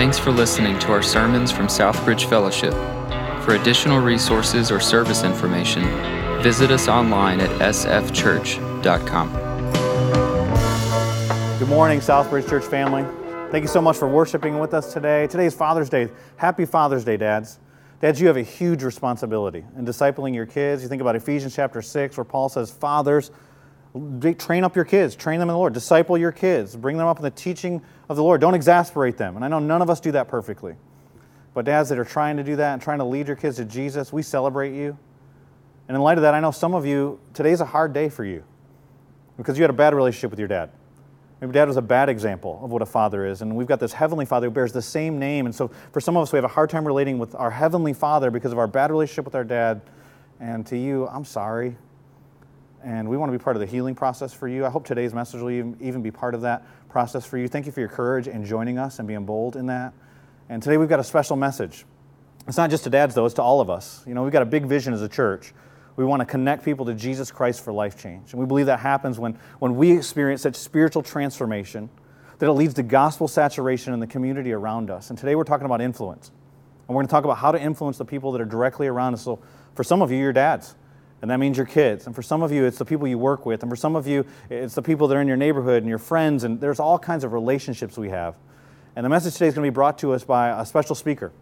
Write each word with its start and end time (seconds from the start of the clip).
Thanks 0.00 0.18
for 0.18 0.30
listening 0.30 0.78
to 0.78 0.92
our 0.92 1.02
sermons 1.02 1.52
from 1.52 1.66
Southbridge 1.66 2.24
Fellowship. 2.24 2.72
For 3.44 3.56
additional 3.56 4.00
resources 4.00 4.70
or 4.70 4.80
service 4.80 5.24
information, 5.24 5.82
visit 6.42 6.70
us 6.70 6.88
online 6.88 7.38
at 7.38 7.50
sfchurch.com. 7.60 9.28
Good 11.58 11.68
morning, 11.68 12.00
Southbridge 12.00 12.48
Church 12.48 12.64
family. 12.64 13.04
Thank 13.50 13.60
you 13.60 13.68
so 13.68 13.82
much 13.82 13.98
for 13.98 14.08
worshiping 14.08 14.58
with 14.58 14.72
us 14.72 14.90
today. 14.94 15.26
Today 15.26 15.44
is 15.44 15.54
Father's 15.54 15.90
Day. 15.90 16.08
Happy 16.36 16.64
Father's 16.64 17.04
Day, 17.04 17.18
dads. 17.18 17.58
Dads, 18.00 18.18
you 18.22 18.26
have 18.28 18.38
a 18.38 18.42
huge 18.42 18.82
responsibility 18.82 19.66
in 19.76 19.84
discipling 19.84 20.34
your 20.34 20.46
kids. 20.46 20.82
You 20.82 20.88
think 20.88 21.02
about 21.02 21.14
Ephesians 21.14 21.54
chapter 21.54 21.82
6, 21.82 22.16
where 22.16 22.24
Paul 22.24 22.48
says, 22.48 22.70
Fathers, 22.70 23.32
train 24.38 24.62
up 24.62 24.76
your 24.76 24.84
kids, 24.84 25.16
train 25.16 25.40
them 25.40 25.48
in 25.48 25.54
the 25.54 25.58
Lord, 25.58 25.72
disciple 25.72 26.16
your 26.16 26.32
kids, 26.32 26.76
bring 26.76 26.96
them 26.96 27.06
up 27.06 27.18
in 27.18 27.22
the 27.22 27.30
teaching 27.30 27.82
of 28.08 28.16
the 28.16 28.22
Lord. 28.22 28.40
Don't 28.40 28.54
exasperate 28.54 29.16
them. 29.16 29.36
And 29.36 29.44
I 29.44 29.48
know 29.48 29.58
none 29.58 29.82
of 29.82 29.90
us 29.90 30.00
do 30.00 30.12
that 30.12 30.28
perfectly. 30.28 30.76
But 31.54 31.64
dads 31.64 31.88
that 31.88 31.98
are 31.98 32.04
trying 32.04 32.36
to 32.36 32.44
do 32.44 32.56
that 32.56 32.72
and 32.74 32.80
trying 32.80 32.98
to 32.98 33.04
lead 33.04 33.26
your 33.26 33.36
kids 33.36 33.56
to 33.56 33.64
Jesus, 33.64 34.12
we 34.12 34.22
celebrate 34.22 34.74
you. 34.74 34.96
And 35.88 35.96
in 35.96 36.02
light 36.02 36.18
of 36.18 36.22
that, 36.22 36.34
I 36.34 36.40
know 36.40 36.52
some 36.52 36.74
of 36.74 36.86
you, 36.86 37.18
today's 37.34 37.60
a 37.60 37.64
hard 37.64 37.92
day 37.92 38.08
for 38.08 38.24
you 38.24 38.44
because 39.36 39.58
you 39.58 39.64
had 39.64 39.70
a 39.70 39.74
bad 39.74 39.92
relationship 39.92 40.30
with 40.30 40.38
your 40.38 40.46
dad. 40.46 40.70
Maybe 41.40 41.52
dad 41.52 41.66
was 41.66 41.78
a 41.78 41.82
bad 41.82 42.08
example 42.08 42.60
of 42.62 42.70
what 42.70 42.82
a 42.82 42.86
father 42.86 43.26
is. 43.26 43.42
And 43.42 43.56
we've 43.56 43.66
got 43.66 43.80
this 43.80 43.94
heavenly 43.94 44.26
father 44.26 44.46
who 44.46 44.50
bears 44.52 44.72
the 44.72 44.82
same 44.82 45.18
name. 45.18 45.46
And 45.46 45.54
so 45.54 45.70
for 45.90 46.00
some 46.00 46.16
of 46.16 46.22
us, 46.22 46.32
we 46.32 46.36
have 46.36 46.44
a 46.44 46.48
hard 46.48 46.70
time 46.70 46.86
relating 46.86 47.18
with 47.18 47.34
our 47.34 47.50
heavenly 47.50 47.94
father 47.94 48.30
because 48.30 48.52
of 48.52 48.58
our 48.58 48.66
bad 48.68 48.92
relationship 48.92 49.24
with 49.24 49.34
our 49.34 49.42
dad. 49.42 49.80
And 50.38 50.64
to 50.66 50.76
you, 50.76 51.08
I'm 51.08 51.24
sorry 51.24 51.76
and 52.82 53.08
we 53.08 53.16
want 53.16 53.30
to 53.30 53.38
be 53.38 53.42
part 53.42 53.56
of 53.56 53.60
the 53.60 53.66
healing 53.66 53.94
process 53.94 54.32
for 54.32 54.48
you. 54.48 54.64
I 54.64 54.70
hope 54.70 54.86
today's 54.86 55.12
message 55.12 55.40
will 55.40 55.50
even 55.50 56.02
be 56.02 56.10
part 56.10 56.34
of 56.34 56.42
that 56.42 56.64
process 56.88 57.26
for 57.26 57.38
you. 57.38 57.48
Thank 57.48 57.66
you 57.66 57.72
for 57.72 57.80
your 57.80 57.88
courage 57.88 58.28
in 58.28 58.44
joining 58.44 58.78
us 58.78 58.98
and 58.98 59.06
being 59.06 59.24
bold 59.24 59.56
in 59.56 59.66
that. 59.66 59.92
And 60.48 60.62
today 60.62 60.76
we've 60.76 60.88
got 60.88 61.00
a 61.00 61.04
special 61.04 61.36
message. 61.36 61.84
It's 62.48 62.56
not 62.56 62.70
just 62.70 62.84
to 62.84 62.90
dads, 62.90 63.14
though, 63.14 63.26
it's 63.26 63.34
to 63.34 63.42
all 63.42 63.60
of 63.60 63.70
us. 63.70 64.02
You 64.06 64.14
know, 64.14 64.22
we've 64.22 64.32
got 64.32 64.42
a 64.42 64.46
big 64.46 64.66
vision 64.66 64.92
as 64.92 65.02
a 65.02 65.08
church. 65.08 65.52
We 65.96 66.04
want 66.04 66.20
to 66.20 66.26
connect 66.26 66.64
people 66.64 66.86
to 66.86 66.94
Jesus 66.94 67.30
Christ 67.30 67.62
for 67.62 67.72
life 67.72 68.00
change. 68.00 68.32
And 68.32 68.40
we 68.40 68.46
believe 68.46 68.66
that 68.66 68.80
happens 68.80 69.18
when, 69.18 69.38
when 69.58 69.76
we 69.76 69.92
experience 69.92 70.42
such 70.42 70.56
spiritual 70.56 71.02
transformation 71.02 71.90
that 72.38 72.46
it 72.46 72.52
leads 72.52 72.74
to 72.74 72.82
gospel 72.82 73.28
saturation 73.28 73.92
in 73.92 74.00
the 74.00 74.06
community 74.06 74.52
around 74.52 74.90
us. 74.90 75.10
And 75.10 75.18
today 75.18 75.34
we're 75.34 75.44
talking 75.44 75.66
about 75.66 75.82
influence. 75.82 76.30
And 76.88 76.96
we're 76.96 77.02
going 77.02 77.06
to 77.06 77.10
talk 77.10 77.24
about 77.24 77.36
how 77.36 77.52
to 77.52 77.60
influence 77.60 77.98
the 77.98 78.04
people 78.06 78.32
that 78.32 78.40
are 78.40 78.46
directly 78.46 78.86
around 78.86 79.12
us. 79.14 79.22
So 79.22 79.38
for 79.74 79.84
some 79.84 80.00
of 80.00 80.10
you, 80.10 80.18
your 80.18 80.32
dads. 80.32 80.74
And 81.22 81.30
that 81.30 81.38
means 81.38 81.56
your 81.56 81.66
kids. 81.66 82.06
And 82.06 82.14
for 82.14 82.22
some 82.22 82.42
of 82.42 82.50
you, 82.50 82.64
it's 82.64 82.78
the 82.78 82.84
people 82.84 83.06
you 83.06 83.18
work 83.18 83.44
with. 83.44 83.62
And 83.62 83.70
for 83.70 83.76
some 83.76 83.94
of 83.94 84.06
you, 84.06 84.24
it's 84.48 84.74
the 84.74 84.82
people 84.82 85.06
that 85.08 85.16
are 85.16 85.20
in 85.20 85.28
your 85.28 85.36
neighborhood 85.36 85.82
and 85.82 85.88
your 85.88 85.98
friends. 85.98 86.44
And 86.44 86.60
there's 86.60 86.80
all 86.80 86.98
kinds 86.98 87.24
of 87.24 87.32
relationships 87.32 87.98
we 87.98 88.08
have. 88.08 88.36
And 88.96 89.04
the 89.04 89.10
message 89.10 89.34
today 89.34 89.46
is 89.46 89.54
going 89.54 89.66
to 89.66 89.70
be 89.70 89.74
brought 89.74 89.98
to 89.98 90.12
us 90.12 90.24
by 90.24 90.48
a 90.60 90.64
special 90.64 90.94
speaker, 90.94 91.32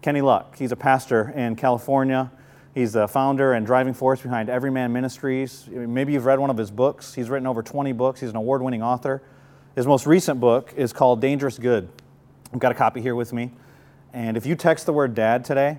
Kenny 0.00 0.20
Luck. 0.20 0.56
He's 0.58 0.72
a 0.72 0.76
pastor 0.76 1.32
in 1.36 1.56
California. 1.56 2.30
He's 2.74 2.94
the 2.94 3.06
founder 3.06 3.52
and 3.52 3.66
driving 3.66 3.92
force 3.92 4.22
behind 4.22 4.48
Everyman 4.48 4.92
Ministries. 4.92 5.68
Maybe 5.68 6.14
you've 6.14 6.24
read 6.24 6.38
one 6.38 6.48
of 6.48 6.56
his 6.56 6.70
books. 6.70 7.12
He's 7.12 7.28
written 7.28 7.46
over 7.46 7.62
20 7.62 7.92
books. 7.92 8.20
He's 8.20 8.30
an 8.30 8.36
award 8.36 8.62
winning 8.62 8.82
author. 8.82 9.22
His 9.74 9.86
most 9.86 10.06
recent 10.06 10.40
book 10.40 10.72
is 10.74 10.92
called 10.92 11.20
Dangerous 11.20 11.58
Good. 11.58 11.90
I've 12.52 12.58
got 12.58 12.72
a 12.72 12.74
copy 12.74 13.02
here 13.02 13.14
with 13.14 13.32
me. 13.32 13.50
And 14.14 14.36
if 14.36 14.46
you 14.46 14.54
text 14.54 14.86
the 14.86 14.92
word 14.92 15.14
dad 15.14 15.44
today, 15.44 15.78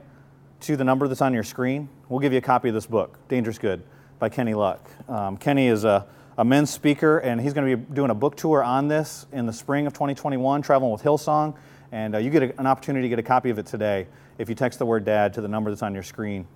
to 0.64 0.78
the 0.78 0.84
number 0.86 1.10
that's 1.10 1.22
on 1.22 1.34
your 1.34 1.44
screen, 1.44 1.90
we'll 2.08 2.22
give 2.22 2.32
you 2.32 2.38
a 2.38 2.42
copy 2.42 2.70
of 2.70 2.74
this 2.74 2.86
book, 2.86 3.20
Dangerous 3.28 3.58
Good, 3.58 3.84
by 4.18 4.30
Kenny 4.30 4.54
Luck. 4.54 4.90
Um, 5.10 5.36
Kenny 5.36 5.68
is 5.68 5.84
a, 5.84 6.08
a 6.38 6.46
men's 6.46 6.70
speaker, 6.70 7.18
and 7.18 7.42
he's 7.42 7.52
going 7.52 7.70
to 7.70 7.76
be 7.76 7.94
doing 7.94 8.12
a 8.12 8.16
book 8.16 8.38
tour 8.38 8.64
on 8.64 8.88
this 8.88 9.26
in 9.34 9.46
the 9.46 9.52
spring 9.52 9.88
of 9.88 9.94
2021, 9.94 10.62
traveling 10.62 10.94
with 10.94 11.04
Hillsong. 11.04 11.54
And 11.92 12.16
uh, 12.16 12.20
you 12.20 12.30
get 12.30 12.44
a, 12.44 12.60
an 12.62 12.66
opportunity 12.66 13.04
to 13.04 13.10
get 13.10 13.20
a 13.20 13.24
copy 13.24 13.50
of 13.50 13.60
it 13.60 13.66
today 13.66 14.08
if 14.38 14.48
you 14.48 14.56
text 14.56 14.80
the 14.80 14.86
word 14.86 15.04
dad 15.04 15.34
to 15.34 15.42
the 15.42 15.50
number 15.50 15.70
that's 15.70 15.84
on 15.84 15.94
your 15.94 16.02
screen. 16.02 16.48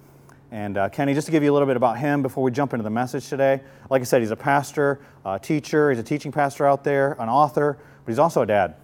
And 0.51 0.77
uh, 0.77 0.87
Kenny, 0.87 1.13
just 1.13 1.25
to 1.25 1.31
give 1.31 1.43
you 1.43 1.51
a 1.51 1.55
little 1.55 1.67
bit 1.67 1.75
about 1.75 1.97
him 1.97 2.21
before 2.21 2.45
we 2.45 2.51
jump 2.51 2.73
into 2.73 2.83
the 2.83 2.89
message 2.89 3.27
today, 3.27 3.59
like 3.89 3.99
I 4.01 4.05
said, 4.05 4.21
he's 4.21 4.31
a 4.31 4.37
pastor, 4.37 5.01
a 5.25 5.37
teacher, 5.37 5.89
he's 5.91 5.99
a 5.99 6.03
teaching 6.03 6.31
pastor 6.31 6.65
out 6.65 6.85
there, 6.85 7.17
an 7.19 7.27
author, 7.27 7.77
but 8.05 8.09
he's 8.09 8.19
also 8.19 8.41
a 8.41 8.45
dad. 8.45 8.75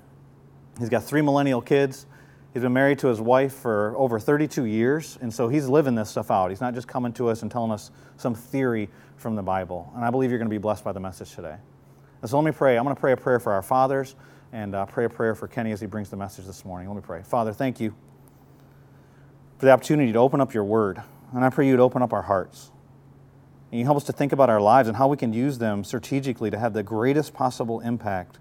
He's 0.80 0.90
got 0.90 1.06
three 1.06 1.22
millennial 1.22 1.62
kids. 1.62 2.08
He's 2.54 2.62
been 2.62 2.74
married 2.74 3.00
to 3.00 3.08
his 3.08 3.20
wife 3.20 3.54
for 3.54 3.96
over 3.98 4.20
32 4.20 4.66
years, 4.66 5.18
and 5.22 5.34
so 5.34 5.48
he's 5.48 5.68
living 5.68 5.96
this 5.96 6.12
stuff 6.12 6.30
out. 6.30 6.50
He's 6.50 6.62
not 6.62 6.76
just 6.76 6.88
coming 6.88 7.12
to 7.14 7.30
us 7.30 7.42
and 7.42 7.50
telling 7.52 7.72
us 7.72 7.90
some 8.16 8.36
theory 8.36 8.90
from 9.18 9.36
the 9.36 9.42
Bible. 9.42 9.92
And 9.96 10.06
I 10.06 10.12
believe 10.12 10.30
you're 10.30 10.38
going 10.38 10.50
to 10.50 10.54
be 10.54 10.60
blessed 10.60 10.84
by 10.84 10.92
the 10.92 11.00
message 11.00 11.34
today. 11.34 11.56
And 12.22 12.30
so 12.30 12.38
let 12.38 12.46
me 12.46 12.52
pray. 12.52 12.78
I'm 12.78 12.84
going 12.84 12.96
to 12.96 13.00
pray 13.00 13.14
a 13.14 13.18
prayer 13.18 13.40
for 13.40 13.54
our 13.54 13.64
fathers 13.64 14.16
and 14.52 14.76
uh, 14.76 14.86
pray 14.86 15.06
a 15.06 15.10
prayer 15.10 15.34
for 15.34 15.48
Kenny 15.48 15.72
as 15.72 15.82
he 15.82 15.88
brings 15.88 16.12
the 16.12 16.16
message 16.16 16.46
this 16.46 16.64
morning. 16.64 16.88
Let 16.88 16.96
me 16.96 17.02
pray. 17.02 17.24
Father, 17.24 17.54
thank 17.54 17.80
you 17.80 17.96
for 19.58 19.66
the 19.66 19.72
opportunity 19.72 20.14
to 20.14 20.20
open 20.20 20.40
up 20.40 20.54
your 20.54 20.64
word. 20.64 21.02
And 21.34 21.44
I 21.44 21.50
pray 21.50 21.68
you'd 21.68 21.80
open 21.80 22.04
up 22.04 22.14
our 22.14 22.22
hearts. 22.22 22.70
And 23.72 23.80
you 23.80 23.86
help 23.86 23.98
us 23.98 24.04
to 24.04 24.14
think 24.14 24.32
about 24.32 24.52
our 24.52 24.62
lives 24.62 24.88
and 24.88 24.96
how 24.96 25.08
we 25.08 25.18
can 25.18 25.34
use 25.34 25.58
them 25.58 25.84
strategically 25.84 26.52
to 26.52 26.60
have 26.60 26.74
the 26.74 26.84
greatest 26.84 27.34
possible 27.34 27.80
impact 27.80 28.38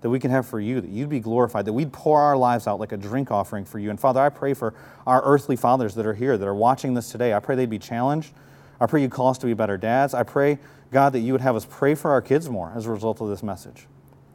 that 0.00 0.10
we 0.10 0.18
can 0.18 0.30
have 0.30 0.46
for 0.46 0.60
you, 0.60 0.80
that 0.80 0.90
you'd 0.90 1.08
be 1.08 1.20
glorified, 1.20 1.64
that 1.66 1.72
we'd 1.72 1.92
pour 1.92 2.20
our 2.20 2.36
lives 2.36 2.66
out 2.66 2.80
like 2.80 2.92
a 2.92 2.96
drink 2.96 3.30
offering 3.30 3.64
for 3.64 3.78
you. 3.78 3.90
And 3.90 4.00
Father, 4.00 4.20
I 4.20 4.30
pray 4.30 4.54
for 4.54 4.74
our 5.06 5.22
earthly 5.24 5.56
fathers 5.56 5.94
that 5.96 6.06
are 6.06 6.14
here, 6.14 6.38
that 6.38 6.46
are 6.46 6.54
watching 6.54 6.94
this 6.94 7.10
today. 7.10 7.34
I 7.34 7.40
pray 7.40 7.54
they'd 7.54 7.68
be 7.68 7.78
challenged. 7.78 8.32
I 8.80 8.86
pray 8.86 9.02
you'd 9.02 9.10
call 9.10 9.28
us 9.28 9.38
to 9.38 9.46
be 9.46 9.54
better 9.54 9.76
dads. 9.76 10.14
I 10.14 10.22
pray, 10.22 10.58
God, 10.90 11.12
that 11.12 11.20
you 11.20 11.32
would 11.32 11.42
have 11.42 11.54
us 11.54 11.66
pray 11.68 11.94
for 11.94 12.10
our 12.10 12.22
kids 12.22 12.48
more 12.48 12.72
as 12.74 12.86
a 12.86 12.90
result 12.90 13.20
of 13.20 13.28
this 13.28 13.42
message. 13.42 13.86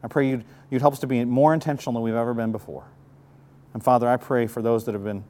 I 0.04 0.08
pray 0.08 0.30
you'd, 0.30 0.46
you'd 0.70 0.82
help 0.82 0.94
us 0.94 1.00
to 1.00 1.08
be 1.08 1.26
more 1.26 1.54
intentional 1.54 1.94
than 1.94 2.04
we've 2.04 2.14
ever 2.14 2.36
been 2.36 2.52
before. 2.52 2.86
And 3.74 3.84
Father, 3.84 4.08
I 4.08 4.18
pray 4.18 4.46
for 4.46 4.62
those 4.62 4.86
that 4.86 4.94
have 4.94 5.04
been 5.04 5.24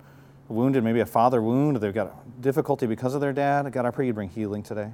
wounded, 0.50 0.84
maybe 0.84 1.00
a 1.00 1.06
father 1.06 1.42
wound, 1.42 1.78
they've 1.78 1.94
got 1.94 2.42
difficulty 2.42 2.86
because 2.86 3.16
of 3.16 3.22
their 3.22 3.34
dad. 3.34 3.72
God, 3.72 3.86
I 3.86 3.92
pray 3.92 4.06
you'd 4.06 4.16
bring 4.16 4.30
healing 4.30 4.64
today. 4.64 4.92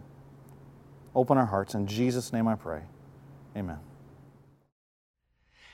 Open 1.15 1.37
our 1.37 1.47
hearts. 1.47 1.73
In 1.73 1.87
Jesus' 1.87 2.31
name 2.31 2.47
I 2.47 2.55
pray. 2.55 2.83
Amen. 3.57 3.79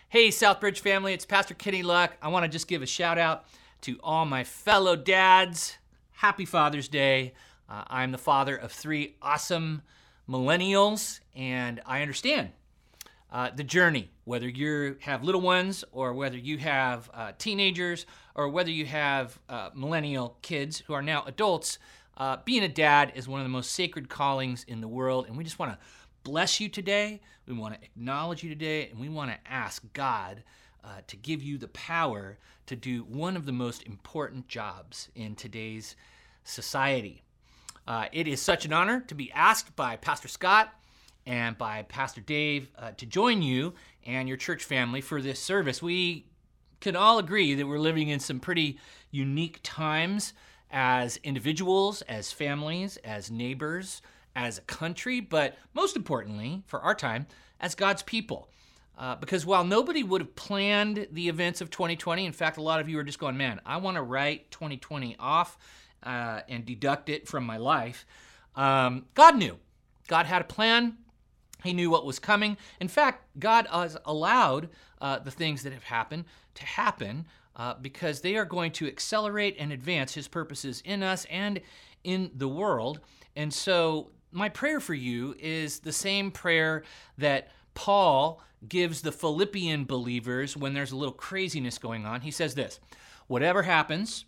Hey, 0.09 0.29
Southbridge 0.29 0.79
family, 0.79 1.11
it's 1.11 1.25
Pastor 1.25 1.53
Kenny 1.53 1.83
Luck. 1.83 2.15
I 2.21 2.29
want 2.29 2.45
to 2.45 2.49
just 2.49 2.69
give 2.69 2.81
a 2.81 2.85
shout 2.85 3.17
out 3.17 3.43
to 3.81 3.99
all 4.01 4.23
my 4.23 4.45
fellow 4.45 4.95
dads. 4.95 5.77
Happy 6.13 6.45
Father's 6.45 6.87
Day. 6.87 7.33
Uh, 7.69 7.83
I'm 7.87 8.13
the 8.13 8.17
father 8.17 8.55
of 8.55 8.71
three 8.71 9.17
awesome 9.21 9.81
millennials, 10.29 11.19
and 11.35 11.81
I 11.85 12.01
understand 12.01 12.51
uh, 13.33 13.49
the 13.53 13.65
journey, 13.65 14.09
whether 14.23 14.47
you 14.47 14.95
have 15.01 15.25
little 15.25 15.41
ones 15.41 15.83
or 15.91 16.13
whether 16.13 16.37
you 16.37 16.57
have 16.59 17.09
uh, 17.13 17.33
teenagers 17.37 18.05
or 18.33 18.47
whether 18.47 18.71
you 18.71 18.85
have 18.85 19.37
uh, 19.49 19.71
millennial 19.75 20.37
kids 20.41 20.83
who 20.87 20.93
are 20.93 21.01
now 21.01 21.25
adults. 21.25 21.79
Uh, 22.15 22.37
being 22.45 22.63
a 22.63 22.69
dad 22.69 23.11
is 23.13 23.27
one 23.27 23.41
of 23.41 23.45
the 23.45 23.49
most 23.49 23.73
sacred 23.73 24.07
callings 24.07 24.63
in 24.69 24.79
the 24.79 24.87
world, 24.87 25.27
and 25.27 25.37
we 25.37 25.43
just 25.43 25.59
want 25.59 25.73
to 25.73 25.77
bless 26.27 26.59
you 26.59 26.67
today. 26.67 27.21
We 27.47 27.53
want 27.53 27.75
to 27.75 27.81
acknowledge 27.81 28.43
you 28.43 28.49
today, 28.49 28.89
and 28.89 28.99
we 28.99 29.07
want 29.07 29.31
to 29.31 29.37
ask 29.49 29.81
God 29.93 30.43
uh, 30.83 30.99
to 31.07 31.15
give 31.15 31.41
you 31.41 31.57
the 31.57 31.69
power 31.69 32.37
to 32.65 32.75
do 32.75 33.03
one 33.03 33.37
of 33.37 33.45
the 33.45 33.53
most 33.53 33.83
important 33.83 34.49
jobs 34.49 35.07
in 35.15 35.35
today's 35.35 35.95
society. 36.43 37.23
Uh, 37.87 38.07
it 38.11 38.27
is 38.27 38.41
such 38.41 38.65
an 38.65 38.73
honor 38.73 38.99
to 39.07 39.15
be 39.15 39.31
asked 39.31 39.73
by 39.77 39.95
Pastor 39.95 40.27
Scott 40.27 40.73
and 41.25 41.57
by 41.57 41.83
Pastor 41.83 42.19
Dave 42.19 42.71
uh, 42.77 42.91
to 42.97 43.05
join 43.05 43.41
you 43.41 43.73
and 44.05 44.27
your 44.27 44.35
church 44.35 44.65
family 44.65 44.99
for 44.99 45.21
this 45.21 45.39
service. 45.39 45.81
We 45.81 46.25
can 46.81 46.97
all 46.97 47.19
agree 47.19 47.53
that 47.53 47.65
we're 47.65 47.79
living 47.79 48.09
in 48.09 48.19
some 48.19 48.41
pretty 48.41 48.79
unique 49.11 49.61
times 49.63 50.33
as 50.71 51.15
individuals, 51.23 52.01
as 52.01 52.33
families, 52.33 52.97
as 52.97 53.31
neighbors, 53.31 54.01
as 54.37 54.59
a 54.59 54.61
country, 54.61 55.19
but 55.19 55.57
most 55.73 55.95
importantly, 55.95 56.61
for 56.67 56.79
our 56.79 56.93
time, 56.93 57.25
as 57.59 57.73
God's 57.73 58.03
people. 58.03 58.49
Uh, 58.95 59.15
because 59.15 59.47
while 59.47 59.63
nobody 59.63 60.03
would 60.03 60.21
have 60.21 60.35
planned 60.35 61.07
the 61.11 61.27
events 61.27 61.59
of 61.59 61.71
2020, 61.71 62.23
in 62.23 62.31
fact, 62.31 62.57
a 62.57 62.61
lot 62.61 62.79
of 62.79 62.87
you 62.87 62.99
are 62.99 63.03
just 63.03 63.17
going, 63.17 63.35
man, 63.35 63.59
I 63.65 63.77
want 63.77 63.97
to 63.97 64.03
write 64.03 64.51
2020 64.51 65.15
off 65.19 65.57
uh, 66.03 66.41
and 66.47 66.65
deduct 66.65 67.09
it 67.09 67.27
from 67.27 67.45
my 67.45 67.57
life. 67.57 68.05
Um, 68.55 69.05
God 69.15 69.37
knew. 69.37 69.57
God 70.07 70.27
had 70.27 70.43
a 70.43 70.45
plan. 70.45 70.97
He 71.63 71.73
knew 71.73 71.89
what 71.89 72.05
was 72.05 72.19
coming. 72.19 72.57
In 72.79 72.87
fact, 72.87 73.25
God 73.39 73.67
has 73.71 73.97
allowed 74.05 74.69
uh, 75.01 75.17
the 75.17 75.31
things 75.31 75.63
that 75.63 75.73
have 75.73 75.83
happened 75.83 76.25
to 76.53 76.63
happen 76.63 77.25
uh, 77.55 77.73
because 77.81 78.21
they 78.21 78.35
are 78.35 78.45
going 78.45 78.71
to 78.73 78.87
accelerate 78.87 79.55
and 79.57 79.71
advance 79.71 80.13
His 80.13 80.27
purposes 80.27 80.83
in 80.85 81.01
us 81.01 81.25
and 81.31 81.59
in 82.03 82.29
the 82.35 82.47
world. 82.47 82.99
And 83.35 83.53
so 83.53 84.11
my 84.31 84.49
prayer 84.49 84.79
for 84.79 84.93
you 84.93 85.35
is 85.39 85.79
the 85.79 85.91
same 85.91 86.31
prayer 86.31 86.83
that 87.17 87.49
Paul 87.73 88.41
gives 88.67 89.01
the 89.01 89.11
Philippian 89.11 89.85
believers 89.85 90.57
when 90.57 90.73
there's 90.73 90.91
a 90.91 90.97
little 90.97 91.13
craziness 91.13 91.77
going 91.77 92.05
on. 92.05 92.21
He 92.21 92.31
says 92.31 92.55
this 92.55 92.79
Whatever 93.27 93.63
happens, 93.63 94.25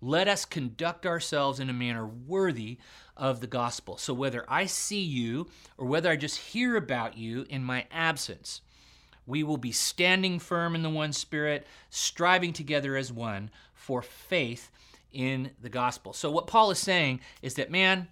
let 0.00 0.28
us 0.28 0.44
conduct 0.44 1.06
ourselves 1.06 1.60
in 1.60 1.68
a 1.68 1.74
manner 1.74 2.06
worthy 2.06 2.78
of 3.16 3.40
the 3.40 3.46
gospel. 3.46 3.98
So 3.98 4.14
whether 4.14 4.44
I 4.48 4.66
see 4.66 5.02
you 5.02 5.48
or 5.76 5.86
whether 5.86 6.10
I 6.10 6.16
just 6.16 6.38
hear 6.38 6.76
about 6.76 7.18
you 7.18 7.46
in 7.48 7.62
my 7.62 7.86
absence, 7.90 8.62
We 9.26 9.42
will 9.42 9.58
be 9.58 9.72
standing 9.72 10.38
firm 10.38 10.74
in 10.74 10.82
the 10.82 10.90
one 10.90 11.12
Spirit, 11.12 11.66
striving 11.90 12.52
together 12.52 12.96
as 12.96 13.12
one 13.12 13.50
for 13.74 14.02
faith 14.02 14.70
in 15.12 15.50
the 15.60 15.68
gospel. 15.68 16.12
So, 16.12 16.30
what 16.30 16.46
Paul 16.46 16.70
is 16.70 16.78
saying 16.78 17.20
is 17.42 17.54
that, 17.54 17.70
man, 17.70 18.08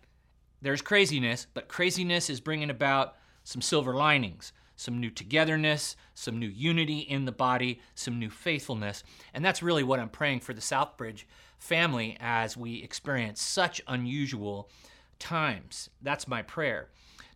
there's 0.62 0.82
craziness, 0.82 1.46
but 1.54 1.68
craziness 1.68 2.28
is 2.28 2.40
bringing 2.40 2.70
about 2.70 3.16
some 3.44 3.62
silver 3.62 3.94
linings, 3.94 4.52
some 4.76 5.00
new 5.00 5.10
togetherness, 5.10 5.96
some 6.14 6.38
new 6.38 6.48
unity 6.48 6.98
in 6.98 7.24
the 7.24 7.32
body, 7.32 7.80
some 7.94 8.18
new 8.18 8.30
faithfulness. 8.30 9.02
And 9.34 9.44
that's 9.44 9.62
really 9.62 9.82
what 9.82 10.00
I'm 10.00 10.08
praying 10.08 10.40
for 10.40 10.52
the 10.52 10.60
Southbridge 10.60 11.24
family 11.58 12.16
as 12.20 12.56
we 12.56 12.82
experience 12.82 13.40
such 13.40 13.80
unusual 13.86 14.68
times. 15.18 15.90
That's 16.02 16.28
my 16.28 16.42
prayer. 16.42 16.88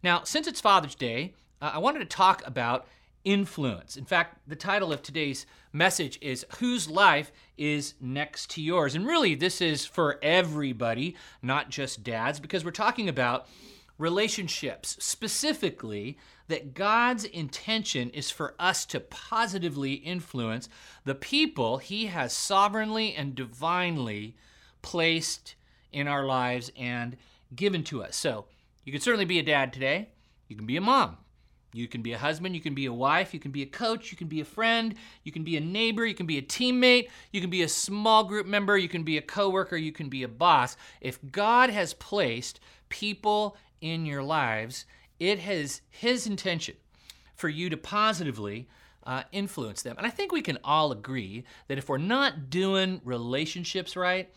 Now, 0.03 0.23
since 0.25 0.47
it's 0.47 0.61
Father's 0.61 0.95
Day, 0.95 1.35
uh, 1.61 1.73
I 1.75 1.79
wanted 1.79 2.01
to 2.01 2.05
talk 2.05 2.43
about 2.47 2.87
influence. 3.25 3.97
In 3.97 4.05
fact, 4.05 4.39
the 4.47 4.57
title 4.57 4.93
of 4.93 5.03
today's 5.03 5.47
message 5.73 6.19
is 6.21 6.47
Whose 6.59 6.89
Life 6.89 7.33
is 7.57 7.95
Next 8.01 8.51
to 8.51 8.63
Yours? 8.63 8.95
And 8.95 9.07
really, 9.07 9.35
this 9.35 9.61
is 9.61 9.87
for 9.87 10.19
everybody, 10.23 11.17
not 11.41 11.71
just 11.71 12.03
dads, 12.03 12.41
because 12.41 12.65
we're 12.65 12.71
talking 12.71 13.09
about 13.09 13.47
relationships, 13.99 14.97
specifically 14.99 16.19
that 16.49 16.75
God's 16.75 17.25
intention 17.25 18.11
is 18.11 18.31
for 18.31 18.55
us 18.59 18.85
to 18.87 19.01
positively 19.01 19.95
influence 19.95 20.69
the 21.05 21.15
people 21.15 21.79
He 21.79 22.07
has 22.07 22.33
sovereignly 22.33 23.15
and 23.15 23.35
divinely 23.35 24.37
placed 24.83 25.55
in 25.93 26.09
our 26.09 26.25
lives 26.25 26.73
and 26.77 27.17
given 27.55 27.85
to 27.85 28.03
us. 28.03 28.17
So, 28.17 28.47
you 28.85 28.93
can 28.93 29.01
certainly 29.01 29.25
be 29.25 29.39
a 29.39 29.45
dad 29.45 29.73
today. 29.73 30.09
You 30.49 30.57
can 30.57 30.67
be 30.67 30.77
a 30.77 30.81
mom. 30.81 31.19
You 31.73 31.89
can 31.89 32.03
be 32.03 32.13
a 32.13 32.19
husband, 32.19 32.55
you 32.55 32.61
can 32.61 32.75
be 32.75 32.87
a 32.87 32.93
wife, 32.93 33.33
you 33.33 33.41
can 33.41 33.51
be 33.51 33.63
a 33.63 33.67
coach, 33.67 34.11
you 34.11 34.17
can 34.17 34.29
be 34.29 34.41
a 34.41 34.45
friend, 34.45 34.95
you 35.25 35.33
can 35.33 35.43
be 35.43 35.57
a 35.57 35.61
neighbor, 35.61 36.05
you 36.05 36.15
can 36.15 36.27
be 36.27 36.39
a 36.39 36.43
teammate, 36.43 37.09
you 37.33 37.41
can 37.41 37.51
be 37.51 37.63
a 37.63 37.69
small 37.69 38.25
group 38.25 38.47
member, 38.47 38.77
you 38.77 38.89
can 38.89 39.03
be 39.03 39.17
a 39.17 39.23
coworker, 39.23 39.77
you 39.77 39.93
can 39.93 40.09
be 40.09 40.23
a 40.23 40.29
boss. 40.29 40.77
If 41.01 41.19
God 41.31 41.71
has 41.71 41.95
placed 41.95 42.61
people 42.89 43.57
in 43.81 44.05
your 44.05 44.23
lives, 44.23 44.85
it 45.19 45.39
has 45.39 45.81
his 45.89 46.27
intention 46.27 46.77
for 47.35 47.49
you 47.49 47.71
to 47.71 47.77
positively 47.77 48.69
uh, 49.05 49.23
influence 49.33 49.83
them. 49.83 49.97
And 49.99 50.07
I 50.07 50.11
think 50.11 50.31
we 50.31 50.43
can 50.43 50.59
all 50.63 50.93
agree 50.93 51.45
that 51.69 51.79
if 51.79 51.89
we're 51.89 51.99
not 51.99 52.51
doing 52.51 53.01
relationships 53.05 53.97
right, 53.97 54.33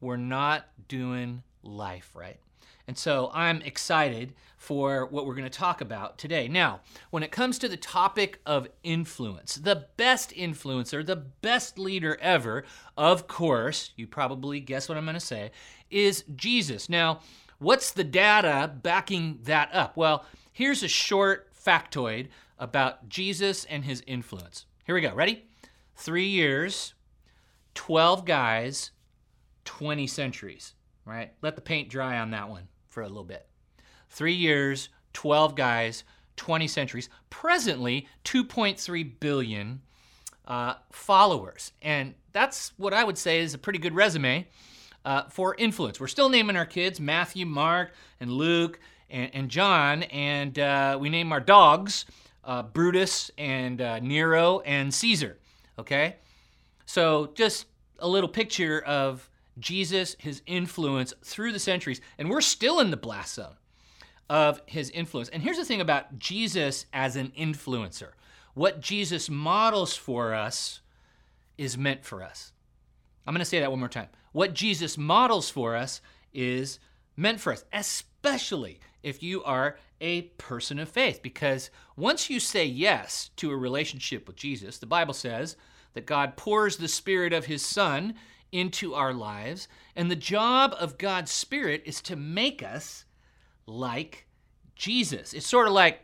we're 0.00 0.16
not 0.16 0.66
doing 0.88 1.42
life 1.62 2.10
right. 2.14 2.38
And 2.90 2.98
so 2.98 3.30
I'm 3.32 3.62
excited 3.62 4.34
for 4.56 5.06
what 5.06 5.24
we're 5.24 5.36
going 5.36 5.48
to 5.48 5.58
talk 5.58 5.80
about 5.80 6.18
today. 6.18 6.48
Now, 6.48 6.80
when 7.10 7.22
it 7.22 7.30
comes 7.30 7.56
to 7.60 7.68
the 7.68 7.76
topic 7.76 8.40
of 8.44 8.66
influence, 8.82 9.54
the 9.54 9.86
best 9.96 10.34
influencer, 10.34 11.06
the 11.06 11.14
best 11.14 11.78
leader 11.78 12.18
ever, 12.20 12.64
of 12.96 13.28
course, 13.28 13.92
you 13.94 14.08
probably 14.08 14.58
guess 14.58 14.88
what 14.88 14.98
I'm 14.98 15.04
going 15.04 15.14
to 15.14 15.20
say, 15.20 15.52
is 15.88 16.24
Jesus. 16.34 16.88
Now, 16.88 17.20
what's 17.60 17.92
the 17.92 18.02
data 18.02 18.72
backing 18.82 19.38
that 19.44 19.72
up? 19.72 19.96
Well, 19.96 20.26
here's 20.52 20.82
a 20.82 20.88
short 20.88 21.54
factoid 21.54 22.26
about 22.58 23.08
Jesus 23.08 23.66
and 23.66 23.84
his 23.84 24.02
influence. 24.04 24.66
Here 24.84 24.96
we 24.96 25.00
go. 25.00 25.14
Ready? 25.14 25.44
Three 25.94 26.26
years, 26.26 26.94
12 27.74 28.24
guys, 28.24 28.90
20 29.64 30.08
centuries, 30.08 30.74
right? 31.04 31.32
Let 31.40 31.54
the 31.54 31.62
paint 31.62 31.88
dry 31.88 32.18
on 32.18 32.32
that 32.32 32.48
one 32.48 32.66
for 32.90 33.02
a 33.02 33.08
little 33.08 33.24
bit. 33.24 33.46
Three 34.10 34.34
years, 34.34 34.90
12 35.14 35.54
guys, 35.54 36.04
20 36.36 36.68
centuries. 36.68 37.08
Presently, 37.30 38.06
2.3 38.24 39.20
billion 39.20 39.80
uh, 40.46 40.74
followers. 40.90 41.72
And 41.80 42.14
that's 42.32 42.72
what 42.76 42.92
I 42.92 43.04
would 43.04 43.16
say 43.16 43.40
is 43.40 43.54
a 43.54 43.58
pretty 43.58 43.78
good 43.78 43.94
resume 43.94 44.46
uh, 45.04 45.22
for 45.30 45.54
influence. 45.56 45.98
We're 45.98 46.08
still 46.08 46.28
naming 46.28 46.56
our 46.56 46.66
kids 46.66 47.00
Matthew, 47.00 47.46
Mark, 47.46 47.92
and 48.20 48.30
Luke, 48.30 48.80
and, 49.08 49.30
and 49.32 49.48
John, 49.48 50.02
and 50.04 50.58
uh, 50.58 50.98
we 51.00 51.08
name 51.08 51.32
our 51.32 51.40
dogs 51.40 52.04
uh, 52.44 52.62
Brutus 52.62 53.30
and 53.38 53.80
uh, 53.80 54.00
Nero 54.00 54.60
and 54.60 54.92
Caesar. 54.92 55.38
Okay? 55.78 56.16
So 56.86 57.30
just 57.34 57.66
a 58.00 58.08
little 58.08 58.28
picture 58.28 58.80
of 58.82 59.29
Jesus, 59.60 60.16
his 60.18 60.42
influence 60.46 61.14
through 61.22 61.52
the 61.52 61.58
centuries, 61.58 62.00
and 62.18 62.30
we're 62.30 62.40
still 62.40 62.80
in 62.80 62.90
the 62.90 62.96
blast 62.96 63.34
zone 63.34 63.56
of 64.28 64.60
his 64.66 64.90
influence. 64.90 65.28
And 65.28 65.42
here's 65.42 65.58
the 65.58 65.64
thing 65.64 65.80
about 65.80 66.18
Jesus 66.18 66.86
as 66.92 67.16
an 67.16 67.32
influencer 67.38 68.10
what 68.54 68.80
Jesus 68.80 69.30
models 69.30 69.96
for 69.96 70.34
us 70.34 70.80
is 71.56 71.78
meant 71.78 72.04
for 72.04 72.22
us. 72.22 72.52
I'm 73.26 73.32
going 73.32 73.40
to 73.40 73.44
say 73.44 73.60
that 73.60 73.70
one 73.70 73.78
more 73.78 73.88
time. 73.88 74.08
What 74.32 74.54
Jesus 74.54 74.98
models 74.98 75.48
for 75.48 75.76
us 75.76 76.00
is 76.32 76.80
meant 77.16 77.40
for 77.40 77.52
us, 77.52 77.64
especially 77.72 78.80
if 79.02 79.22
you 79.22 79.42
are 79.44 79.78
a 80.00 80.22
person 80.22 80.78
of 80.78 80.88
faith. 80.88 81.22
Because 81.22 81.70
once 81.96 82.30
you 82.30 82.40
say 82.40 82.64
yes 82.64 83.30
to 83.36 83.50
a 83.50 83.56
relationship 83.56 84.26
with 84.26 84.36
Jesus, 84.36 84.78
the 84.78 84.86
Bible 84.86 85.14
says 85.14 85.56
that 85.94 86.06
God 86.06 86.36
pours 86.36 86.76
the 86.76 86.88
Spirit 86.88 87.32
of 87.32 87.46
His 87.46 87.64
Son 87.64 88.14
into 88.52 88.94
our 88.94 89.12
lives. 89.12 89.68
And 89.94 90.10
the 90.10 90.16
job 90.16 90.74
of 90.78 90.98
God's 90.98 91.30
Spirit 91.30 91.82
is 91.84 92.00
to 92.02 92.16
make 92.16 92.62
us 92.62 93.04
like 93.66 94.26
Jesus. 94.74 95.32
It's 95.32 95.46
sort 95.46 95.66
of 95.66 95.72
like 95.72 96.00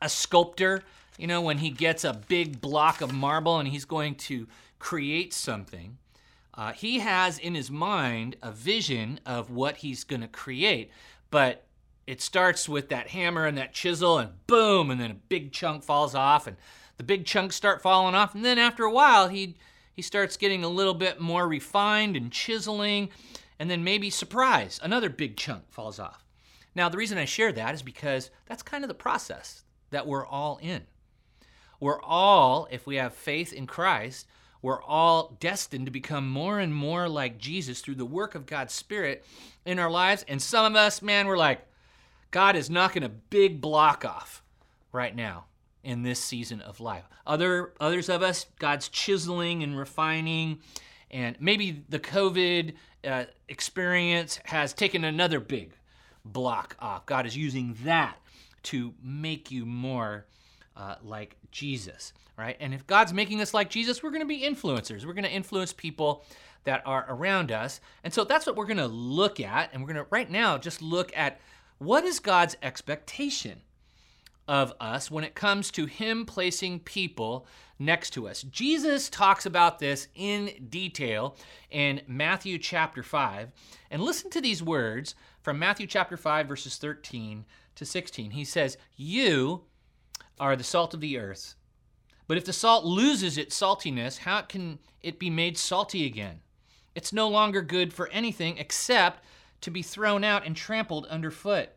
a 0.00 0.08
sculptor, 0.08 0.82
you 1.18 1.26
know, 1.26 1.40
when 1.40 1.58
he 1.58 1.70
gets 1.70 2.04
a 2.04 2.12
big 2.12 2.60
block 2.60 3.00
of 3.00 3.12
marble 3.12 3.58
and 3.58 3.68
he's 3.68 3.84
going 3.84 4.14
to 4.16 4.46
create 4.78 5.32
something. 5.32 5.98
Uh, 6.54 6.72
he 6.72 6.98
has 6.98 7.38
in 7.38 7.54
his 7.54 7.70
mind 7.70 8.36
a 8.42 8.52
vision 8.52 9.18
of 9.24 9.50
what 9.50 9.78
he's 9.78 10.04
going 10.04 10.20
to 10.20 10.28
create, 10.28 10.90
but 11.30 11.64
it 12.06 12.20
starts 12.20 12.68
with 12.68 12.88
that 12.90 13.08
hammer 13.08 13.46
and 13.46 13.56
that 13.56 13.72
chisel, 13.72 14.18
and 14.18 14.46
boom, 14.46 14.90
and 14.90 15.00
then 15.00 15.10
a 15.10 15.14
big 15.14 15.52
chunk 15.52 15.82
falls 15.82 16.14
off, 16.14 16.46
and 16.46 16.56
the 16.96 17.04
big 17.04 17.24
chunks 17.24 17.56
start 17.56 17.80
falling 17.80 18.14
off, 18.14 18.34
and 18.34 18.44
then 18.44 18.58
after 18.58 18.84
a 18.84 18.92
while, 18.92 19.28
he 19.28 19.56
he 19.92 20.02
starts 20.02 20.36
getting 20.36 20.64
a 20.64 20.68
little 20.68 20.94
bit 20.94 21.20
more 21.20 21.46
refined 21.46 22.16
and 22.16 22.32
chiseling, 22.32 23.10
and 23.58 23.70
then 23.70 23.84
maybe 23.84 24.10
surprise, 24.10 24.80
another 24.82 25.10
big 25.10 25.36
chunk 25.36 25.70
falls 25.70 25.98
off. 25.98 26.24
Now, 26.74 26.88
the 26.88 26.96
reason 26.96 27.18
I 27.18 27.26
share 27.26 27.52
that 27.52 27.74
is 27.74 27.82
because 27.82 28.30
that's 28.46 28.62
kind 28.62 28.82
of 28.84 28.88
the 28.88 28.94
process 28.94 29.64
that 29.90 30.06
we're 30.06 30.26
all 30.26 30.58
in. 30.62 30.82
We're 31.78 32.00
all, 32.00 32.66
if 32.70 32.86
we 32.86 32.96
have 32.96 33.12
faith 33.12 33.52
in 33.52 33.66
Christ, 33.66 34.26
we're 34.62 34.82
all 34.82 35.36
destined 35.40 35.86
to 35.86 35.92
become 35.92 36.28
more 36.28 36.60
and 36.60 36.74
more 36.74 37.08
like 37.08 37.38
Jesus 37.38 37.80
through 37.80 37.96
the 37.96 38.06
work 38.06 38.34
of 38.34 38.46
God's 38.46 38.72
Spirit 38.72 39.24
in 39.66 39.78
our 39.78 39.90
lives. 39.90 40.24
And 40.28 40.40
some 40.40 40.64
of 40.64 40.76
us, 40.76 41.02
man, 41.02 41.26
we're 41.26 41.36
like, 41.36 41.66
God 42.30 42.56
is 42.56 42.70
knocking 42.70 43.02
a 43.02 43.08
big 43.08 43.60
block 43.60 44.04
off 44.04 44.42
right 44.92 45.14
now 45.14 45.44
in 45.84 46.02
this 46.02 46.20
season 46.20 46.60
of 46.60 46.80
life. 46.80 47.04
Other 47.26 47.72
others 47.80 48.08
of 48.08 48.22
us, 48.22 48.46
God's 48.58 48.88
chiseling 48.88 49.62
and 49.62 49.76
refining, 49.76 50.60
and 51.10 51.36
maybe 51.40 51.84
the 51.88 51.98
COVID 51.98 52.74
uh, 53.06 53.24
experience 53.48 54.38
has 54.44 54.72
taken 54.72 55.04
another 55.04 55.40
big 55.40 55.72
block 56.24 56.76
off. 56.78 57.06
God 57.06 57.26
is 57.26 57.36
using 57.36 57.76
that 57.84 58.16
to 58.64 58.94
make 59.02 59.50
you 59.50 59.66
more 59.66 60.26
uh, 60.76 60.94
like 61.02 61.36
Jesus, 61.50 62.12
right? 62.36 62.56
And 62.60 62.72
if 62.72 62.86
God's 62.86 63.12
making 63.12 63.40
us 63.40 63.52
like 63.52 63.70
Jesus, 63.70 64.02
we're 64.02 64.10
going 64.10 64.22
to 64.22 64.26
be 64.26 64.42
influencers. 64.42 65.04
We're 65.04 65.12
going 65.14 65.24
to 65.24 65.32
influence 65.32 65.72
people 65.72 66.24
that 66.64 66.82
are 66.86 67.04
around 67.08 67.50
us. 67.50 67.80
And 68.04 68.12
so 68.12 68.24
that's 68.24 68.46
what 68.46 68.56
we're 68.56 68.66
going 68.66 68.76
to 68.76 68.86
look 68.86 69.40
at. 69.40 69.72
And 69.72 69.82
we're 69.82 69.92
going 69.92 70.04
to, 70.04 70.10
right 70.10 70.30
now, 70.30 70.58
just 70.58 70.80
look 70.80 71.12
at 71.16 71.40
what 71.78 72.04
is 72.04 72.20
God's 72.20 72.56
expectation 72.62 73.60
of 74.48 74.72
us 74.80 75.10
when 75.10 75.24
it 75.24 75.34
comes 75.34 75.70
to 75.72 75.86
Him 75.86 76.26
placing 76.26 76.80
people 76.80 77.46
next 77.78 78.10
to 78.10 78.28
us. 78.28 78.42
Jesus 78.42 79.08
talks 79.08 79.46
about 79.46 79.78
this 79.78 80.08
in 80.14 80.50
detail 80.68 81.36
in 81.70 82.00
Matthew 82.06 82.58
chapter 82.58 83.02
5. 83.02 83.50
And 83.90 84.02
listen 84.02 84.30
to 84.30 84.40
these 84.40 84.62
words 84.62 85.14
from 85.40 85.58
Matthew 85.58 85.86
chapter 85.86 86.16
5, 86.16 86.46
verses 86.46 86.76
13 86.76 87.44
to 87.74 87.84
16. 87.84 88.30
He 88.30 88.44
says, 88.44 88.76
You 88.96 89.64
are 90.38 90.56
the 90.56 90.64
salt 90.64 90.94
of 90.94 91.00
the 91.00 91.18
earth. 91.18 91.54
But 92.26 92.36
if 92.36 92.44
the 92.44 92.52
salt 92.52 92.84
loses 92.84 93.36
its 93.36 93.58
saltiness, 93.58 94.18
how 94.18 94.42
can 94.42 94.78
it 95.02 95.18
be 95.18 95.30
made 95.30 95.58
salty 95.58 96.06
again? 96.06 96.40
It's 96.94 97.12
no 97.12 97.28
longer 97.28 97.62
good 97.62 97.92
for 97.92 98.08
anything 98.08 98.58
except 98.58 99.24
to 99.62 99.70
be 99.70 99.82
thrown 99.82 100.24
out 100.24 100.46
and 100.46 100.54
trampled 100.54 101.06
underfoot. 101.06 101.70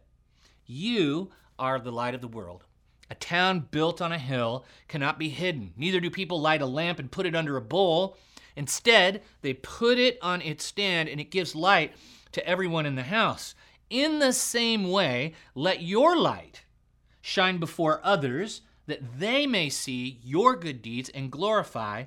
You 0.66 1.32
are 1.58 1.80
the 1.80 1.92
light 1.92 2.16
of 2.16 2.22
the 2.22 2.28
world. 2.28 2.64
A 3.10 3.16
town 3.16 3.68
built 3.72 4.02
on 4.02 4.12
a 4.12 4.18
hill 4.18 4.66
cannot 4.88 5.20
be 5.20 5.30
hidden. 5.30 5.74
Neither 5.78 6.00
do 6.00 6.10
people 6.10 6.42
light 6.42 6.62
a 6.62 6.66
lamp 6.66 7.00
and 7.00 7.12
put 7.12 7.26
it 7.26 7.36
under 7.36 7.56
a 7.56 7.62
bowl. 7.62 8.18
Instead, 8.56 9.22
they 9.42 9.54
put 9.54 10.00
it 10.00 10.18
on 10.22 10.42
its 10.42 10.64
stand 10.64 11.10
and 11.10 11.20
it 11.20 11.32
gives 11.32 11.56
light 11.56 11.94
to 12.32 12.48
everyone 12.48 12.86
in 12.86 12.96
the 12.96 13.04
house. 13.04 13.54
In 13.90 14.20
the 14.20 14.34
same 14.34 14.90
way, 14.90 15.34
let 15.54 15.84
your 15.84 16.18
light 16.18 16.64
shine 17.22 17.58
before 17.58 18.02
others 18.04 18.62
that 18.88 19.20
they 19.20 19.46
may 19.46 19.70
see 19.70 20.20
your 20.24 20.56
good 20.56 20.82
deeds 20.82 21.10
and 21.10 21.32
glorify 21.32 22.06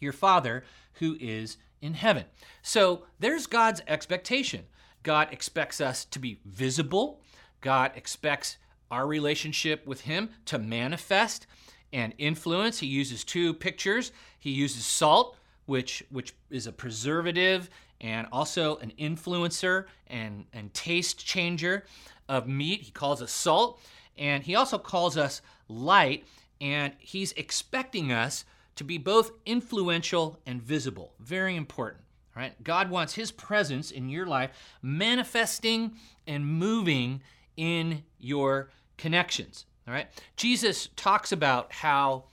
your 0.00 0.12
Father 0.12 0.64
who 0.94 1.16
is 1.20 1.56
in 1.80 1.94
heaven. 1.94 2.24
So 2.62 3.04
there's 3.18 3.46
God's 3.46 3.82
expectation. 3.86 4.64
God 5.02 5.28
expects 5.32 5.80
us 5.80 6.04
to 6.06 6.18
be 6.18 6.40
visible, 6.44 7.20
God 7.60 7.92
expects 7.94 8.58
our 8.90 9.06
relationship 9.06 9.86
with 9.86 10.02
Him 10.02 10.30
to 10.46 10.58
manifest 10.58 11.46
and 11.92 12.14
influence. 12.18 12.78
He 12.78 12.86
uses 12.86 13.24
two 13.24 13.54
pictures. 13.54 14.12
He 14.38 14.50
uses 14.50 14.84
salt, 14.84 15.36
which, 15.66 16.04
which 16.10 16.34
is 16.50 16.66
a 16.66 16.72
preservative 16.72 17.70
and 18.00 18.26
also 18.30 18.76
an 18.78 18.92
influencer 18.98 19.86
and, 20.06 20.44
and 20.52 20.72
taste 20.74 21.24
changer 21.24 21.84
of 22.28 22.46
meat. 22.46 22.82
He 22.82 22.90
calls 22.90 23.22
us 23.22 23.32
salt. 23.32 23.80
And 24.16 24.42
he 24.42 24.54
also 24.54 24.78
calls 24.78 25.16
us 25.16 25.42
light. 25.68 26.26
And 26.60 26.92
he's 26.98 27.32
expecting 27.32 28.12
us 28.12 28.44
to 28.76 28.84
be 28.84 28.98
both 28.98 29.32
influential 29.46 30.38
and 30.46 30.62
visible. 30.62 31.12
Very 31.18 31.56
important. 31.56 32.02
Right? 32.36 32.62
God 32.62 32.88
wants 32.88 33.14
his 33.14 33.32
presence 33.32 33.90
in 33.90 34.08
your 34.08 34.24
life 34.24 34.52
manifesting 34.80 35.96
and 36.24 36.46
moving 36.46 37.20
in 37.56 38.04
your 38.20 38.70
connections. 38.98 39.64
All 39.86 39.94
right? 39.94 40.08
Jesus 40.36 40.90
talks 40.96 41.32
about 41.32 41.72
how 41.72 42.24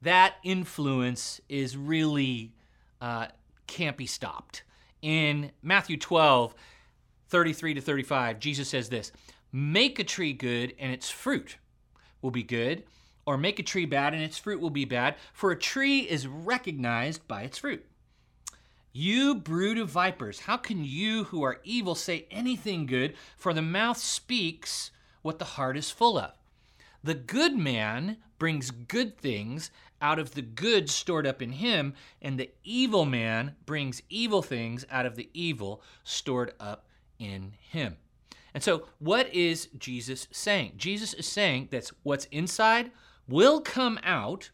that 0.00 0.36
influence 0.42 1.40
is 1.48 1.76
really 1.76 2.52
uh, 3.00 3.26
can't 3.66 3.96
be 3.96 4.06
stopped. 4.06 4.62
In 5.02 5.50
Matthew 5.62 5.96
12, 5.96 6.54
33 7.28 7.74
to 7.74 7.80
35, 7.80 8.38
Jesus 8.38 8.68
says 8.68 8.88
this 8.88 9.12
Make 9.52 9.98
a 9.98 10.04
tree 10.04 10.32
good, 10.32 10.74
and 10.78 10.92
its 10.92 11.10
fruit 11.10 11.58
will 12.22 12.30
be 12.30 12.42
good, 12.42 12.84
or 13.26 13.36
make 13.36 13.58
a 13.58 13.62
tree 13.62 13.86
bad, 13.86 14.14
and 14.14 14.22
its 14.22 14.38
fruit 14.38 14.60
will 14.60 14.70
be 14.70 14.84
bad, 14.84 15.16
for 15.32 15.50
a 15.50 15.58
tree 15.58 16.00
is 16.00 16.26
recognized 16.26 17.26
by 17.28 17.42
its 17.42 17.58
fruit. 17.58 17.84
You 18.92 19.34
brood 19.34 19.78
of 19.78 19.88
vipers, 19.88 20.40
how 20.40 20.58
can 20.58 20.84
you 20.84 21.24
who 21.24 21.42
are 21.42 21.60
evil 21.64 21.94
say 21.94 22.26
anything 22.30 22.86
good? 22.86 23.14
For 23.36 23.54
the 23.54 23.62
mouth 23.62 23.96
speaks 23.96 24.90
what 25.22 25.38
the 25.38 25.44
heart 25.44 25.76
is 25.76 25.90
full 25.90 26.18
of. 26.18 26.32
The 27.02 27.14
good 27.14 27.56
man 27.56 28.18
brings 28.38 28.70
good 28.70 29.16
things 29.18 29.70
out 30.00 30.18
of 30.18 30.34
the 30.34 30.42
good 30.42 30.90
stored 30.90 31.26
up 31.26 31.40
in 31.40 31.52
him, 31.52 31.94
and 32.20 32.38
the 32.38 32.50
evil 32.64 33.04
man 33.04 33.54
brings 33.66 34.02
evil 34.08 34.42
things 34.42 34.84
out 34.90 35.06
of 35.06 35.16
the 35.16 35.30
evil 35.32 35.82
stored 36.04 36.52
up 36.60 36.86
in 37.18 37.54
him. 37.70 37.96
And 38.54 38.62
so, 38.62 38.88
what 38.98 39.32
is 39.32 39.68
Jesus 39.78 40.28
saying? 40.30 40.74
Jesus 40.76 41.14
is 41.14 41.26
saying 41.26 41.68
that 41.70 41.90
what's 42.02 42.26
inside 42.26 42.90
will 43.28 43.60
come 43.60 43.98
out, 44.02 44.50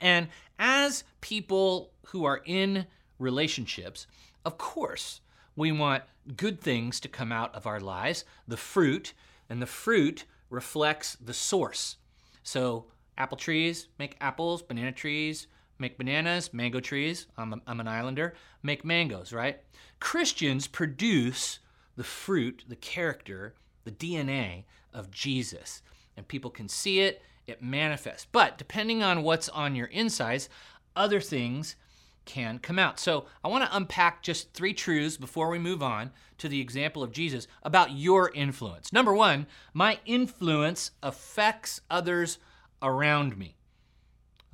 and 0.00 0.28
as 0.58 1.04
people 1.20 1.92
who 2.06 2.24
are 2.24 2.40
in 2.46 2.86
relationships, 3.18 4.06
of 4.44 4.56
course, 4.56 5.20
we 5.56 5.72
want 5.72 6.04
good 6.36 6.60
things 6.60 7.00
to 7.00 7.08
come 7.08 7.32
out 7.32 7.54
of 7.54 7.66
our 7.66 7.80
lives, 7.80 8.24
the 8.48 8.56
fruit, 8.56 9.12
and 9.50 9.60
the 9.60 9.66
fruit 9.66 10.24
reflects 10.48 11.16
the 11.16 11.34
source. 11.34 11.96
So, 12.42 12.86
apple 13.18 13.36
trees 13.36 13.88
make 13.98 14.16
apples, 14.20 14.62
banana 14.62 14.92
trees 14.92 15.46
make 15.80 15.98
bananas, 15.98 16.52
mango 16.52 16.78
trees, 16.78 17.26
I'm, 17.36 17.54
a, 17.54 17.60
I'm 17.66 17.80
an 17.80 17.88
islander, 17.88 18.34
make 18.62 18.84
mangoes, 18.84 19.32
right? 19.32 19.60
Christians 19.98 20.66
produce 20.66 21.58
the 21.96 22.04
fruit, 22.04 22.64
the 22.68 22.76
character, 22.76 23.54
the 23.84 23.90
DNA 23.90 24.64
of 24.92 25.10
Jesus. 25.10 25.82
And 26.16 26.28
people 26.28 26.50
can 26.50 26.68
see 26.68 27.00
it, 27.00 27.22
it 27.46 27.62
manifests. 27.62 28.26
But 28.30 28.58
depending 28.58 29.02
on 29.02 29.22
what's 29.22 29.48
on 29.48 29.74
your 29.74 29.86
insides, 29.86 30.48
other 30.94 31.20
things 31.20 31.76
can 32.24 32.58
come 32.58 32.78
out. 32.78 33.00
So 33.00 33.26
I 33.42 33.48
want 33.48 33.64
to 33.64 33.76
unpack 33.76 34.22
just 34.22 34.52
three 34.52 34.74
truths 34.74 35.16
before 35.16 35.48
we 35.48 35.58
move 35.58 35.82
on 35.82 36.10
to 36.38 36.48
the 36.48 36.60
example 36.60 37.02
of 37.02 37.12
Jesus 37.12 37.46
about 37.62 37.92
your 37.92 38.30
influence. 38.34 38.92
Number 38.92 39.14
one, 39.14 39.46
my 39.74 39.98
influence 40.06 40.92
affects 41.02 41.80
others 41.90 42.38
around 42.82 43.36
me. 43.36 43.56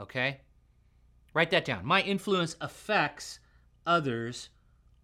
Okay? 0.01 0.41
Write 1.35 1.51
that 1.51 1.65
down. 1.65 1.85
My 1.85 2.03
influence 2.03 2.57
affects 2.61 3.41
others 3.87 4.49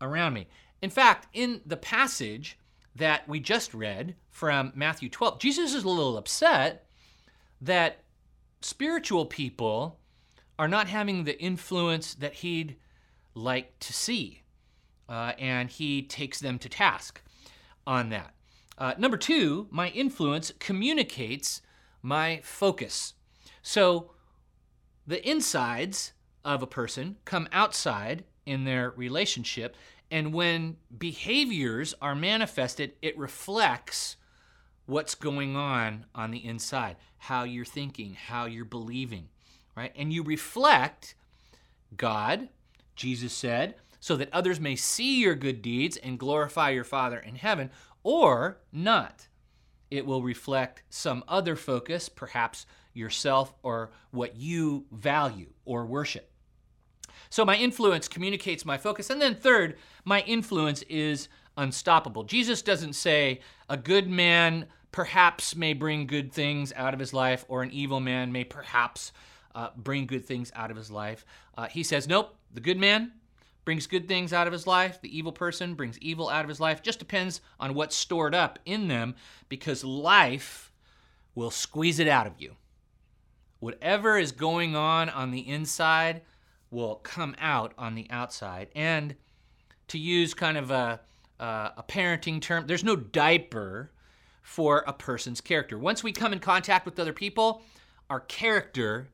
around 0.00 0.35
me. 0.35 0.49
In 0.81 0.90
fact, 0.90 1.28
in 1.33 1.61
the 1.64 1.76
passage 1.76 2.59
that 2.97 3.28
we 3.28 3.40
just 3.40 3.73
read 3.75 4.16
from 4.31 4.73
Matthew 4.75 5.09
12, 5.09 5.38
Jesus 5.38 5.75
is 5.75 5.85
a 5.85 5.88
little 5.88 6.16
upset 6.16 6.87
that 7.61 8.02
spiritual 8.61 9.26
people 9.26 9.99
are 10.62 10.69
not 10.69 10.87
having 10.87 11.25
the 11.25 11.37
influence 11.42 12.14
that 12.14 12.35
he'd 12.35 12.76
like 13.35 13.76
to 13.81 13.92
see. 13.92 14.42
Uh, 15.09 15.33
and 15.37 15.69
he 15.69 16.02
takes 16.02 16.38
them 16.38 16.57
to 16.57 16.69
task 16.69 17.21
on 17.85 18.11
that. 18.11 18.33
Uh, 18.78 18.95
number 18.97 19.16
two, 19.16 19.66
my 19.73 19.88
influence 19.88 20.52
communicates 20.61 21.62
my 22.00 22.40
focus. 22.45 23.14
So 23.61 24.12
the 25.04 25.28
insides 25.28 26.12
of 26.45 26.62
a 26.62 26.66
person 26.69 27.16
come 27.25 27.49
outside 27.50 28.23
in 28.47 28.62
their 28.62 28.90
relationship, 28.90 29.75
and 30.12 30.33
when 30.33 30.76
behaviors 30.97 31.92
are 32.00 32.14
manifested, 32.14 32.92
it 33.02 33.19
reflects 33.19 34.14
what's 34.87 35.16
going 35.16 35.57
on 35.57 36.07
on 36.14 36.31
the 36.31 36.45
inside, 36.47 36.95
how 37.19 37.42
you're 37.42 37.64
thinking, 37.64 38.14
how 38.14 38.45
you're 38.45 38.64
believing 38.64 39.28
right? 39.76 39.93
And 39.97 40.12
you 40.12 40.23
reflect 40.23 41.14
God, 41.97 42.49
Jesus 42.97 43.33
said, 43.33 43.75
so 44.00 44.17
that 44.17 44.33
others 44.33 44.59
may 44.59 44.76
see 44.76 45.21
your 45.21 45.35
good 45.35 45.62
deeds 45.62 45.97
and 45.97 46.19
glorify 46.19 46.71
your 46.71 46.85
Father 46.85 47.19
in 47.19 47.37
heaven, 47.37 47.71
or 48.02 48.59
not. 48.73 49.29
It 49.91 50.07
will 50.07 50.23
reflect 50.23 50.83
some 50.91 51.23
other 51.29 51.55
focus, 51.55 52.09
perhaps 52.09 52.67
yourself 52.95 53.55
or 53.62 53.91
what 54.11 54.37
you 54.37 54.87
value 54.91 55.50
or 55.64 55.87
worship. 55.87 56.31
So 57.31 57.45
my 57.45 57.57
influence 57.57 58.09
communicates 58.09 58.64
my 58.64 58.76
focus. 58.76 59.09
And 59.09 59.21
then, 59.21 59.35
third, 59.35 59.76
my 60.05 60.21
influence 60.23 60.83
is 60.83 61.29
unstoppable. 61.57 62.25
Jesus 62.25 62.61
doesn't 62.61 62.95
say 62.95 63.41
a 63.69 63.76
good 63.76 64.09
man 64.09 64.67
perhaps 64.91 65.57
may 65.57 65.73
bring 65.73 66.07
good 66.07 66.33
things 66.33 66.73
out 66.76 66.93
of 66.93 67.00
his 67.00 67.14
life, 67.14 67.45
or 67.49 67.62
an 67.62 67.71
evil 67.71 68.00
man 68.00 68.33
may 68.33 68.45
perhaps 68.45 69.12
uh, 69.54 69.71
bring 69.76 70.06
good 70.06 70.25
things 70.25 70.50
out 70.54 70.71
of 70.71 70.76
his 70.76 70.90
life. 70.90 71.25
Uh, 71.56 71.66
he 71.66 71.82
says, 71.82 72.09
nope, 72.09 72.35
the 72.52 72.61
good 72.61 72.78
man 72.78 73.12
brings 73.64 73.87
good 73.87 74.09
things 74.09 74.32
out 74.32 74.47
of 74.47 74.52
his 74.52 74.66
life. 74.66 75.00
The 75.00 75.16
evil 75.16 75.32
person 75.32 75.75
brings 75.75 75.99
evil 75.99 76.28
out 76.28 76.44
of 76.44 76.49
his 76.49 76.61
life. 76.61 76.82
Just 76.82 76.99
depends 76.99 77.40
on 77.61 77.75
what's 77.75 77.97
stored 77.97 78.35
up 78.35 78.59
in 78.64 78.88
them 78.88 79.14
because 79.49 79.85
life 79.85 80.73
will 81.35 81.50
squeeze 81.50 81.99
it 81.99 82.09
out 82.09 82.26
of 82.26 82.35
you. 82.38 82.56
Whatever 83.61 84.18
is 84.18 84.32
going 84.32 84.75
on 84.75 85.09
on 85.09 85.30
the 85.30 85.49
inside 85.49 86.23
will 86.71 86.97
come 86.97 87.37
out 87.38 87.73
on 87.78 87.94
the 87.94 88.06
outside. 88.11 88.68
And 88.75 89.14
to 89.88 89.99
use 89.99 90.35
kind 90.35 90.59
of 90.59 90.71
a, 90.71 91.00
a 91.38 91.85
parenting 91.87 92.40
term, 92.40 92.66
there's 92.66 92.82
no 92.82 92.97
diaper 92.97 93.92
for 94.42 94.82
a 94.87 94.92
person's 94.92 95.40
character. 95.40 95.78
Once 95.78 96.02
we 96.02 96.11
come 96.11 96.32
in 96.32 96.40
contact 96.40 96.85
with 96.85 96.99
other 96.99 97.12
people, 97.12 97.62
our 98.11 98.21
character 98.21 99.09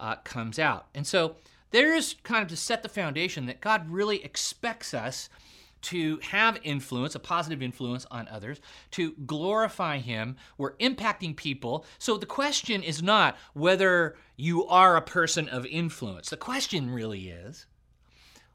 uh, 0.00 0.16
comes 0.24 0.58
out. 0.58 0.86
And 0.94 1.06
so 1.06 1.36
there's 1.70 2.14
kind 2.24 2.42
of 2.42 2.48
to 2.48 2.56
set 2.56 2.82
the 2.82 2.88
foundation 2.88 3.46
that 3.46 3.60
God 3.60 3.88
really 3.88 4.24
expects 4.24 4.92
us 4.92 5.28
to 5.82 6.18
have 6.18 6.58
influence, 6.62 7.14
a 7.14 7.18
positive 7.18 7.62
influence 7.62 8.06
on 8.10 8.28
others, 8.28 8.60
to 8.92 9.12
glorify 9.26 9.98
Him. 9.98 10.36
We're 10.58 10.76
impacting 10.76 11.36
people. 11.36 11.86
So 11.98 12.16
the 12.16 12.26
question 12.26 12.82
is 12.82 13.02
not 13.02 13.36
whether 13.54 14.16
you 14.36 14.66
are 14.66 14.96
a 14.96 15.02
person 15.02 15.48
of 15.48 15.64
influence. 15.66 16.30
The 16.30 16.36
question 16.36 16.90
really 16.90 17.30
is 17.30 17.66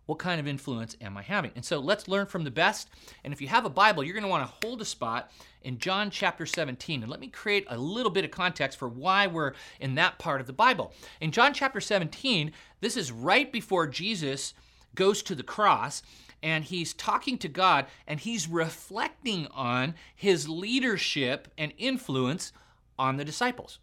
what 0.05 0.19
kind 0.19 0.39
of 0.39 0.47
influence 0.47 0.95
am 1.01 1.17
I 1.17 1.21
having? 1.21 1.51
And 1.55 1.65
so 1.65 1.79
let's 1.79 2.07
learn 2.07 2.27
from 2.27 2.43
the 2.43 2.51
best. 2.51 2.89
And 3.23 3.33
if 3.33 3.41
you 3.41 3.47
have 3.47 3.65
a 3.65 3.69
Bible, 3.69 4.03
you're 4.03 4.13
going 4.13 4.23
to 4.23 4.29
want 4.29 4.47
to 4.47 4.67
hold 4.67 4.81
a 4.81 4.85
spot 4.85 5.31
in 5.61 5.79
John 5.79 6.09
chapter 6.11 6.45
17. 6.45 7.01
And 7.01 7.11
let 7.11 7.19
me 7.19 7.27
create 7.27 7.65
a 7.69 7.77
little 7.77 8.11
bit 8.11 8.25
of 8.25 8.31
context 8.31 8.77
for 8.77 8.87
why 8.87 9.27
we're 9.27 9.53
in 9.79 9.95
that 9.95 10.19
part 10.19 10.41
of 10.41 10.47
the 10.47 10.53
Bible. 10.53 10.93
In 11.21 11.31
John 11.31 11.53
chapter 11.53 11.81
17, 11.81 12.51
this 12.81 12.95
is 12.95 13.11
right 13.11 13.51
before 13.51 13.87
Jesus 13.87 14.53
goes 14.93 15.21
to 15.23 15.35
the 15.35 15.43
cross 15.43 16.01
and 16.41 16.63
he's 16.63 16.93
talking 16.93 17.37
to 17.39 17.47
God 17.47 17.87
and 18.05 18.19
he's 18.19 18.47
reflecting 18.47 19.47
on 19.47 19.95
his 20.15 20.47
leadership 20.47 21.47
and 21.57 21.73
influence 21.77 22.51
on 22.99 23.17
the 23.17 23.25
disciples. 23.25 23.79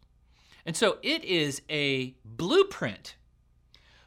And 0.64 0.76
so 0.76 0.98
it 1.02 1.24
is 1.24 1.62
a 1.68 2.14
blueprint 2.24 3.16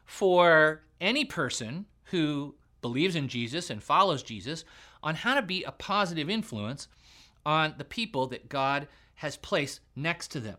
for 0.06 0.84
any 1.02 1.26
person 1.26 1.86
who 2.06 2.56
believes 2.82 3.16
in 3.16 3.28
Jesus 3.28 3.70
and 3.70 3.82
follows 3.82 4.24
Jesus 4.24 4.64
on 5.04 5.16
how 5.16 5.36
to 5.36 5.42
be 5.42 5.64
a 5.64 5.72
positive 5.72 6.30
influence 6.30 6.88
on 7.46 7.76
the 7.78 7.86
people 7.86 8.28
that 8.28 8.50
God 8.50 8.88
has 9.16 9.38
placed 9.38 9.80
next 9.96 10.30
to 10.30 10.40
them. 10.40 10.58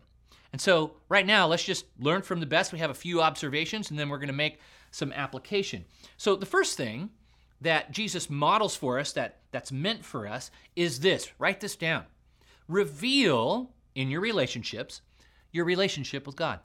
And 0.53 0.61
so, 0.61 0.95
right 1.09 1.27
now, 1.27 1.47
let's 1.47 1.65
just 1.65 1.85
learn 1.99 2.23
from 2.23 2.41
the 2.41 2.47
best. 2.47 2.73
We 2.73 2.79
have 2.79 2.91
a 2.91 2.95
few 2.95 3.21
observations, 3.21 3.91
and 3.91 3.99
then 3.99 4.09
we're 4.09 4.19
going 4.19 4.29
to 4.29 4.33
make 4.33 4.61
some 4.91 5.13
application. 5.13 5.85
So, 6.17 6.37
the 6.37 6.47
first 6.47 6.77
thing 6.77 7.11
that 7.61 7.91
Jesus 7.91 8.31
models 8.31 8.77
for 8.77 8.99
us 8.99 9.13
that, 9.13 9.41
that's 9.51 9.73
meant 9.73 10.05
for 10.05 10.27
us 10.27 10.51
is 10.75 11.01
this 11.01 11.31
write 11.39 11.61
this 11.61 11.77
down. 11.77 12.05
Reveal 12.69 13.71
in 13.95 14.11
your 14.11 14.21
relationships 14.21 15.01
your 15.57 15.65
relationship 15.65 16.27
with 16.27 16.37
God. 16.37 16.61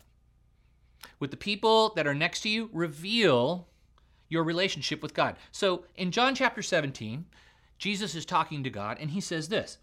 With 1.20 1.32
the 1.32 1.38
people 1.38 1.94
that 1.96 2.06
are 2.06 2.14
next 2.14 2.42
to 2.42 2.50
you, 2.50 2.70
reveal 2.72 3.68
your 4.32 4.44
relationship 4.44 5.04
with 5.04 5.14
God. 5.14 5.36
So 5.52 5.84
in 5.96 6.10
John 6.10 6.34
chapter 6.34 6.62
17, 6.62 7.26
Jesus 7.78 8.16
is 8.16 8.26
talking 8.26 8.64
to 8.64 8.70
God 8.70 8.98
and 9.00 9.12
he 9.12 9.22
says 9.22 9.50
this 9.50 9.78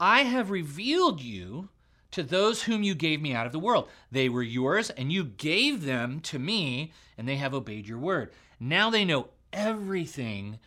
I 0.00 0.22
have 0.22 0.50
revealed 0.50 1.20
you 1.20 1.68
to 2.12 2.22
those 2.22 2.62
whom 2.62 2.82
you 2.82 2.94
gave 2.94 3.20
me 3.20 3.34
out 3.34 3.46
of 3.46 3.52
the 3.52 3.58
world. 3.58 3.88
They 4.10 4.28
were 4.28 4.42
yours, 4.42 4.90
and 4.90 5.12
you 5.12 5.24
gave 5.24 5.84
them 5.84 6.20
to 6.20 6.38
me, 6.38 6.92
and 7.18 7.28
they 7.28 7.36
have 7.36 7.52
obeyed 7.52 7.86
your 7.86 7.98
word. 7.98 8.30
Now 8.58 8.88
they 8.88 9.04
know 9.04 9.28
everything 9.52 10.58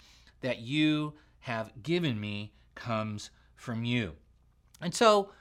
that 0.42 0.60
you 0.60 1.14
have 1.40 1.72
given 1.82 2.20
me 2.20 2.52
comes 2.76 3.32
from 3.56 3.86
you. 3.86 4.14
And 4.82 4.94
so 4.94 5.32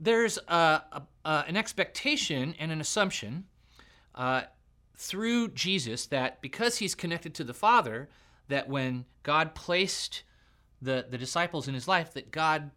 there's 0.00 0.38
a, 0.48 0.82
a, 0.92 1.02
a, 1.24 1.44
an 1.46 1.56
expectation 1.56 2.54
and 2.58 2.72
an 2.72 2.80
assumption 2.80 3.44
uh, 4.14 4.42
through 4.96 5.48
Jesus 5.48 6.06
that 6.06 6.40
because 6.40 6.78
he's 6.78 6.94
connected 6.94 7.34
to 7.34 7.44
the 7.44 7.54
Father, 7.54 8.08
that 8.48 8.68
when 8.68 9.04
God 9.22 9.54
placed 9.54 10.22
the, 10.80 11.06
the 11.08 11.18
disciples 11.18 11.68
in 11.68 11.74
his 11.74 11.88
life, 11.88 12.12
that 12.14 12.30
God 12.30 12.70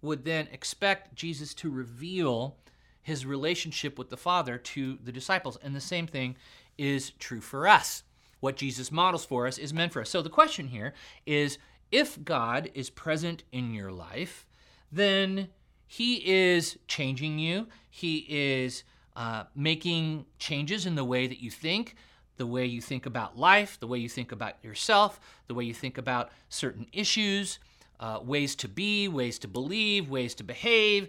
would 0.00 0.24
then 0.24 0.48
expect 0.52 1.14
Jesus 1.14 1.54
to 1.54 1.70
reveal 1.70 2.56
his 3.02 3.26
relationship 3.26 3.98
with 3.98 4.10
the 4.10 4.16
Father 4.16 4.58
to 4.58 4.98
the 5.02 5.12
disciples. 5.12 5.58
And 5.62 5.74
the 5.74 5.80
same 5.80 6.06
thing 6.06 6.36
is 6.76 7.10
true 7.18 7.40
for 7.40 7.66
us. 7.66 8.04
What 8.40 8.56
Jesus 8.56 8.92
models 8.92 9.24
for 9.24 9.46
us 9.46 9.58
is 9.58 9.74
meant 9.74 9.92
for 9.92 10.02
us. 10.02 10.10
So 10.10 10.22
the 10.22 10.28
question 10.28 10.68
here 10.68 10.94
is 11.26 11.58
if 11.90 12.22
God 12.22 12.70
is 12.74 12.90
present 12.90 13.42
in 13.50 13.74
your 13.74 13.90
life, 13.90 14.46
then 14.92 15.48
he 15.86 16.16
is 16.30 16.78
changing 16.86 17.38
you. 17.38 17.66
He 17.90 18.26
is 18.28 18.84
uh, 19.18 19.42
making 19.56 20.24
changes 20.38 20.86
in 20.86 20.94
the 20.94 21.04
way 21.04 21.26
that 21.26 21.42
you 21.42 21.50
think, 21.50 21.96
the 22.36 22.46
way 22.46 22.64
you 22.64 22.80
think 22.80 23.04
about 23.04 23.36
life, 23.36 23.76
the 23.80 23.86
way 23.88 23.98
you 23.98 24.08
think 24.08 24.30
about 24.30 24.54
yourself, 24.62 25.18
the 25.48 25.54
way 25.54 25.64
you 25.64 25.74
think 25.74 25.98
about 25.98 26.30
certain 26.48 26.86
issues, 26.92 27.58
uh, 27.98 28.20
ways 28.22 28.54
to 28.54 28.68
be, 28.68 29.08
ways 29.08 29.36
to 29.40 29.48
believe, 29.48 30.08
ways 30.08 30.36
to 30.36 30.44
behave. 30.44 31.08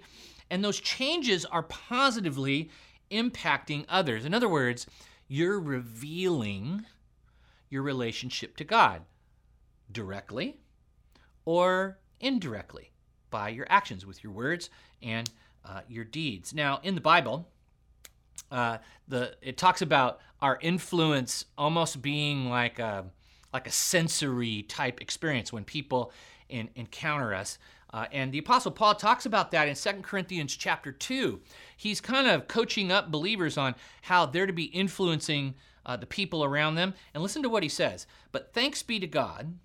And 0.50 0.63
those 0.63 0.80
changes 0.80 1.46
are 1.46 1.62
positively 1.62 2.72
impacting 3.12 3.86
others. 3.88 4.25
In 4.25 4.34
other 4.34 4.50
words, 4.50 4.88
you're 5.28 5.60
revealing 5.60 6.86
your 7.70 7.84
relationship 7.84 8.58
to 8.58 8.63
God 8.63 9.04
directly 9.92 10.58
or 11.46 12.00
indirectly 12.20 12.89
by 13.30 13.50
your 13.50 13.68
actions, 13.70 14.04
with 14.04 14.24
your 14.24 14.34
words 14.34 14.72
and 15.04 15.30
uh, 15.63 15.82
your 15.88 16.06
deeds. 16.06 16.56
Now, 16.56 16.80
in 16.82 16.96
the 16.96 17.01
Bible, 17.01 17.48
uh, 18.51 18.77
the 19.08 19.36
it 19.41 19.58
talks 19.58 19.82
about 19.82 20.20
our 20.41 20.58
influence 20.62 21.46
almost 21.58 22.01
being 22.01 22.50
like 22.50 22.79
a 22.79 23.06
like 23.53 23.68
a 23.68 23.72
sensory 23.72 24.63
type 24.63 25.01
experience 25.01 25.51
when 25.51 25.63
people 25.63 26.12
in, 26.50 26.70
encounter 26.75 27.34
us. 27.34 27.58
Uh, 27.91 28.06
and 28.12 28.32
the 28.32 28.38
apostle 28.38 28.72
paul 28.72 28.94
talks 28.94 29.25
about 29.25 29.50
that 29.50 29.68
in 29.68 29.74
2 29.74 30.03
corinthians 30.03 30.56
chapter 30.56 30.91
2 30.91 31.39
he's 31.75 32.00
kind 32.00 32.27
of 32.27 32.48
coaching 32.48 32.91
up 32.91 33.10
believers 33.10 33.58
on 33.58 33.74
how 34.03 34.27
they're 34.27 34.46
to 34.46 34.53
be 34.53 34.65
influencing 34.65 35.56
uh, 35.89 35.97
the 35.97 36.06
people 36.06 36.43
around 36.43 36.76
them. 36.76 36.93
And 37.13 37.23
listen 37.23 37.41
to 37.41 37.50
what 37.50 37.63
he 37.63 37.69
says. 37.69 38.06
But 38.32 38.54
thanks 38.54 38.84
be 38.84 39.00
to 39.00 39.08
god 39.08 39.56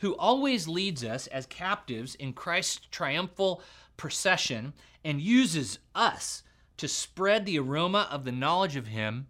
who 0.00 0.14
always 0.16 0.68
leads 0.68 1.02
us 1.02 1.26
as 1.28 1.46
captives 1.46 2.14
in 2.16 2.32
Christ's 2.32 2.86
triumphal 2.90 3.62
procession 3.96 4.74
and 5.04 5.20
uses 5.20 5.78
us 5.94 6.42
to 6.76 6.88
spread 6.88 7.46
the 7.46 7.58
aroma 7.58 8.08
of 8.10 8.24
the 8.24 8.32
knowledge 8.32 8.76
of 8.76 8.88
Him 8.88 9.28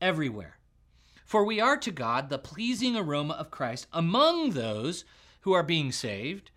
everywhere. 0.00 0.58
For 1.24 1.44
we 1.44 1.60
are 1.60 1.76
to 1.78 1.90
God 1.90 2.28
the 2.28 2.38
pleasing 2.38 2.96
aroma 2.96 3.34
of 3.34 3.50
Christ 3.50 3.86
among 3.92 4.50
those 4.50 5.04
who 5.40 5.52
are 5.52 5.62
being 5.62 5.92
saved 5.92 6.50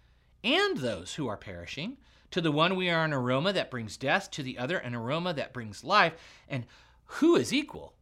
and 0.44 0.78
those 0.78 1.16
who 1.16 1.28
are 1.28 1.38
perishing. 1.38 1.98
To 2.32 2.42
the 2.42 2.52
one 2.52 2.76
we 2.76 2.90
are 2.90 3.04
an 3.04 3.14
aroma 3.14 3.52
that 3.54 3.72
brings 3.72 3.98
death, 3.98 4.30
to 4.32 4.44
the 4.44 4.60
other 4.60 4.78
an 4.78 4.94
aroma 4.94 5.34
that 5.34 5.54
brings 5.54 5.84
life. 5.84 6.14
And 6.48 6.66
who 7.06 7.36
is 7.36 7.52
equal 7.52 7.94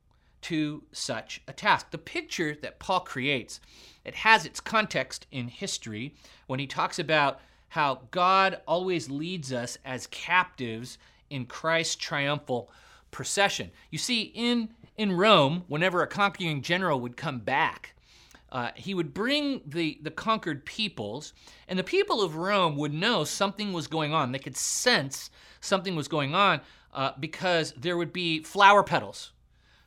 to 0.41 0.83
such 0.91 1.41
a 1.47 1.53
task? 1.53 1.91
The 1.91 1.97
picture 1.97 2.57
that 2.61 2.79
Paul 2.79 2.99
creates 3.01 3.61
it 4.03 4.15
has 4.15 4.45
its 4.45 4.59
context 4.59 5.27
in 5.31 5.47
history 5.47 6.15
when 6.47 6.59
he 6.59 6.67
talks 6.67 6.99
about 6.99 7.39
how 7.69 8.03
God 8.11 8.61
always 8.67 9.09
leads 9.09 9.51
us 9.51 9.77
as 9.83 10.07
captives 10.07 10.97
in 11.29 11.45
Christ's 11.45 11.95
triumphal 11.95 12.71
procession. 13.11 13.71
You 13.89 13.97
see, 13.97 14.21
in, 14.33 14.69
in 14.97 15.11
Rome, 15.11 15.63
whenever 15.67 16.01
a 16.01 16.07
conquering 16.07 16.61
general 16.61 16.99
would 16.99 17.17
come 17.17 17.39
back, 17.39 17.95
uh, 18.51 18.71
he 18.75 18.93
would 18.93 19.13
bring 19.13 19.61
the, 19.65 19.99
the 20.01 20.11
conquered 20.11 20.65
peoples, 20.65 21.33
and 21.67 21.77
the 21.77 21.83
people 21.83 22.21
of 22.21 22.35
Rome 22.35 22.77
would 22.77 22.93
know 22.93 23.23
something 23.23 23.73
was 23.73 23.87
going 23.87 24.13
on. 24.13 24.31
They 24.31 24.39
could 24.39 24.55
sense 24.55 25.29
something 25.59 25.95
was 25.95 26.07
going 26.07 26.33
on 26.33 26.61
uh, 26.93 27.11
because 27.19 27.73
there 27.73 27.97
would 27.97 28.13
be 28.13 28.43
flower 28.43 28.83
petals 28.83 29.31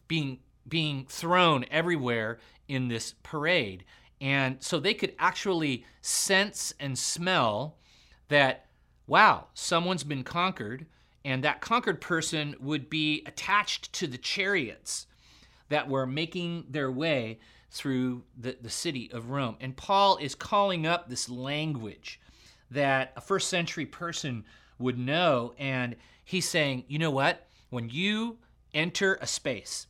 being, 0.09 0.41
being 0.69 1.07
thrown 1.09 1.65
everywhere 1.71 2.39
in 2.69 2.89
this 2.89 3.15
parade. 3.23 3.85
And 4.21 4.63
so 4.63 4.79
they 4.79 4.95
could 4.95 5.15
actually 5.19 5.85
sense 6.03 6.75
and 6.79 6.99
smell 6.99 7.79
that, 8.29 8.67
wow, 9.07 9.47
someone's 9.55 10.05
been 10.05 10.23
conquered, 10.23 10.87
and 11.25 11.45
that 11.45 11.61
conquered 11.61 12.01
person 12.01 12.55
would 12.61 12.89
be 12.89 13.23
attached 13.27 13.93
to 13.95 14.07
the 14.07 14.19
chariots 14.19 15.07
that 15.69 15.89
were 15.89 16.07
making 16.07 16.65
their 16.69 16.91
way 16.91 17.39
through 17.71 18.25
the, 18.37 18.57
the 18.61 18.71
city 18.71 19.11
of 19.13 19.31
Rome. 19.31 19.57
And 19.61 19.77
Paul 19.77 20.17
is 20.17 20.35
calling 20.35 20.87
up 20.87 21.09
this 21.09 21.29
language 21.29 22.21
that 22.71 23.13
a 23.17 23.21
first 23.21 23.49
century 23.49 23.87
person 23.87 24.45
would 24.79 24.99
know. 24.99 25.55
And 25.59 25.97
he's 26.25 26.49
saying, 26.49 26.85
you 26.89 26.99
know 26.99 27.11
what? 27.11 27.47
When 27.69 27.89
you 27.89 28.39
enter 28.75 29.19
a 29.21 29.27
space, 29.27 29.87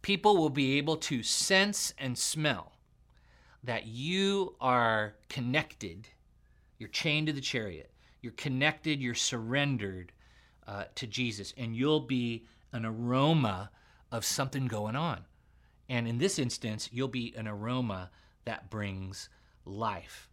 people 0.00 0.36
will 0.36 0.50
be 0.50 0.78
able 0.78 0.96
to 0.96 1.22
sense 1.22 1.94
and 1.98 2.18
smell 2.18 2.72
that 3.62 3.86
you 3.86 4.56
are 4.60 5.14
connected, 5.28 6.08
you're 6.78 6.88
chained 6.88 7.28
to 7.28 7.32
the 7.32 7.40
chariot, 7.40 7.92
you're 8.20 8.32
connected, 8.32 9.00
you're 9.00 9.14
surrendered 9.14 10.10
uh, 10.66 10.84
to 10.94 11.06
Jesus, 11.06 11.52
and 11.56 11.76
you'll 11.76 12.00
be 12.00 12.46
an 12.72 12.84
aroma 12.84 13.70
of 14.10 14.24
something 14.24 14.66
going 14.66 14.96
on. 14.96 15.20
And 15.88 16.06
in 16.06 16.18
this 16.18 16.38
instance, 16.38 16.88
you'll 16.92 17.08
be 17.08 17.34
an 17.36 17.46
aroma 17.46 18.10
that 18.44 18.70
brings 18.70 19.28
life. 19.64 20.28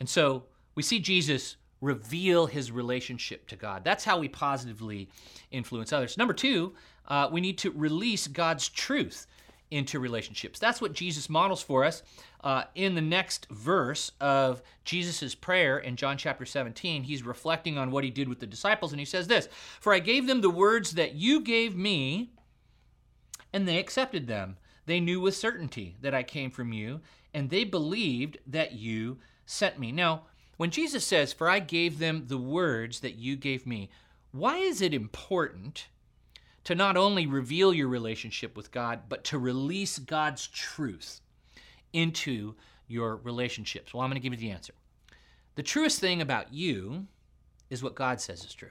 And 0.00 0.08
so 0.08 0.44
we 0.74 0.82
see 0.82 0.98
Jesus 1.00 1.56
reveal 1.80 2.46
his 2.46 2.72
relationship 2.72 3.46
to 3.48 3.56
God. 3.56 3.84
That's 3.84 4.04
how 4.04 4.18
we 4.18 4.28
positively 4.28 5.08
influence 5.50 5.92
others. 5.92 6.18
Number 6.18 6.34
two, 6.34 6.74
uh, 7.06 7.28
we 7.30 7.40
need 7.40 7.58
to 7.58 7.70
release 7.70 8.26
God's 8.26 8.68
truth 8.68 9.26
into 9.70 10.00
relationships. 10.00 10.58
That's 10.58 10.80
what 10.80 10.92
Jesus 10.92 11.28
models 11.28 11.62
for 11.62 11.84
us 11.84 12.02
uh, 12.42 12.64
in 12.74 12.94
the 12.94 13.00
next 13.00 13.46
verse 13.50 14.12
of 14.20 14.62
Jesus' 14.84 15.34
prayer 15.34 15.78
in 15.78 15.96
John 15.96 16.16
chapter 16.16 16.46
17. 16.46 17.04
He's 17.04 17.22
reflecting 17.22 17.76
on 17.76 17.90
what 17.90 18.04
he 18.04 18.10
did 18.10 18.28
with 18.28 18.40
the 18.40 18.46
disciples, 18.46 18.92
and 18.92 18.98
he 18.98 19.04
says 19.04 19.28
this 19.28 19.48
For 19.80 19.92
I 19.92 19.98
gave 19.98 20.26
them 20.26 20.40
the 20.40 20.50
words 20.50 20.92
that 20.92 21.14
you 21.14 21.40
gave 21.40 21.76
me, 21.76 22.30
and 23.52 23.66
they 23.66 23.78
accepted 23.78 24.26
them. 24.26 24.56
They 24.86 25.00
knew 25.00 25.20
with 25.20 25.36
certainty 25.36 25.96
that 26.00 26.14
I 26.14 26.22
came 26.22 26.50
from 26.50 26.72
you, 26.72 27.00
and 27.34 27.50
they 27.50 27.64
believed 27.64 28.38
that 28.46 28.72
you 28.72 29.18
sent 29.44 29.78
me. 29.78 29.92
Now, 29.92 30.22
when 30.56 30.70
Jesus 30.70 31.06
says, 31.06 31.32
For 31.32 31.48
I 31.48 31.58
gave 31.58 31.98
them 31.98 32.24
the 32.26 32.38
words 32.38 33.00
that 33.00 33.16
you 33.16 33.36
gave 33.36 33.66
me, 33.66 33.90
why 34.32 34.58
is 34.58 34.80
it 34.80 34.94
important 34.94 35.88
to 36.68 36.74
not 36.74 36.98
only 36.98 37.26
reveal 37.26 37.72
your 37.72 37.88
relationship 37.88 38.54
with 38.54 38.70
God, 38.70 39.00
but 39.08 39.24
to 39.24 39.38
release 39.38 39.98
God's 39.98 40.46
truth 40.48 41.22
into 41.94 42.56
your 42.88 43.16
relationships? 43.16 43.94
Well, 43.94 44.02
I'm 44.02 44.10
going 44.10 44.20
to 44.20 44.22
give 44.22 44.34
you 44.34 44.38
the 44.38 44.54
answer. 44.54 44.74
The 45.54 45.62
truest 45.62 45.98
thing 45.98 46.20
about 46.20 46.52
you 46.52 47.06
is 47.70 47.82
what 47.82 47.94
God 47.94 48.20
says 48.20 48.44
is 48.44 48.52
true. 48.52 48.68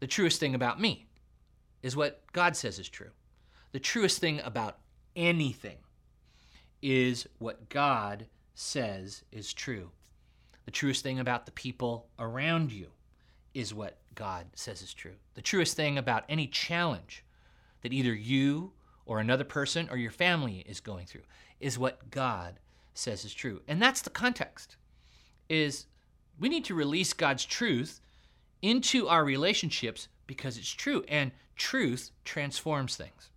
The 0.00 0.08
truest 0.08 0.40
thing 0.40 0.56
about 0.56 0.80
me 0.80 1.06
is 1.84 1.94
what 1.94 2.20
God 2.32 2.56
says 2.56 2.80
is 2.80 2.88
true. 2.88 3.12
The 3.70 3.78
truest 3.78 4.18
thing 4.18 4.40
about 4.40 4.78
anything 5.14 5.78
is 6.82 7.28
what 7.38 7.68
God 7.68 8.26
says 8.56 9.22
is 9.30 9.52
true. 9.52 9.92
The 10.64 10.72
truest 10.72 11.04
thing 11.04 11.20
about 11.20 11.46
the 11.46 11.52
people 11.52 12.08
around 12.18 12.72
you 12.72 12.88
is 13.54 13.72
what 13.72 13.99
God 14.14 14.46
says 14.54 14.82
is 14.82 14.92
true. 14.92 15.14
The 15.34 15.42
truest 15.42 15.76
thing 15.76 15.98
about 15.98 16.24
any 16.28 16.46
challenge 16.46 17.24
that 17.82 17.92
either 17.92 18.14
you 18.14 18.72
or 19.06 19.18
another 19.18 19.44
person 19.44 19.88
or 19.90 19.96
your 19.96 20.10
family 20.10 20.64
is 20.68 20.80
going 20.80 21.06
through 21.06 21.22
is 21.58 21.78
what 21.78 22.10
God 22.10 22.58
says 22.94 23.24
is 23.24 23.34
true. 23.34 23.62
And 23.66 23.80
that's 23.80 24.02
the 24.02 24.10
context. 24.10 24.76
Is 25.48 25.86
we 26.38 26.48
need 26.48 26.64
to 26.66 26.74
release 26.74 27.12
God's 27.12 27.44
truth 27.44 28.00
into 28.62 29.08
our 29.08 29.24
relationships 29.24 30.08
because 30.26 30.56
it's 30.56 30.70
true 30.70 31.04
and 31.08 31.32
truth 31.56 32.10
transforms 32.24 32.96
things. 32.96 33.30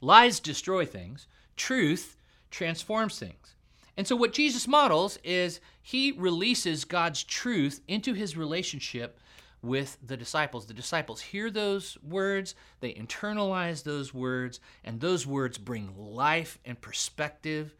Lies 0.00 0.40
destroy 0.40 0.84
things, 0.84 1.26
truth 1.56 2.16
transforms 2.50 3.18
things. 3.18 3.54
And 3.96 4.06
so, 4.06 4.14
what 4.14 4.32
Jesus 4.32 4.68
models 4.68 5.18
is 5.24 5.60
he 5.82 6.12
releases 6.12 6.84
God's 6.84 7.24
truth 7.24 7.80
into 7.88 8.12
his 8.12 8.36
relationship 8.36 9.18
with 9.66 9.98
the 10.04 10.16
disciples. 10.16 10.66
The 10.66 10.74
disciples 10.74 11.20
hear 11.20 11.50
those 11.50 11.98
words, 12.02 12.54
they 12.80 12.92
internalize 12.92 13.82
those 13.82 14.14
words, 14.14 14.60
and 14.84 15.00
those 15.00 15.26
words 15.26 15.58
bring 15.58 15.94
life 15.96 16.58
and 16.64 16.80
perspective 16.80 17.74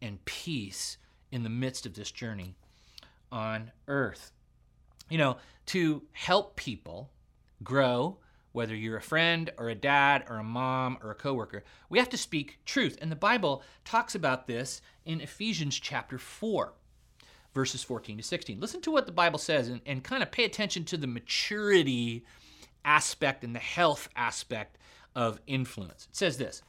and 0.00 0.24
peace 0.24 0.96
in 1.30 1.42
the 1.42 1.48
midst 1.48 1.86
of 1.86 1.94
this 1.94 2.10
journey 2.10 2.54
on 3.30 3.70
earth. 3.86 4.32
You 5.10 5.18
know, 5.18 5.36
to 5.66 6.02
help 6.12 6.56
people 6.56 7.10
grow, 7.62 8.18
whether 8.52 8.74
you're 8.74 8.96
a 8.96 9.02
friend 9.02 9.50
or 9.58 9.68
a 9.68 9.74
dad 9.74 10.24
or 10.28 10.36
a 10.36 10.44
mom 10.44 10.98
or 11.02 11.10
a 11.10 11.14
coworker, 11.14 11.64
we 11.88 11.98
have 11.98 12.08
to 12.10 12.16
speak 12.16 12.58
truth. 12.64 12.96
And 13.00 13.10
the 13.10 13.16
Bible 13.16 13.62
talks 13.84 14.14
about 14.14 14.46
this 14.46 14.80
in 15.04 15.20
Ephesians 15.20 15.78
chapter 15.78 16.18
4 16.18 16.72
verses 17.58 17.82
14 17.82 18.18
to 18.18 18.22
16. 18.22 18.60
Listen 18.60 18.80
to 18.80 18.92
what 18.92 19.06
the 19.06 19.10
Bible 19.10 19.40
says 19.40 19.66
and, 19.66 19.80
and 19.84 20.04
kind 20.04 20.22
of 20.22 20.30
pay 20.30 20.44
attention 20.44 20.84
to 20.84 20.96
the 20.96 21.08
maturity 21.08 22.24
aspect 22.84 23.42
and 23.42 23.52
the 23.52 23.58
health 23.58 24.08
aspect 24.14 24.78
of 25.16 25.40
influence. 25.48 26.06
It 26.08 26.14
says 26.14 26.38
this 26.38 26.62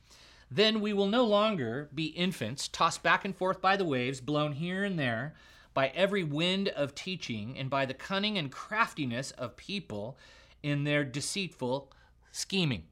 Then 0.50 0.82
we 0.82 0.92
will 0.92 1.06
no 1.06 1.26
longer 1.26 1.90
be 1.94 2.06
infants, 2.06 2.68
tossed 2.68 3.04
back 3.04 3.24
and 3.24 3.36
forth 3.36 3.62
by 3.62 3.78
the 3.78 3.86
waves, 3.86 4.20
blown 4.20 4.54
here 4.54 4.84
and 4.84 4.98
there 4.98 5.36
by 5.76 5.90
every 5.90 6.24
wind 6.24 6.70
of 6.70 6.96
teaching, 6.96 7.56
and 7.56 7.70
by 7.70 7.86
the 7.86 7.94
cunning 7.94 8.40
and 8.40 8.52
craftiness 8.52 9.30
of 9.30 9.56
people 9.56 10.18
in 10.64 10.86
their 10.86 11.04
deceitful 11.04 11.92
scheming. 12.32 12.86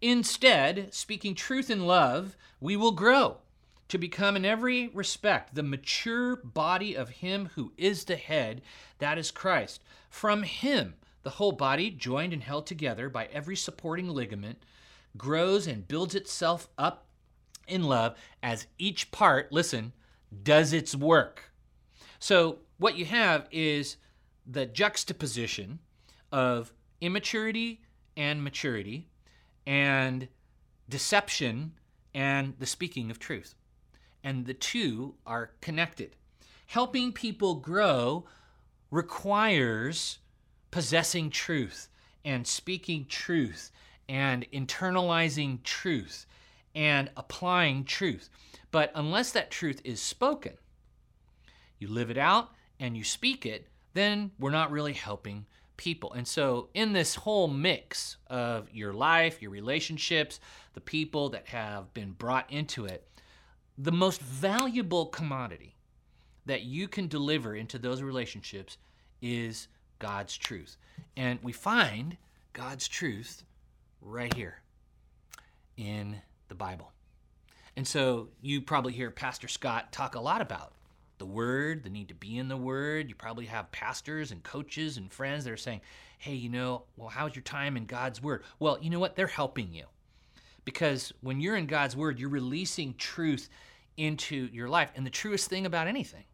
Instead, 0.00 0.92
speaking 0.92 1.36
truth 1.36 1.70
in 1.70 1.86
love, 1.86 2.36
we 2.60 2.76
will 2.76 2.90
grow 2.90 3.36
to 3.88 3.98
become 3.98 4.36
in 4.36 4.44
every 4.44 4.88
respect 4.88 5.54
the 5.54 5.62
mature 5.62 6.36
body 6.36 6.96
of 6.96 7.08
Him 7.08 7.50
who 7.54 7.72
is 7.76 8.04
the 8.04 8.16
head, 8.16 8.62
that 8.98 9.18
is 9.18 9.30
Christ. 9.30 9.82
From 10.10 10.42
Him, 10.42 10.94
the 11.22 11.30
whole 11.30 11.52
body, 11.52 11.90
joined 11.90 12.32
and 12.32 12.42
held 12.42 12.66
together 12.66 13.08
by 13.08 13.26
every 13.26 13.56
supporting 13.56 14.08
ligament, 14.08 14.58
grows 15.16 15.66
and 15.66 15.86
builds 15.86 16.14
itself 16.14 16.68
up 16.76 17.06
in 17.66 17.82
love 17.82 18.16
as 18.42 18.66
each 18.78 19.10
part, 19.10 19.50
listen, 19.52 19.92
does 20.42 20.72
its 20.72 20.94
work. 20.94 21.50
So, 22.18 22.58
what 22.78 22.96
you 22.96 23.04
have 23.06 23.48
is 23.50 23.96
the 24.46 24.66
juxtaposition 24.66 25.78
of 26.30 26.72
immaturity 27.00 27.80
and 28.16 28.42
maturity, 28.42 29.08
and 29.66 30.28
deception 30.88 31.72
and 32.14 32.54
the 32.58 32.66
speaking 32.66 33.10
of 33.10 33.18
truth 33.18 33.54
and 34.26 34.44
the 34.44 34.54
two 34.54 35.14
are 35.24 35.52
connected. 35.60 36.16
Helping 36.66 37.12
people 37.12 37.54
grow 37.54 38.26
requires 38.90 40.18
possessing 40.72 41.30
truth 41.30 41.88
and 42.24 42.44
speaking 42.44 43.06
truth 43.08 43.70
and 44.08 44.44
internalizing 44.50 45.62
truth 45.62 46.26
and 46.74 47.08
applying 47.16 47.84
truth. 47.84 48.28
But 48.72 48.90
unless 48.96 49.30
that 49.30 49.52
truth 49.52 49.80
is 49.84 50.02
spoken, 50.02 50.54
you 51.78 51.86
live 51.86 52.10
it 52.10 52.18
out 52.18 52.50
and 52.80 52.96
you 52.96 53.04
speak 53.04 53.46
it, 53.46 53.68
then 53.94 54.32
we're 54.40 54.50
not 54.50 54.72
really 54.72 54.92
helping 54.92 55.46
people. 55.76 56.12
And 56.14 56.26
so, 56.26 56.68
in 56.74 56.92
this 56.92 57.14
whole 57.14 57.46
mix 57.46 58.16
of 58.26 58.68
your 58.72 58.92
life, 58.92 59.40
your 59.40 59.52
relationships, 59.52 60.40
the 60.74 60.80
people 60.80 61.28
that 61.28 61.46
have 61.46 61.94
been 61.94 62.10
brought 62.10 62.50
into 62.50 62.86
it, 62.86 63.06
the 63.78 63.92
most 63.92 64.20
valuable 64.20 65.06
commodity 65.06 65.74
that 66.46 66.62
you 66.62 66.88
can 66.88 67.08
deliver 67.08 67.54
into 67.54 67.78
those 67.78 68.02
relationships 68.02 68.78
is 69.20 69.68
God's 69.98 70.36
truth. 70.36 70.76
And 71.16 71.38
we 71.42 71.52
find 71.52 72.16
God's 72.52 72.88
truth 72.88 73.42
right 74.00 74.32
here 74.32 74.62
in 75.76 76.16
the 76.48 76.54
Bible. 76.54 76.92
And 77.76 77.86
so 77.86 78.28
you 78.40 78.62
probably 78.62 78.92
hear 78.92 79.10
Pastor 79.10 79.48
Scott 79.48 79.92
talk 79.92 80.14
a 80.14 80.20
lot 80.20 80.40
about 80.40 80.72
the 81.18 81.26
Word, 81.26 81.82
the 81.82 81.90
need 81.90 82.08
to 82.08 82.14
be 82.14 82.38
in 82.38 82.48
the 82.48 82.56
Word. 82.56 83.08
You 83.08 83.14
probably 83.14 83.46
have 83.46 83.72
pastors 83.72 84.30
and 84.30 84.42
coaches 84.42 84.96
and 84.96 85.12
friends 85.12 85.44
that 85.44 85.52
are 85.52 85.56
saying, 85.56 85.80
hey, 86.18 86.34
you 86.34 86.48
know, 86.48 86.84
well, 86.96 87.08
how's 87.08 87.34
your 87.34 87.42
time 87.42 87.76
in 87.76 87.84
God's 87.86 88.22
Word? 88.22 88.42
Well, 88.58 88.78
you 88.80 88.88
know 88.90 89.00
what? 89.00 89.16
They're 89.16 89.26
helping 89.26 89.72
you 89.72 89.84
because 90.66 91.12
when 91.22 91.40
you're 91.40 91.56
in 91.56 91.66
God's 91.66 91.96
word, 91.96 92.18
you're 92.18 92.28
releasing 92.28 92.92
truth 92.94 93.48
into 93.96 94.50
your 94.52 94.68
life. 94.68 94.90
And 94.94 95.06
the 95.06 95.10
truest 95.10 95.48
thing 95.48 95.64
about 95.64 95.86
anything 95.86 96.24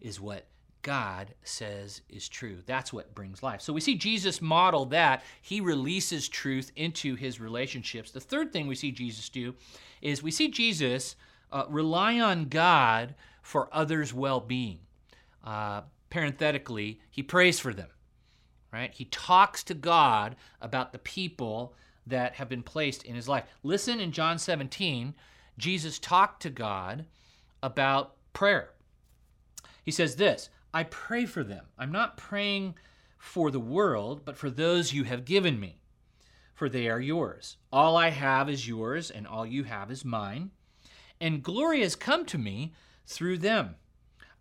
is 0.00 0.18
what 0.20 0.46
God 0.80 1.34
says 1.44 2.00
is 2.08 2.28
true. 2.28 2.58
That's 2.66 2.92
what 2.92 3.14
brings 3.14 3.42
life. 3.42 3.60
So 3.60 3.72
we 3.72 3.80
see 3.80 3.96
Jesus 3.96 4.42
model 4.42 4.86
that. 4.86 5.22
He 5.40 5.60
releases 5.60 6.26
truth 6.26 6.72
into 6.74 7.14
his 7.14 7.38
relationships. 7.38 8.10
The 8.10 8.18
third 8.18 8.52
thing 8.52 8.66
we 8.66 8.74
see 8.74 8.90
Jesus 8.90 9.28
do 9.28 9.54
is 10.02 10.22
we 10.22 10.30
see 10.30 10.48
Jesus 10.48 11.14
uh, 11.52 11.64
rely 11.68 12.20
on 12.20 12.46
God 12.46 13.14
for 13.42 13.68
others' 13.72 14.14
well 14.14 14.40
being. 14.40 14.78
Uh, 15.44 15.82
parenthetically, 16.08 16.98
he 17.10 17.22
prays 17.22 17.60
for 17.60 17.74
them, 17.74 17.88
right? 18.72 18.92
He 18.94 19.04
talks 19.06 19.62
to 19.64 19.74
God 19.74 20.36
about 20.62 20.92
the 20.92 20.98
people 20.98 21.74
that 22.06 22.34
have 22.34 22.48
been 22.48 22.62
placed 22.62 23.02
in 23.02 23.14
his 23.14 23.28
life. 23.28 23.44
Listen 23.62 24.00
in 24.00 24.12
John 24.12 24.38
17, 24.38 25.14
Jesus 25.58 25.98
talked 25.98 26.42
to 26.42 26.50
God 26.50 27.06
about 27.62 28.16
prayer. 28.32 28.70
He 29.82 29.90
says 29.90 30.16
this 30.16 30.50
I 30.72 30.84
pray 30.84 31.26
for 31.26 31.44
them. 31.44 31.66
I'm 31.78 31.92
not 31.92 32.16
praying 32.16 32.74
for 33.16 33.50
the 33.50 33.60
world, 33.60 34.22
but 34.24 34.36
for 34.36 34.50
those 34.50 34.92
you 34.92 35.04
have 35.04 35.24
given 35.24 35.58
me, 35.58 35.78
for 36.54 36.68
they 36.68 36.88
are 36.88 37.00
yours. 37.00 37.56
All 37.72 37.96
I 37.96 38.10
have 38.10 38.50
is 38.50 38.68
yours, 38.68 39.10
and 39.10 39.26
all 39.26 39.46
you 39.46 39.64
have 39.64 39.90
is 39.90 40.04
mine. 40.04 40.50
And 41.20 41.42
glory 41.42 41.80
has 41.80 41.96
come 41.96 42.26
to 42.26 42.38
me 42.38 42.74
through 43.06 43.38
them. 43.38 43.76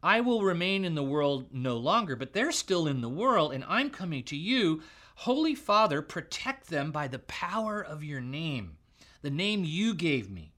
I 0.01 0.19
will 0.19 0.41
remain 0.41 0.83
in 0.83 0.95
the 0.95 1.03
world 1.03 1.53
no 1.53 1.77
longer, 1.77 2.17
but 2.17 2.33
they're 2.33 2.51
still 2.51 2.87
in 2.87 2.99
the 2.99 3.07
world, 3.07 3.53
and 3.53 3.63
I'm 3.67 3.89
coming 3.89 4.23
to 4.23 4.35
you. 4.35 4.81
Holy 5.15 5.55
Father, 5.55 6.01
protect 6.01 6.67
them 6.69 6.91
by 6.91 7.07
the 7.07 7.19
power 7.19 7.81
of 7.81 8.03
your 8.03 8.21
name, 8.21 8.77
the 9.21 9.29
name 9.29 9.63
you 9.63 9.93
gave 9.93 10.29
me, 10.29 10.53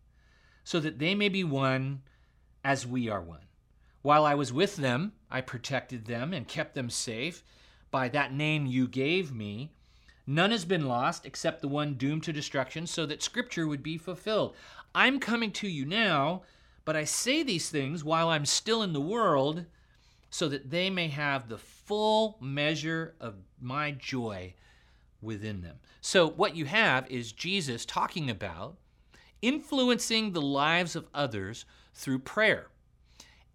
so 0.63 0.80
that 0.80 1.00
they 1.00 1.13
may 1.13 1.30
be 1.30 1.44
one 1.44 2.02
as 2.63 2.88
we 2.88 3.10
are 3.10 3.22
one. 3.22 3.46
While 4.02 4.26
I 4.26 4.36
was 4.36 4.54
with 4.54 4.76
them, 4.76 5.13
I 5.30 5.41
protected 5.41 6.06
them 6.06 6.34
and 6.34 6.48
kept 6.48 6.76
them 6.76 6.89
safe 6.89 7.44
by 7.91 8.10
that 8.10 8.34
name 8.34 8.65
you 8.65 8.88
gave 8.88 9.32
me. 9.32 9.72
None 10.28 10.52
has 10.52 10.65
been 10.65 10.88
lost 10.88 11.26
except 11.26 11.62
the 11.62 11.68
one 11.68 11.96
doomed 11.96 12.24
to 12.24 12.34
destruction, 12.34 12.88
so 12.88 13.06
that 13.06 13.22
Scripture 13.22 13.68
would 13.68 13.84
be 13.84 13.98
fulfilled. 13.98 14.56
I'm 14.94 15.20
coming 15.20 15.52
to 15.54 15.68
you 15.68 15.86
now, 15.86 16.44
but 16.84 16.96
I 16.96 17.04
say 17.04 17.44
these 17.44 17.70
things 17.70 18.04
while 18.04 18.30
I'm 18.30 18.46
still 18.46 18.82
in 18.82 18.94
the 18.94 19.02
world, 19.02 19.65
so 20.36 20.50
that 20.50 20.69
they 20.69 20.89
may 20.89 21.08
have 21.08 21.48
the 21.48 21.58
full 21.58 22.38
measure 22.41 23.15
of 23.21 23.36
my 23.62 23.91
joy 23.91 24.54
within 25.21 25.62
them. 25.62 25.78
So, 26.02 26.28
what 26.28 26.58
you 26.58 26.65
have 26.65 27.10
is 27.10 27.32
Jesus 27.32 27.86
talking 27.86 28.30
about 28.30 28.76
influencing 29.41 30.34
the 30.34 30.41
lives 30.41 30.93
of 30.93 31.08
others 31.13 31.63
through 31.93 32.19
prayer. 32.19 32.67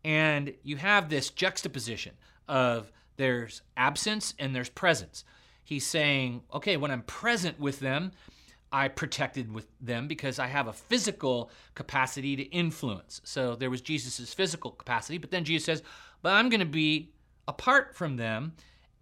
And 0.04 0.54
you 0.62 0.78
have 0.78 1.10
this 1.10 1.28
juxtaposition 1.28 2.14
of 2.48 2.90
there's 3.18 3.60
absence 3.76 4.32
and 4.38 4.56
there's 4.56 4.70
presence. 4.70 5.24
He's 5.62 5.86
saying, 5.86 6.40
okay, 6.54 6.78
when 6.78 6.90
I'm 6.90 7.02
present 7.02 7.60
with 7.60 7.80
them, 7.80 8.12
I 8.72 8.88
protected 8.88 9.52
with 9.52 9.66
them 9.80 10.08
because 10.08 10.38
I 10.38 10.46
have 10.46 10.68
a 10.68 10.72
physical 10.72 11.50
capacity 11.74 12.36
to 12.36 12.42
influence. 12.44 13.20
So 13.24 13.54
there 13.56 13.68
was 13.68 13.80
Jesus' 13.80 14.32
physical 14.32 14.70
capacity, 14.70 15.18
but 15.18 15.30
then 15.30 15.44
Jesus 15.44 15.66
says, 15.66 15.82
but 16.22 16.32
I'm 16.34 16.48
going 16.48 16.60
to 16.60 16.66
be 16.66 17.10
apart 17.48 17.94
from 17.94 18.16
them 18.16 18.52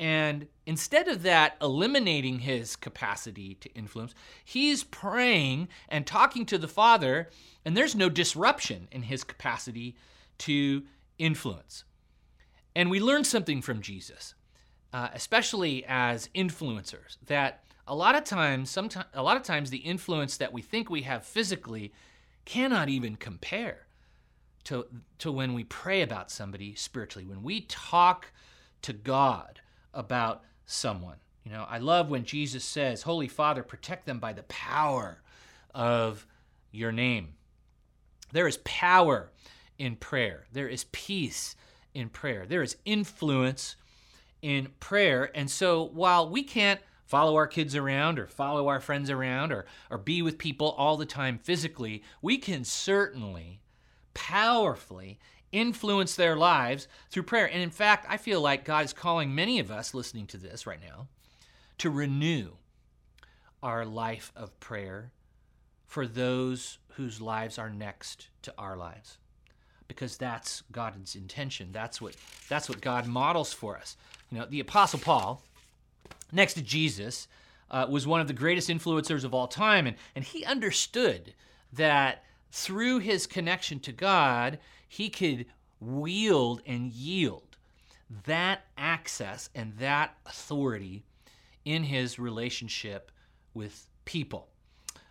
and 0.01 0.47
instead 0.65 1.09
of 1.09 1.23
that 1.23 1.57
eliminating 1.61 2.39
his 2.39 2.77
capacity 2.77 3.57
to 3.57 3.73
influence, 3.75 4.15
he's 4.45 4.85
praying 4.85 5.69
and 5.89 6.07
talking 6.07 6.47
to 6.47 6.59
the 6.59 6.69
Father, 6.69 7.31
and 7.65 7.77
there's 7.77 7.97
no 7.97 8.09
disruption 8.09 8.87
in 8.93 9.03
his 9.03 9.25
capacity 9.25 9.97
to 10.39 10.85
influence. 11.19 11.83
And 12.77 12.91
we 12.91 13.01
learn 13.01 13.25
something 13.25 13.61
from 13.61 13.83
Jesus 13.83 14.35
uh, 14.93 15.09
especially 15.13 15.85
as 15.87 16.29
influencers, 16.35 17.19
that 17.27 17.65
a 17.87 17.95
lot 17.95 18.15
of 18.15 18.25
times, 18.25 18.71
sometimes, 18.71 19.07
a 19.15 19.23
lot 19.23 19.37
of 19.37 19.43
times, 19.43 19.71
the 19.71 19.79
influence 19.79 20.37
that 20.39 20.53
we 20.53 20.63
think 20.63 20.91
we 20.91 21.03
have 21.03 21.25
physically 21.25 21.93
cannot 22.45 22.89
even 22.89 23.17
compare 23.17 23.87
to 24.65 24.87
to 25.19 25.33
when 25.33 25.55
we 25.55 25.65
pray 25.65 26.03
about 26.03 26.31
somebody 26.31 26.75
spiritually. 26.75 27.27
When 27.27 27.43
we 27.43 27.63
talk 27.63 28.33
to 28.83 28.93
God 28.93 29.61
about 29.95 30.45
someone, 30.67 31.17
you 31.45 31.53
know, 31.53 31.67
I 31.69 31.79
love 31.79 32.11
when 32.11 32.25
Jesus 32.25 32.65
says, 32.65 33.03
"Holy 33.03 33.29
Father, 33.29 33.63
protect 33.63 34.07
them 34.07 34.19
by 34.19 34.33
the 34.33 34.43
power 34.45 35.23
of 35.75 36.27
your 36.71 36.93
name." 36.93 37.35
There 38.33 38.47
is 38.47 38.59
power 38.59 39.33
in 39.79 39.97
prayer. 39.97 40.47
There 40.53 40.69
is 40.69 40.85
peace 40.93 41.57
in 41.95 42.11
prayer. 42.11 42.47
There 42.47 42.63
is 42.63 42.77
influence 42.85 43.77
in 44.43 44.69
prayer. 44.81 45.31
And 45.35 45.51
so 45.51 45.83
while 45.83 46.29
we 46.29 46.43
can't 46.43 46.81
follow 47.07 47.37
our 47.37 47.47
kids 47.47 47.75
around 47.75 48.19
or 48.19 48.27
follow 48.27 48.69
our 48.69 48.81
friends 48.81 49.09
around 49.09 49.51
or, 49.51 49.65
or 49.91 49.97
be 49.97 50.21
with 50.21 50.37
people 50.37 50.73
all 50.73 50.97
the 50.97 51.07
time 51.07 51.39
physically, 51.39 52.03
we 52.21 52.37
can 52.37 52.65
certainly 52.65 53.61
powerfully 54.15 55.19
influence 55.53 56.15
their 56.15 56.37
lives 56.37 56.89
through 57.11 57.23
prayer. 57.23 57.47
And 57.51 57.63
in 57.63 57.71
fact, 57.71 58.07
I 58.09 58.17
feel 58.17 58.41
like 58.41 58.65
God 58.65 58.85
is 58.85 58.93
calling 58.93 59.35
many 59.35 59.59
of 59.59 59.71
us 59.71 59.95
listening 59.95 60.27
to 60.29 60.37
this 60.37 60.67
right 60.67 60.81
now 60.81 61.09
to 61.79 61.91
renew 61.91 62.51
our 63.63 63.85
life 63.85 64.33
of 64.37 64.59
prayer 64.61 65.13
for 65.87 66.07
those 66.07 66.79
whose 66.95 67.21
lives 67.21 67.59
are 67.59 67.71
next 67.71 68.29
to 68.43 68.53
our 68.59 68.77
lives 68.77 69.19
because 69.89 70.17
that's 70.19 70.63
God's 70.71 71.17
intention. 71.17 71.71
That's 71.73 72.01
what 72.01 72.15
that's 72.49 72.69
what 72.69 72.81
God 72.81 73.07
models 73.07 73.53
for 73.53 73.77
us. 73.77 73.97
You 74.31 74.39
know, 74.39 74.47
the 74.47 74.61
Apostle 74.61 75.01
Paul, 75.01 75.43
next 76.31 76.55
to 76.55 76.63
Jesus, 76.63 77.27
uh, 77.71 77.87
was 77.89 78.07
one 78.07 78.21
of 78.21 78.29
the 78.29 78.35
greatest 78.35 78.69
influencers 78.69 79.25
of 79.25 79.35
all 79.35 79.49
time, 79.49 79.87
and 79.87 79.97
and 80.15 80.25
he 80.25 80.45
understood 80.45 81.35
that 81.73 82.23
through 82.51 82.99
his 82.99 83.27
connection 83.27 83.81
to 83.81 83.93
God, 83.93 84.59
he 84.89 85.11
could 85.11 85.47
wield 85.81 86.63
and 86.67 86.91
yield 86.93 87.49
that 88.25 88.63
access 88.77 89.51
and 89.55 89.75
that 89.79 90.17
authority 90.27 91.05
in 91.65 91.85
his 91.85 92.19
relationship 92.19 93.11
with 93.55 93.87
people. 94.05 94.49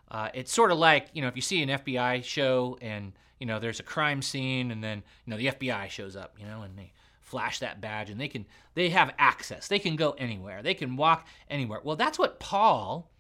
Uh, 0.10 0.30
it's 0.34 0.52
sort 0.52 0.72
of 0.72 0.78
like 0.78 1.10
you 1.14 1.22
know 1.22 1.28
if 1.28 1.36
you 1.36 1.42
see 1.42 1.62
an 1.62 1.70
FBI 1.70 2.24
show 2.24 2.78
and 2.82 3.14
you 3.40 3.46
know 3.46 3.60
there's 3.60 3.80
a 3.80 3.84
crime 3.84 4.22
scene 4.22 4.72
and 4.72 4.84
then 4.84 5.04
you 5.26 5.32
know 5.32 5.38
the 5.38 5.48
FBI 5.48 5.90
shows 5.90 6.16
up 6.16 6.36
you 6.40 6.46
know 6.46 6.62
and 6.62 6.78
they 6.78 6.92
flash 7.22 7.60
that 7.60 7.82
badge 7.82 8.10
and 8.10 8.20
they 8.20 8.28
can 8.28 8.46
they 8.74 8.90
have 8.90 9.14
access. 9.20 9.68
They 9.68 9.80
can 9.80 9.96
go 9.96 10.12
anywhere. 10.12 10.64
They 10.64 10.74
can 10.74 10.96
walk 10.96 11.28
anywhere. 11.50 11.82
Well 11.84 11.98
that's 11.98 12.18
what 12.18 12.40
Paul 12.40 13.12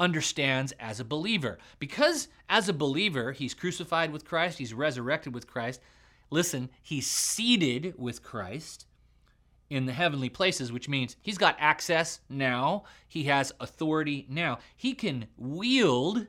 understands 0.00 0.72
as 0.80 0.98
a 0.98 1.04
believer 1.04 1.58
because 1.78 2.26
as 2.48 2.68
a 2.68 2.72
believer 2.72 3.30
he's 3.30 3.54
crucified 3.54 4.12
with 4.12 4.24
Christ 4.24 4.58
he's 4.58 4.74
resurrected 4.74 5.32
with 5.32 5.46
Christ 5.46 5.80
listen 6.30 6.70
he's 6.82 7.06
seated 7.06 7.94
with 7.96 8.22
Christ 8.22 8.86
in 9.70 9.86
the 9.86 9.92
heavenly 9.92 10.28
places, 10.28 10.72
which 10.72 10.88
means 10.88 11.16
he's 11.22 11.38
got 11.38 11.56
access 11.58 12.20
now. 12.28 12.82
He 13.06 13.24
has 13.24 13.52
authority 13.60 14.26
now. 14.28 14.58
He 14.76 14.94
can 14.94 15.28
wield 15.38 16.26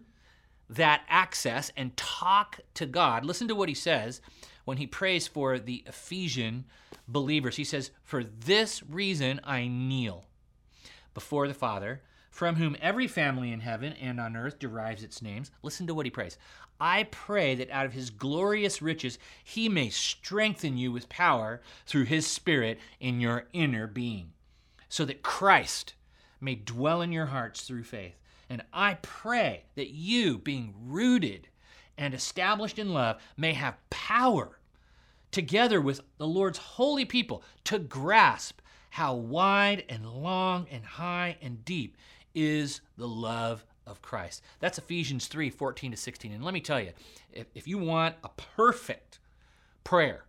that 0.70 1.02
access 1.10 1.72
and 1.76 1.98
talk 1.98 2.60
to 2.76 2.86
God. 2.86 3.26
Listen 3.26 3.48
to 3.48 3.56
what 3.56 3.68
he 3.68 3.76
says 3.76 4.22
when 4.64 4.78
he 4.78 4.88
prays 4.88 5.28
for 5.28 5.60
the 5.60 5.84
Ephesian 5.88 6.66
believers. 7.08 7.58
He 7.58 7.64
says, 7.64 7.92
For 8.04 8.24
this 8.24 8.84
reason 8.84 9.42
I 9.44 9.68
kneel 9.68 10.26
before 11.14 11.48
the 11.48 11.54
Father, 11.54 12.02
from 12.32 12.56
whom 12.56 12.78
every 12.82 13.08
family 13.08 13.52
in 13.52 13.60
heaven 13.60 13.94
and 14.02 14.20
on 14.20 14.36
earth 14.36 14.58
derives 14.58 15.04
its 15.04 15.22
names. 15.22 15.52
Listen 15.62 15.86
to 15.86 15.94
what 15.94 16.06
he 16.06 16.10
prays. 16.10 16.38
I 16.80 17.04
pray 17.04 17.54
that 17.56 17.70
out 17.70 17.86
of 17.86 17.94
his 17.94 18.10
glorious 18.10 18.82
riches 18.82 19.20
he 19.44 19.70
may 19.70 19.90
strengthen 19.90 20.78
you 20.78 20.92
with 20.92 21.10
power 21.10 21.62
through 21.86 22.06
his 22.06 22.26
Spirit 22.26 22.80
in 23.00 23.20
your 23.20 23.46
inner 23.54 23.86
being, 23.86 24.32
so 24.90 25.06
that 25.06 25.22
Christ 25.22 25.94
may 26.40 26.56
dwell 26.56 27.02
in 27.02 27.12
your 27.12 27.28
hearts 27.28 27.62
through 27.62 27.84
faith. 27.84 28.16
And 28.50 28.64
I 28.74 28.96
pray 28.96 29.66
that 29.76 29.92
you, 29.92 30.40
being 30.40 30.74
rooted 30.84 31.50
and 31.98 32.14
established 32.14 32.80
in 32.80 32.94
love, 32.94 33.22
may 33.38 33.54
have 33.54 33.78
power 33.90 34.58
together 35.32 35.80
with 35.80 36.02
the 36.18 36.28
Lord's 36.28 36.58
holy 36.58 37.06
people 37.06 37.44
to 37.66 37.78
grasp 37.78 38.60
how 38.90 39.14
wide 39.14 39.86
and 39.88 40.06
long 40.06 40.68
and 40.70 40.84
high 40.84 41.38
and 41.42 41.64
deep 41.64 41.96
is 42.34 42.82
the 42.98 43.08
love 43.08 43.66
of 43.88 44.02
Christ. 44.02 44.44
That's 44.60 44.78
Ephesians 44.78 45.28
3 45.28 45.50
14 45.50 45.92
to 45.92 45.98
16. 45.98 46.32
And 46.32 46.44
let 46.44 46.54
me 46.54 46.62
tell 46.62 46.80
you, 46.80 46.92
if, 47.32 47.48
if 47.56 47.68
you 47.68 47.78
want 47.78 48.16
a 48.24 48.30
perfect 48.30 49.20
prayer 49.84 50.26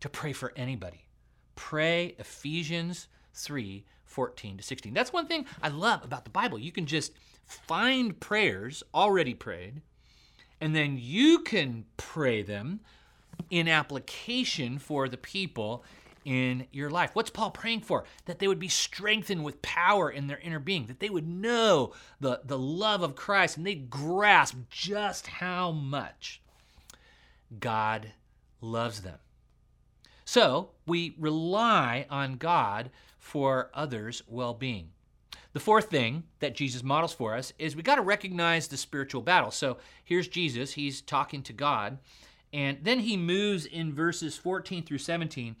to 0.00 0.08
pray 0.08 0.32
for 0.32 0.52
anybody, 0.56 1.06
pray 1.54 2.14
Ephesians 2.18 3.08
3 3.34 3.84
14 4.04 4.56
to 4.58 4.62
16. 4.62 4.92
That's 4.92 5.12
one 5.12 5.26
thing 5.26 5.46
I 5.62 5.68
love 5.68 6.04
about 6.04 6.24
the 6.24 6.30
Bible. 6.30 6.58
You 6.58 6.72
can 6.72 6.86
just 6.86 7.12
find 7.46 8.18
prayers 8.18 8.82
already 8.94 9.34
prayed, 9.34 9.80
and 10.60 10.74
then 10.76 10.98
you 11.00 11.40
can 11.40 11.86
pray 11.96 12.42
them 12.42 12.80
in 13.50 13.68
application 13.68 14.78
for 14.78 15.08
the 15.08 15.16
people 15.16 15.84
in 16.24 16.66
your 16.72 16.90
life. 16.90 17.10
What's 17.14 17.30
Paul 17.30 17.50
praying 17.50 17.82
for? 17.82 18.04
That 18.26 18.38
they 18.38 18.48
would 18.48 18.58
be 18.58 18.68
strengthened 18.68 19.44
with 19.44 19.62
power 19.62 20.10
in 20.10 20.26
their 20.26 20.38
inner 20.38 20.58
being, 20.58 20.86
that 20.86 21.00
they 21.00 21.10
would 21.10 21.26
know 21.28 21.92
the, 22.20 22.40
the 22.44 22.58
love 22.58 23.02
of 23.02 23.16
Christ 23.16 23.56
and 23.56 23.66
they'd 23.66 23.90
grasp 23.90 24.56
just 24.70 25.26
how 25.26 25.70
much 25.72 26.40
God 27.58 28.12
loves 28.60 29.02
them. 29.02 29.18
So 30.24 30.70
we 30.86 31.14
rely 31.18 32.06
on 32.08 32.36
God 32.36 32.90
for 33.18 33.70
others' 33.74 34.22
well 34.26 34.54
being. 34.54 34.90
The 35.52 35.60
fourth 35.60 35.90
thing 35.90 36.24
that 36.40 36.54
Jesus 36.54 36.82
models 36.82 37.12
for 37.12 37.36
us 37.36 37.52
is 37.58 37.76
we 37.76 37.82
got 37.82 37.96
to 37.96 38.02
recognize 38.02 38.68
the 38.68 38.78
spiritual 38.78 39.20
battle. 39.20 39.50
So 39.50 39.76
here's 40.02 40.28
Jesus, 40.28 40.72
he's 40.72 41.02
talking 41.02 41.42
to 41.42 41.52
God, 41.52 41.98
and 42.52 42.78
then 42.82 43.00
he 43.00 43.16
moves 43.16 43.64
in 43.64 43.94
verses 43.94 44.36
14 44.36 44.84
through 44.84 44.98
17 44.98 45.56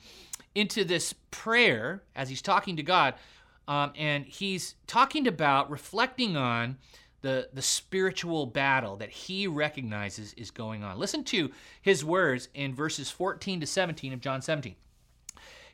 into 0.54 0.84
this 0.84 1.14
prayer 1.30 2.02
as 2.14 2.28
he's 2.28 2.42
talking 2.42 2.76
to 2.76 2.82
God. 2.82 3.14
Um, 3.66 3.92
and 3.96 4.24
he's 4.24 4.74
talking 4.86 5.26
about 5.26 5.70
reflecting 5.70 6.36
on 6.36 6.76
the, 7.22 7.48
the 7.54 7.62
spiritual 7.62 8.46
battle 8.46 8.96
that 8.96 9.10
he 9.10 9.46
recognizes 9.46 10.34
is 10.34 10.50
going 10.50 10.82
on. 10.82 10.98
Listen 10.98 11.24
to 11.24 11.50
his 11.80 12.04
words 12.04 12.48
in 12.54 12.74
verses 12.74 13.10
14 13.10 13.60
to 13.60 13.66
17 13.66 14.12
of 14.12 14.20
John 14.20 14.42
17. 14.42 14.74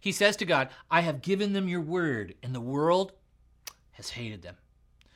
He 0.00 0.12
says 0.12 0.37
to 0.37 0.44
God, 0.44 0.68
I 0.90 1.00
have 1.00 1.22
given 1.22 1.54
them 1.54 1.66
your 1.66 1.81
word, 1.81 2.35
and 2.42 2.54
the 2.54 2.61
world 2.61 3.12
has 3.92 4.11
hated 4.11 4.42
them. 4.42 4.57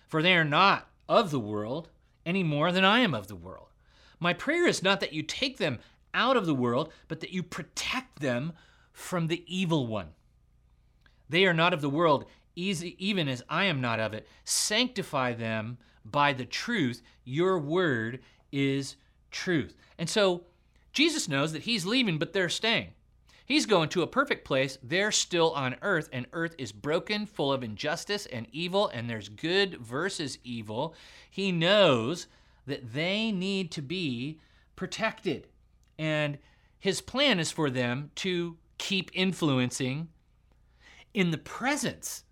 For 0.09 0.23
they 0.23 0.35
are 0.35 0.45
not 0.45 0.89
of 1.09 1.31
the 1.31 1.39
world 1.39 1.91
any 2.27 2.43
more 2.43 2.73
than 2.73 2.85
I 2.85 3.01
am 3.01 3.15
of 3.15 3.29
the 3.29 3.37
world. 3.37 3.69
My 4.19 4.33
prayer 4.33 4.67
is 4.67 4.83
not 4.83 5.01
that 5.01 5.13
you 5.13 5.23
take 5.23 5.59
them 5.59 5.79
out 6.15 6.37
of 6.37 6.47
the 6.47 6.55
world, 6.55 6.93
but 7.09 7.21
that 7.21 7.33
you 7.33 7.43
protect 7.43 8.21
them 8.21 8.53
from 8.93 9.27
the 9.27 9.45
evil 9.47 9.87
one. 9.87 10.09
They 11.29 11.47
are 11.47 11.55
not 11.55 11.73
of 11.73 11.81
the 11.81 11.91
world, 11.91 12.27
even 12.55 13.29
as 13.29 13.43
I 13.49 13.65
am 13.65 13.81
not 13.81 14.01
of 14.01 14.13
it. 14.13 14.27
Sanctify 14.45 15.33
them 15.35 15.79
by 16.05 16.33
the 16.33 16.45
truth. 16.45 17.03
Your 17.25 17.59
word 17.59 18.21
is 18.51 18.97
truth. 19.31 19.75
And 19.99 20.11
so 20.11 20.45
Jesus 20.93 21.29
knows 21.29 21.53
that 21.53 21.63
he's 21.63 21.87
leaving, 21.87 22.19
but 22.19 22.33
they're 22.35 22.51
staying. 22.51 22.91
He's 23.47 23.67
going 23.67 23.89
to 23.91 24.03
a 24.03 24.07
perfect 24.07 24.45
place. 24.45 24.79
They're 24.83 25.13
still 25.13 25.53
on 25.53 25.77
earth, 25.83 26.09
and 26.13 26.27
earth 26.33 26.55
is 26.59 26.71
broken, 26.73 27.27
full 27.27 27.53
of 27.53 27.63
injustice 27.63 28.27
and 28.27 28.47
evil, 28.53 28.89
and 28.89 29.09
there's 29.09 29.29
good 29.29 29.79
versus 29.79 30.39
evil. 30.45 30.95
He 31.31 31.51
knows 31.51 32.27
that 32.67 32.93
they 32.93 33.33
need 33.33 33.71
to 33.73 33.83
be 33.83 34.39
protected. 34.77 35.49
And 36.03 36.39
his 36.81 37.01
plan 37.01 37.39
is 37.39 37.53
for 37.53 37.71
them 37.71 38.11
to 38.17 38.57
keep 38.77 39.13
influencing 39.15 40.09
in 41.15 41.31
the 41.31 41.39
presence 41.39 42.25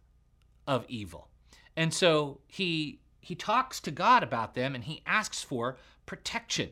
of 0.66 0.84
evil. 0.88 1.28
And 1.76 1.94
so 1.94 2.40
he 2.48 2.98
he 3.20 3.36
talks 3.36 3.78
to 3.82 3.92
God 3.92 4.24
about 4.24 4.54
them 4.54 4.74
and 4.74 4.82
he 4.82 5.02
asks 5.06 5.44
for 5.44 5.76
protection. 6.04 6.70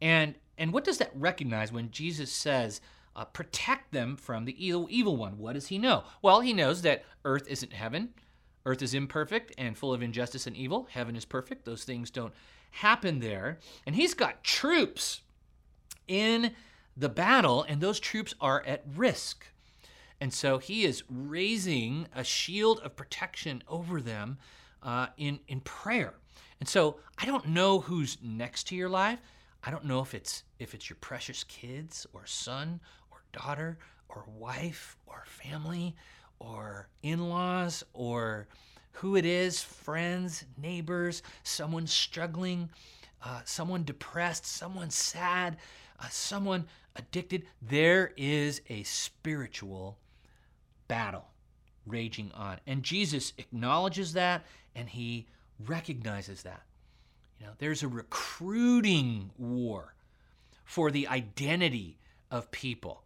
And 0.00 0.36
and 0.56 0.72
what 0.72 0.84
does 0.84 0.96
that 0.96 1.10
recognize 1.14 1.70
when 1.70 1.90
Jesus 1.90 2.32
says 2.32 2.80
uh, 3.14 3.26
protect 3.26 3.92
them 3.92 4.16
from 4.16 4.46
the 4.46 4.66
evil, 4.66 4.86
evil 4.88 5.18
one? 5.18 5.36
What 5.36 5.52
does 5.52 5.66
he 5.66 5.76
know? 5.76 6.04
Well, 6.22 6.40
he 6.40 6.54
knows 6.54 6.80
that 6.82 7.04
earth 7.26 7.46
isn't 7.48 7.74
heaven. 7.74 8.14
Earth 8.64 8.80
is 8.80 8.94
imperfect 8.94 9.52
and 9.58 9.76
full 9.76 9.92
of 9.92 10.02
injustice 10.02 10.46
and 10.46 10.56
evil. 10.56 10.88
Heaven 10.90 11.16
is 11.16 11.26
perfect. 11.26 11.66
Those 11.66 11.84
things 11.84 12.10
don't 12.10 12.32
happen 12.70 13.20
there. 13.20 13.58
And 13.84 13.94
he's 13.94 14.14
got 14.14 14.42
troops 14.42 15.20
in 16.08 16.52
the 16.96 17.08
battle, 17.08 17.64
and 17.68 17.80
those 17.80 18.00
troops 18.00 18.34
are 18.40 18.62
at 18.66 18.84
risk. 18.94 19.46
And 20.20 20.32
so 20.32 20.58
he 20.58 20.84
is 20.84 21.02
raising 21.10 22.06
a 22.14 22.24
shield 22.24 22.80
of 22.80 22.96
protection 22.96 23.62
over 23.68 24.00
them 24.00 24.38
uh, 24.82 25.08
in, 25.16 25.40
in 25.48 25.60
prayer. 25.60 26.14
And 26.60 26.68
so 26.68 27.00
I 27.18 27.26
don't 27.26 27.48
know 27.48 27.80
who's 27.80 28.18
next 28.22 28.68
to 28.68 28.76
your 28.76 28.88
life. 28.88 29.18
I 29.62 29.70
don't 29.70 29.84
know 29.84 30.00
if 30.00 30.14
it's 30.14 30.44
if 30.58 30.74
it's 30.74 30.88
your 30.88 30.98
precious 31.00 31.42
kids 31.44 32.06
or 32.12 32.26
son 32.26 32.80
or 33.10 33.22
daughter 33.32 33.78
or 34.08 34.24
wife 34.38 34.96
or 35.06 35.24
family 35.26 35.96
or 36.38 36.88
in-laws 37.02 37.82
or 37.94 38.46
who 38.92 39.16
it 39.16 39.24
is, 39.24 39.62
friends, 39.62 40.44
neighbors, 40.56 41.22
someone 41.42 41.86
struggling, 41.86 42.70
uh, 43.22 43.40
someone 43.44 43.84
depressed, 43.84 44.46
someone 44.46 44.90
sad, 44.90 45.56
uh, 46.00 46.06
someone 46.10 46.66
addicted. 46.96 47.44
There 47.62 48.12
is 48.16 48.60
a 48.68 48.82
spiritual 48.82 49.98
battle 50.88 51.26
raging 51.86 52.30
on. 52.34 52.58
And 52.66 52.82
Jesus 52.82 53.32
acknowledges 53.38 54.12
that 54.14 54.44
and 54.74 54.88
he 54.88 55.26
recognizes 55.66 56.42
that. 56.42 56.62
You 57.38 57.46
know, 57.46 57.52
there's 57.58 57.82
a 57.82 57.88
recruiting 57.88 59.30
war 59.38 59.94
for 60.64 60.90
the 60.90 61.08
identity 61.08 61.98
of 62.30 62.50
people. 62.50 63.02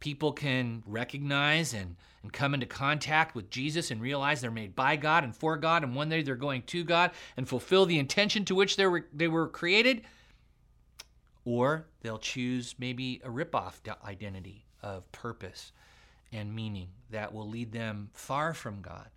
People 0.00 0.32
can 0.32 0.82
recognize 0.86 1.74
and, 1.74 1.96
and 2.22 2.32
come 2.32 2.54
into 2.54 2.66
contact 2.66 3.34
with 3.34 3.50
Jesus 3.50 3.90
and 3.90 4.00
realize 4.00 4.40
they're 4.40 4.50
made 4.50 4.76
by 4.76 4.96
God 4.96 5.24
and 5.24 5.34
for 5.34 5.56
God, 5.56 5.82
and 5.82 5.94
one 5.94 6.08
day 6.08 6.22
they're 6.22 6.36
going 6.36 6.62
to 6.62 6.84
God 6.84 7.10
and 7.36 7.48
fulfill 7.48 7.86
the 7.86 7.98
intention 7.98 8.44
to 8.46 8.54
which 8.54 8.76
they 8.76 8.86
were, 8.86 9.06
they 9.12 9.28
were 9.28 9.48
created. 9.48 10.02
Or 11.46 11.86
they'll 12.02 12.18
choose 12.18 12.74
maybe 12.78 13.22
a 13.24 13.30
ripoff 13.30 13.74
identity 14.04 14.66
of 14.82 15.10
purpose 15.12 15.72
and 16.32 16.54
meaning 16.54 16.88
that 17.10 17.32
will 17.32 17.48
lead 17.48 17.72
them 17.72 18.10
far 18.12 18.52
from 18.52 18.82
God. 18.82 19.08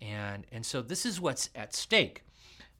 And, 0.00 0.46
and 0.52 0.64
so 0.64 0.82
this 0.82 1.04
is 1.04 1.20
what's 1.20 1.50
at 1.54 1.74
stake. 1.74 2.22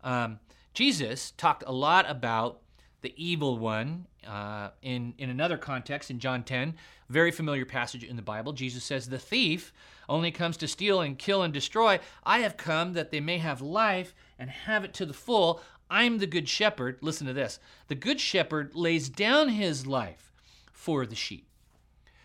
Um, 0.04 0.38
Jesus 0.72 1.32
talked 1.32 1.64
a 1.66 1.72
lot 1.72 2.08
about 2.08 2.60
the 3.02 3.14
evil 3.16 3.58
one 3.58 4.06
uh, 4.26 4.70
in, 4.82 5.14
in 5.18 5.30
another 5.30 5.56
context 5.56 6.10
in 6.10 6.18
John 6.18 6.42
10, 6.42 6.74
very 7.08 7.30
familiar 7.30 7.64
passage 7.64 8.04
in 8.04 8.16
the 8.16 8.22
Bible. 8.22 8.52
Jesus 8.52 8.84
says, 8.84 9.08
The 9.08 9.18
thief 9.18 9.72
only 10.08 10.30
comes 10.30 10.56
to 10.58 10.68
steal 10.68 11.00
and 11.00 11.18
kill 11.18 11.42
and 11.42 11.52
destroy. 11.52 11.98
I 12.24 12.40
have 12.40 12.56
come 12.56 12.92
that 12.92 13.10
they 13.10 13.20
may 13.20 13.38
have 13.38 13.62
life 13.62 14.14
and 14.38 14.50
have 14.50 14.84
it 14.84 14.92
to 14.94 15.06
the 15.06 15.14
full. 15.14 15.62
I'm 15.90 16.18
the 16.18 16.26
good 16.26 16.48
shepherd. 16.48 16.98
Listen 17.00 17.26
to 17.26 17.33
this 17.33 17.59
the 17.88 17.94
good 17.94 18.20
shepherd 18.20 18.74
lays 18.74 19.09
down 19.09 19.48
his 19.48 19.87
life 19.87 20.33
for 20.72 21.05
the 21.05 21.16
sheep. 21.16 21.46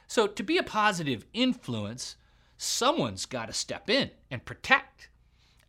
So, 0.07 0.27
to 0.27 0.43
be 0.43 0.57
a 0.57 0.63
positive 0.63 1.25
influence, 1.33 2.15
someone's 2.57 3.25
got 3.25 3.47
to 3.47 3.53
step 3.53 3.89
in 3.89 4.11
and 4.29 4.45
protect 4.45 5.09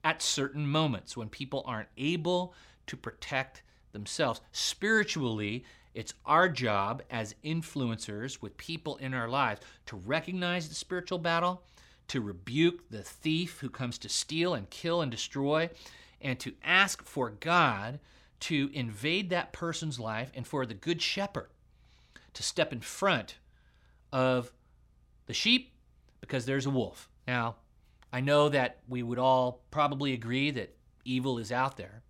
at 0.05 0.23
certain 0.23 0.69
moments 0.69 1.17
when 1.17 1.29
people 1.29 1.65
aren't 1.67 1.89
able 1.97 2.55
to 2.87 2.97
protect 2.97 3.63
themselves. 3.93 4.41
Spiritually, 4.53 5.65
it's 5.95 6.15
our 6.27 6.49
job 6.49 7.03
as 7.11 7.35
influencers 7.43 8.43
with 8.43 8.57
people 8.59 8.97
in 8.99 9.15
our 9.15 9.29
lives 9.29 9.63
to 9.87 9.97
recognize 9.97 10.69
the 10.69 10.75
spiritual 10.75 11.19
battle, 11.19 11.63
to 12.09 12.21
rebuke 12.21 12.89
the 12.91 13.03
thief 13.03 13.59
who 13.61 13.71
comes 13.71 13.97
to 13.99 14.09
steal 14.09 14.55
and 14.55 14.69
kill 14.69 15.01
and 15.01 15.11
destroy, 15.11 15.71
and 16.21 16.39
to 16.41 16.55
ask 16.63 17.05
for 17.05 17.31
God 17.31 18.01
to 18.41 18.71
invade 18.73 19.31
that 19.31 19.53
person's 19.53 19.99
life 19.99 20.31
and 20.35 20.47
for 20.47 20.67
the 20.67 20.75
good 20.75 21.01
shepherd 21.01 21.49
to 22.35 22.43
step 22.43 22.73
in 22.73 22.81
front 22.81 23.37
of 24.13 24.53
the 25.27 25.35
sheep 25.35 25.73
because 26.21 26.45
there's 26.45 26.67
a 26.67 26.71
wolf. 26.71 27.09
Now, 27.27 27.57
I 28.13 28.21
know 28.21 28.49
that 28.49 28.79
we 28.89 29.03
would 29.03 29.19
all 29.19 29.63
probably 29.71 30.13
agree 30.13 30.51
that 30.53 30.77
evil 31.05 31.39
is 31.39 31.51
out 31.51 31.77
there, 31.77 32.03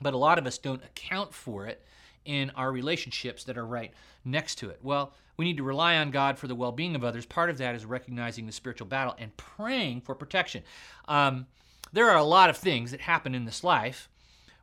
but 0.00 0.14
a 0.14 0.18
lot 0.18 0.38
of 0.38 0.46
us 0.46 0.58
don't 0.58 0.84
account 0.84 1.32
for 1.34 1.66
it 1.66 1.84
in 2.24 2.50
our 2.50 2.72
relationships 2.72 3.44
that 3.44 3.58
are 3.58 3.66
right 3.66 3.92
next 4.24 4.56
to 4.56 4.70
it. 4.70 4.78
Well, 4.82 5.12
we 5.36 5.44
need 5.44 5.56
to 5.56 5.62
rely 5.62 5.96
on 5.96 6.10
God 6.10 6.38
for 6.38 6.46
the 6.46 6.54
well 6.54 6.72
being 6.72 6.94
of 6.94 7.04
others. 7.04 7.26
Part 7.26 7.50
of 7.50 7.58
that 7.58 7.74
is 7.74 7.84
recognizing 7.84 8.46
the 8.46 8.52
spiritual 8.52 8.86
battle 8.86 9.14
and 9.18 9.36
praying 9.36 10.02
for 10.02 10.14
protection. 10.14 10.62
Um, 11.08 11.46
there 11.94 12.10
are 12.10 12.18
a 12.18 12.24
lot 12.24 12.50
of 12.50 12.56
things 12.56 12.90
that 12.90 13.00
happen 13.00 13.34
in 13.34 13.44
this 13.44 13.62
life 13.62 14.08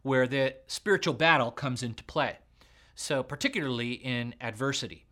where 0.04 0.28
the 0.28 0.56
spiritual 0.68 1.14
battle 1.14 1.50
comes 1.50 1.82
into 1.82 2.04
play. 2.04 2.38
So, 2.94 3.24
particularly 3.24 3.94
in 3.94 4.36
adversity, 4.42 5.06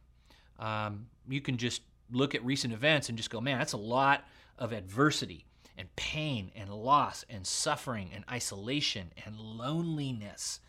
um, 0.60 1.08
you 1.28 1.42
can 1.42 1.58
just 1.58 1.82
look 2.12 2.36
at 2.36 2.44
recent 2.44 2.74
events 2.74 3.08
and 3.08 3.18
just 3.18 3.30
go, 3.30 3.40
man, 3.40 3.58
that's 3.58 3.74
a 3.74 3.78
lot 3.78 4.26
of 4.58 4.74
adversity 4.74 5.46
and 5.78 5.96
pain 5.96 6.52
and 6.56 6.70
loss 6.74 7.24
and 7.30 7.48
suffering 7.48 8.10
and 8.14 8.26
isolation 8.30 9.14
and 9.26 9.40
loneliness. 9.40 10.60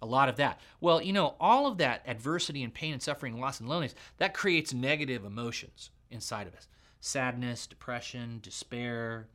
A 0.00 0.06
lot 0.06 0.28
of 0.28 0.36
that. 0.36 0.60
Well, 0.80 1.02
you 1.02 1.12
know, 1.12 1.34
all 1.40 1.66
of 1.66 1.78
that 1.78 2.02
adversity 2.06 2.62
and 2.62 2.72
pain 2.72 2.92
and 2.92 3.02
suffering, 3.02 3.40
loss 3.40 3.58
and 3.58 3.68
loneliness, 3.68 3.96
that 4.18 4.34
creates 4.34 4.72
negative 4.72 5.24
emotions 5.24 5.90
inside 6.10 6.46
of 6.46 6.54
us 6.54 6.68
sadness, 7.00 7.66
depression, 7.66 8.38
despair, 8.40 9.26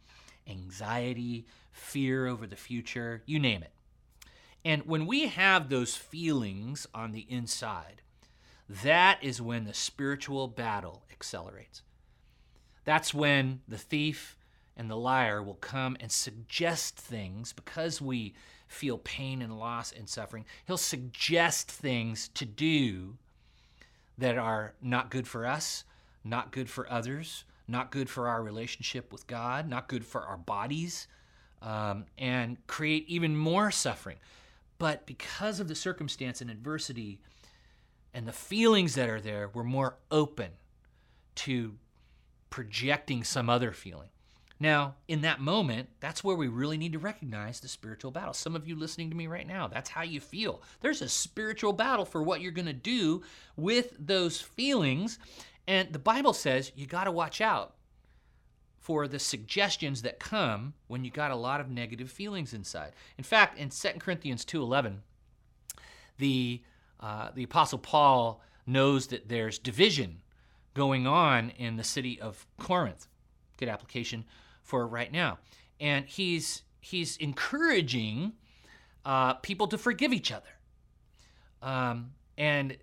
anxiety, 0.50 1.46
fear 1.72 2.28
over 2.28 2.48
the 2.48 2.56
future, 2.56 3.24
you 3.26 3.40
name 3.40 3.64
it. 3.64 3.72
And 4.66 4.86
when 4.86 5.06
we 5.06 5.28
have 5.28 5.70
those 5.70 5.96
feelings 5.96 6.88
on 6.94 7.12
the 7.12 7.26
inside, 7.30 8.02
that 8.70 9.20
is 9.22 9.42
when 9.42 9.64
the 9.64 9.74
spiritual 9.74 10.48
battle 10.48 11.04
accelerates. 11.12 11.84
That's 12.84 13.14
when 13.14 13.62
the 13.68 13.78
thief 13.78 14.38
and 14.76 14.90
the 14.90 14.98
liar 14.98 15.42
will 15.42 15.56
come 15.56 15.98
and 16.00 16.12
suggest 16.12 16.98
things 16.98 17.54
because 17.54 18.02
we 18.02 18.34
feel 18.68 18.98
pain 18.98 19.42
and 19.42 19.58
loss 19.58 19.92
and 19.92 20.08
suffering. 20.08 20.46
He'll 20.66 20.78
suggest 20.78 21.72
things 21.72 22.28
to 22.30 22.46
do 22.46 23.18
that 24.18 24.38
are 24.38 24.74
not 24.82 25.10
good 25.12 25.28
for 25.28 25.46
us, 25.46 25.84
not 26.24 26.52
good 26.52 26.70
for 26.70 26.92
others, 26.92 27.44
not 27.68 27.92
good 27.92 28.10
for 28.10 28.28
our 28.28 28.42
relationship 28.42 29.12
with 29.12 29.28
God, 29.28 29.70
not 29.70 29.88
good 29.88 30.06
for 30.06 30.22
our 30.22 30.38
bodies, 30.38 31.08
um, 31.62 32.06
and 32.18 32.58
create 32.68 33.08
even 33.08 33.36
more 33.36 33.72
suffering. 33.72 34.18
But 34.78 35.06
because 35.06 35.60
of 35.60 35.68
the 35.68 35.76
circumstance 35.76 36.42
and 36.42 36.50
adversity, 36.50 37.20
and 38.14 38.28
the 38.28 38.34
feelings 38.34 38.96
that 38.96 39.10
are 39.10 39.22
there 39.22 39.50
we're 39.54 39.64
more 39.64 39.98
open 40.10 40.50
to 41.36 41.76
projecting 42.50 43.24
some 43.24 43.50
other 43.50 43.72
feeling. 43.72 44.10
Now, 44.60 44.96
in 45.08 45.22
that 45.22 45.40
moment, 45.40 45.90
that's 46.00 46.24
where 46.24 46.36
we 46.36 46.48
really 46.48 46.78
need 46.78 46.94
to 46.94 47.00
recognize 47.00 47.60
the 47.60 47.68
spiritual 47.68 48.10
battle. 48.10 48.34
Some 48.34 48.56
of 48.56 48.68
you 48.68 48.76
listening 48.76 49.12
to 49.12 49.16
me 49.16 49.28
right 49.28 49.46
now, 49.46 49.68
that's 49.68 49.90
how 49.90 50.02
you 50.02 50.20
feel. 50.20 50.64
There's 50.82 51.04
a 51.04 51.10
spiritual 51.10 51.74
battle 51.74 52.06
for 52.06 52.24
what 52.24 52.42
you're 52.42 52.52
going 52.52 52.66
to 52.66 52.74
do 52.74 53.22
with 53.56 53.94
those 54.00 54.42
feelings. 54.42 55.20
And 55.68 55.92
the 55.92 56.00
Bible 56.00 56.34
says 56.34 56.72
you 56.76 56.86
got 56.86 57.04
to 57.06 57.12
watch 57.12 57.42
out 57.42 57.76
for 58.80 59.08
the 59.08 59.20
suggestions 59.20 60.02
that 60.04 60.20
come 60.20 60.74
when 60.88 61.04
you 61.04 61.12
got 61.12 61.32
a 61.32 61.36
lot 61.36 61.60
of 61.60 61.70
negative 61.70 62.10
feelings 62.10 62.54
inside. 62.54 62.94
In 63.18 63.24
fact, 63.24 63.58
in 63.58 63.70
2 63.70 64.00
Corinthians 64.00 64.46
2:11, 64.46 65.00
the 66.18 66.62
uh, 67.00 67.30
the 67.36 67.44
Apostle 67.44 67.80
Paul 67.80 68.42
knows 68.66 69.08
that 69.08 69.30
there's 69.30 69.60
division 69.60 70.22
going 70.74 71.08
on 71.08 71.50
in 71.52 71.76
the 71.76 71.84
city 71.84 72.20
of 72.20 72.46
Corinth. 72.60 73.08
Good 73.58 73.70
application 73.70 74.26
for 74.62 74.86
right 74.88 75.12
now. 75.12 75.40
And 75.80 76.06
he's, 76.06 76.64
he's 76.80 77.18
encouraging 77.18 78.34
uh, 79.06 79.36
people 79.36 79.68
to 79.68 79.78
forgive 79.78 80.14
each 80.14 80.32
other. 80.32 80.50
Um, 81.62 82.12
and 82.38 82.78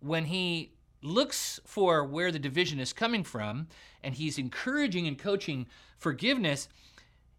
when 0.00 0.24
he 0.26 0.72
looks 1.02 1.60
for 1.64 2.04
where 2.04 2.32
the 2.32 2.38
division 2.38 2.80
is 2.80 2.92
coming 2.92 3.24
from 3.24 3.68
and 4.02 4.14
he's 4.14 4.38
encouraging 4.38 5.06
and 5.06 5.18
coaching 5.18 5.66
forgiveness, 5.96 6.68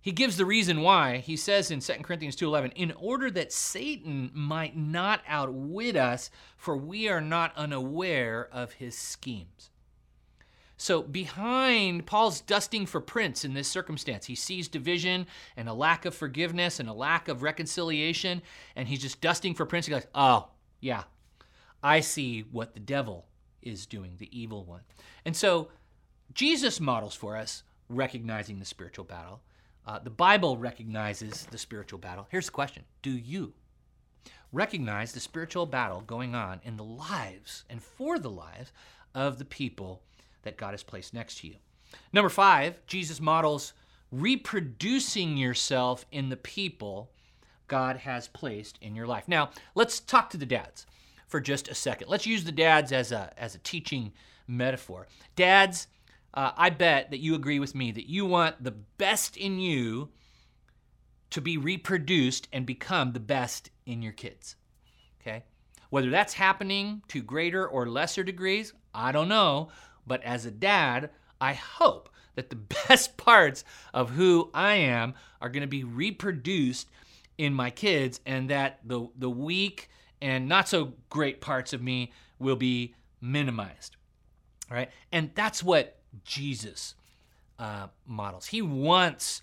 he 0.01 0.11
gives 0.11 0.37
the 0.37 0.45
reason 0.45 0.81
why. 0.81 1.17
He 1.17 1.35
says 1.35 1.71
in 1.71 1.81
2 1.81 2.03
Corinthians 2.03 2.35
2:11, 2.35 2.71
"In 2.71 2.91
order 2.93 3.29
that 3.31 3.51
Satan 3.51 4.31
might 4.33 4.77
not 4.77 5.23
outwit 5.27 5.95
us, 5.95 6.31
for 6.55 6.77
we 6.77 7.09
are 7.09 7.21
not 7.21 7.55
unaware 7.57 8.47
of 8.51 8.73
his 8.73 8.97
schemes." 8.97 9.69
So, 10.77 11.01
behind 11.01 12.07
Paul's 12.07 12.39
dusting 12.39 12.85
for 12.85 13.01
prints 13.01 13.43
in 13.43 13.53
this 13.53 13.67
circumstance, 13.67 14.27
he 14.27 14.35
sees 14.35 14.69
division 14.69 15.27
and 15.57 15.67
a 15.67 15.73
lack 15.73 16.05
of 16.05 16.15
forgiveness 16.15 16.79
and 16.79 16.87
a 16.87 16.93
lack 16.93 17.27
of 17.27 17.43
reconciliation, 17.43 18.41
and 18.77 18.87
he's 18.87 19.01
just 19.01 19.19
dusting 19.19 19.53
for 19.53 19.65
prints. 19.65 19.87
He 19.87 19.91
goes, 19.91 20.07
Oh, 20.15 20.51
yeah, 20.79 21.03
I 21.83 21.99
see 21.99 22.41
what 22.43 22.73
the 22.73 22.79
devil 22.79 23.28
is 23.61 23.85
doing, 23.85 24.13
the 24.17 24.29
evil 24.37 24.63
one. 24.63 24.81
And 25.25 25.35
so, 25.35 25.69
Jesus 26.33 26.79
models 26.79 27.15
for 27.15 27.35
us 27.35 27.63
recognizing 27.89 28.59
the 28.59 28.65
spiritual 28.65 29.05
battle. 29.05 29.41
Uh, 29.85 29.99
the 29.99 30.09
Bible 30.09 30.57
recognizes 30.57 31.47
the 31.49 31.57
spiritual 31.57 31.99
battle. 31.99 32.27
Here's 32.29 32.45
the 32.45 32.51
question 32.51 32.83
Do 33.01 33.11
you 33.11 33.53
recognize 34.51 35.11
the 35.11 35.19
spiritual 35.19 35.65
battle 35.65 36.01
going 36.01 36.35
on 36.35 36.59
in 36.63 36.77
the 36.77 36.83
lives 36.83 37.63
and 37.69 37.81
for 37.81 38.19
the 38.19 38.29
lives 38.29 38.71
of 39.15 39.39
the 39.39 39.45
people 39.45 40.01
that 40.43 40.57
God 40.57 40.71
has 40.71 40.83
placed 40.83 41.13
next 41.13 41.39
to 41.39 41.47
you? 41.47 41.55
Number 42.13 42.29
five, 42.29 42.85
Jesus 42.85 43.19
models 43.19 43.73
reproducing 44.11 45.37
yourself 45.37 46.05
in 46.11 46.29
the 46.29 46.37
people 46.37 47.11
God 47.67 47.97
has 47.97 48.27
placed 48.27 48.77
in 48.81 48.95
your 48.95 49.07
life. 49.07 49.27
Now, 49.27 49.51
let's 49.75 49.99
talk 49.99 50.29
to 50.31 50.37
the 50.37 50.45
dads 50.45 50.85
for 51.29 51.39
just 51.39 51.69
a 51.69 51.75
second. 51.75 52.09
Let's 52.09 52.25
use 52.25 52.43
the 52.43 52.51
dads 52.51 52.91
as 52.91 53.11
a, 53.11 53.31
as 53.37 53.55
a 53.55 53.59
teaching 53.59 54.11
metaphor. 54.47 55.07
Dads, 55.35 55.87
uh, 56.33 56.51
I 56.57 56.71
bet 56.71 57.11
that 57.11 57.19
you 57.19 57.35
agree 57.35 57.59
with 57.59 57.75
me 57.75 57.91
that 57.91 58.09
you 58.09 58.25
want 58.25 58.61
the 58.63 58.71
best 58.71 59.37
in 59.37 59.59
you 59.59 60.09
to 61.29 61.39
be 61.39 61.57
reproduced 61.57 62.47
and 62.51 62.65
become 62.65 63.13
the 63.13 63.19
best 63.19 63.69
in 63.85 64.01
your 64.01 64.11
kids. 64.11 64.55
Okay? 65.21 65.43
Whether 65.91 66.09
that's 66.09 66.33
happening 66.33 67.03
to 67.09 67.21
greater 67.21 67.67
or 67.67 67.87
lesser 67.87 68.23
degrees, 68.23 68.73
I 68.93 69.11
don't 69.11 69.29
know. 69.29 69.69
But 70.07 70.23
as 70.23 70.45
a 70.45 70.51
dad, 70.51 71.11
I 71.39 71.53
hope 71.53 72.09
that 72.35 72.49
the 72.49 72.55
best 72.87 73.17
parts 73.17 73.63
of 73.93 74.11
who 74.11 74.49
I 74.53 74.75
am 74.75 75.13
are 75.41 75.49
going 75.49 75.61
to 75.61 75.67
be 75.67 75.83
reproduced 75.83 76.89
in 77.37 77.53
my 77.53 77.69
kids 77.69 78.19
and 78.25 78.49
that 78.49 78.79
the, 78.83 79.07
the 79.15 79.29
weak 79.29 79.89
and 80.21 80.47
not 80.47 80.67
so 80.67 80.93
great 81.09 81.41
parts 81.41 81.73
of 81.73 81.81
me 81.81 82.11
will 82.39 82.55
be 82.55 82.95
minimized. 83.21 83.95
Right? 84.69 84.89
And 85.11 85.31
that's 85.33 85.63
what 85.63 85.97
Jesus 86.23 86.95
uh, 87.57 87.87
models. 88.05 88.47
He 88.47 88.61
wants 88.61 89.41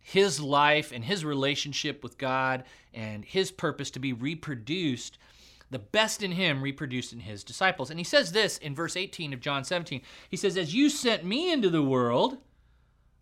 his 0.00 0.40
life 0.40 0.90
and 0.92 1.04
his 1.04 1.24
relationship 1.24 2.02
with 2.02 2.16
God 2.16 2.64
and 2.94 3.24
his 3.24 3.50
purpose 3.50 3.90
to 3.90 3.98
be 3.98 4.12
reproduced, 4.12 5.18
the 5.70 5.78
best 5.78 6.22
in 6.22 6.32
him 6.32 6.62
reproduced 6.62 7.12
in 7.12 7.20
his 7.20 7.44
disciples. 7.44 7.90
And 7.90 8.00
he 8.00 8.04
says 8.04 8.32
this 8.32 8.56
in 8.58 8.74
verse 8.74 8.96
18 8.96 9.34
of 9.34 9.40
John 9.40 9.64
17. 9.64 10.00
He 10.30 10.36
says, 10.36 10.56
As 10.56 10.74
you 10.74 10.88
sent 10.88 11.24
me 11.24 11.52
into 11.52 11.68
the 11.68 11.82
world, 11.82 12.38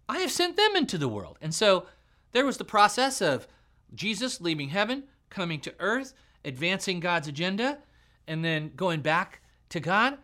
I 0.09 0.19
have 0.19 0.31
sent 0.31 0.57
them 0.57 0.77
into 0.77 0.97
the 0.97 1.09
world. 1.09 1.39
And 1.43 1.53
so 1.53 1.87
there 2.31 2.47
was 2.47 2.59
the 2.59 2.65
process 2.65 3.21
of 3.21 3.49
Jesus 3.95 4.41
leaving 4.41 4.69
heaven, 4.69 5.05
coming 5.29 5.61
to 5.63 5.75
earth, 5.81 6.13
advancing 6.47 7.01
God's 7.01 7.29
agenda, 7.29 7.79
and 8.27 8.43
then 8.43 8.73
going 8.75 9.01
back 9.01 9.43
to 9.69 9.81
God. 9.81 10.19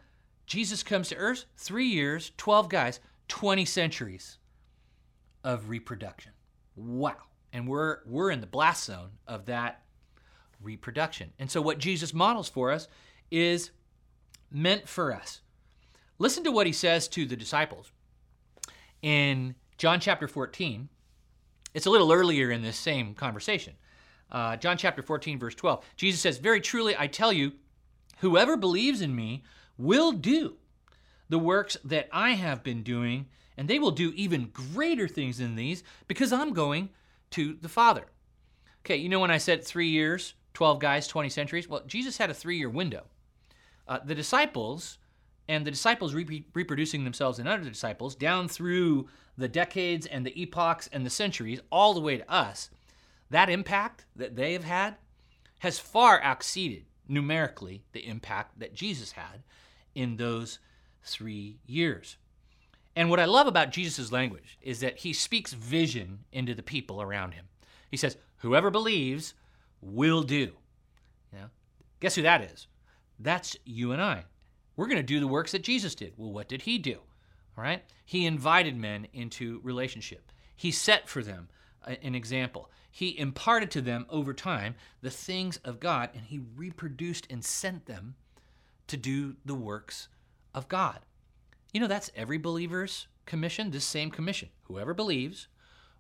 Jesus 0.47 0.83
comes 0.83 1.09
to 1.09 1.17
earth, 1.17 1.45
three 1.57 1.87
years, 1.87 2.33
12 2.37 2.69
guys, 2.69 3.01
20 3.29 3.65
centuries 3.65 4.39
of 5.45 5.69
reproduction. 5.69 6.33
Wow. 6.77 7.17
And 7.53 7.69
we're 7.69 7.99
we're 8.07 8.31
in 8.31 8.41
the 8.41 8.47
blast 8.47 8.85
zone 8.85 9.11
of 9.27 9.47
that 9.47 9.83
reproduction. 10.63 11.33
And 11.39 11.51
so 11.51 11.61
what 11.61 11.79
Jesus 11.79 12.15
models 12.15 12.49
for 12.49 12.71
us 12.71 12.89
is 13.31 13.71
meant 14.51 14.89
for 14.89 15.13
us. 15.13 15.41
Listen 16.19 16.45
to 16.45 16.53
what 16.53 16.67
he 16.67 16.73
says 16.73 17.09
to 17.09 17.27
the 17.27 17.37
disciples 17.37 17.91
in 19.03 19.55
John 19.77 20.01
chapter 20.01 20.29
14. 20.29 20.89
It's 21.75 21.87
a 21.87 21.91
little 21.91 22.13
earlier 22.13 22.51
in 22.51 22.63
this 22.63 22.77
same 22.77 23.15
conversation. 23.15 23.75
Uh, 24.33 24.57
John 24.57 24.79
chapter 24.79 25.03
14, 25.03 25.39
verse 25.39 25.55
12. 25.55 25.85
Jesus 25.97 26.21
says, 26.21 26.39
Very 26.39 26.61
truly, 26.61 26.97
I 26.99 27.07
tell 27.07 27.33
you, 27.33 27.53
whoever 28.19 28.57
believes 28.57 29.03
in 29.03 29.15
me 29.15 29.45
will 29.77 30.13
do 30.13 30.55
the 31.29 31.39
works 31.39 31.77
that 31.85 32.09
I 32.11 32.31
have 32.31 32.63
been 32.63 32.83
doing, 32.83 33.27
and 33.57 33.69
they 33.69 33.79
will 33.79 33.91
do 33.91 34.13
even 34.17 34.51
greater 34.53 35.07
things 35.07 35.39
than 35.39 35.55
these 35.55 35.85
because 36.09 36.33
I'm 36.33 36.55
going 36.55 36.89
to 37.33 37.59
the 37.61 37.69
Father. 37.69 38.07
Okay, 38.81 38.97
you 38.97 39.09
know 39.09 39.21
when 39.21 39.31
I 39.31 39.39
said 39.39 39.65
three 39.65 39.89
years, 39.89 40.35
12 40.55 40.79
guys, 40.79 41.07
20 41.07 41.29
centuries? 41.29 41.69
Well, 41.69 41.83
Jesus 41.87 42.17
had 42.17 42.31
a 42.31 42.35
three 42.35 42.57
year 42.57 42.71
window. 42.71 43.05
Uh, 43.87 43.99
the 44.05 44.15
disciples, 44.15 44.99
and 45.49 45.67
the 45.67 45.71
disciples 45.71 46.15
re- 46.15 46.47
reproducing 46.55 47.05
themselves 47.05 47.39
in 47.39 47.47
other 47.47 47.69
disciples 47.69 48.15
down 48.15 48.49
through 48.49 49.09
the 49.37 49.49
decades 49.49 50.07
and 50.07 50.25
the 50.25 50.41
epochs 50.41 50.89
and 50.93 51.05
the 51.05 51.11
centuries, 51.11 51.61
all 51.71 51.93
the 51.93 52.01
way 52.01 52.17
to 52.17 52.33
us, 52.33 52.71
that 53.33 53.49
impact 53.49 54.05
that 54.15 54.37
they 54.37 54.53
have 54.53 54.65
had 54.65 54.97
has 55.61 55.79
far 55.79 56.21
exceeded 56.23 56.85
numerically 57.09 57.83
the 57.93 58.07
impact 58.07 58.59
that 58.59 58.75
Jesus 58.75 59.13
had 59.13 59.43
in 59.95 60.17
those 60.17 60.59
three 61.03 61.59
years. 61.67 62.19
And 62.95 63.09
what 63.09 63.21
I 63.21 63.25
love 63.25 63.47
about 63.47 63.73
Jesus' 63.73 64.13
language 64.13 64.59
is 64.61 64.81
that 64.81 64.99
he 64.99 65.15
speaks 65.15 65.55
vision 65.55 66.21
into 66.31 66.55
the 66.55 66.63
people 66.63 67.01
around 67.01 67.33
him. 67.33 67.47
He 67.91 67.97
says, 67.97 68.19
Whoever 68.39 68.71
believes 68.71 69.33
will 69.81 70.23
do. 70.23 70.53
Know? 71.33 71.47
Guess 72.01 72.17
who 72.17 72.23
that 72.23 72.43
is? 72.43 72.67
That's 73.19 73.57
you 73.65 73.93
and 73.93 74.03
I. 74.03 74.25
We're 74.77 74.89
going 74.89 74.97
to 74.99 75.03
do 75.03 75.21
the 75.21 75.27
works 75.27 75.53
that 75.53 75.63
Jesus 75.63 75.95
did. 75.95 76.13
Well, 76.19 76.33
what 76.33 76.49
did 76.49 76.63
he 76.63 76.77
do? 76.77 76.99
All 77.57 77.65
right? 77.65 77.83
He 78.05 78.27
invited 78.27 78.77
men 78.77 79.07
into 79.15 79.61
relationship. 79.63 80.33
He 80.55 80.71
set 80.71 81.09
for 81.09 81.23
them 81.23 81.49
an 81.85 82.15
example. 82.15 82.71
He 82.91 83.19
imparted 83.19 83.71
to 83.73 83.81
them 83.81 84.07
over 84.11 84.35
time 84.35 84.75
the 85.01 85.11
things 85.11 85.57
of 85.59 85.81
God, 85.81 86.11
and 86.15 86.25
he 86.27 86.41
reproduced 86.57 87.27
and 87.31 87.45
sent 87.45 87.87
them 87.87 88.15
to 88.87 88.97
do 88.97 89.37
the 89.45 89.55
works 89.55 90.09
of 90.55 90.69
God. 90.69 91.01
You 91.73 91.81
know, 91.81 91.87
that's 91.87 92.11
every 92.15 92.39
believer's 92.39 93.07
commission, 93.25 93.71
this 93.71 93.85
same 93.85 94.11
commission. 94.11 94.51
Whoever 94.65 94.93
believes 94.93 95.49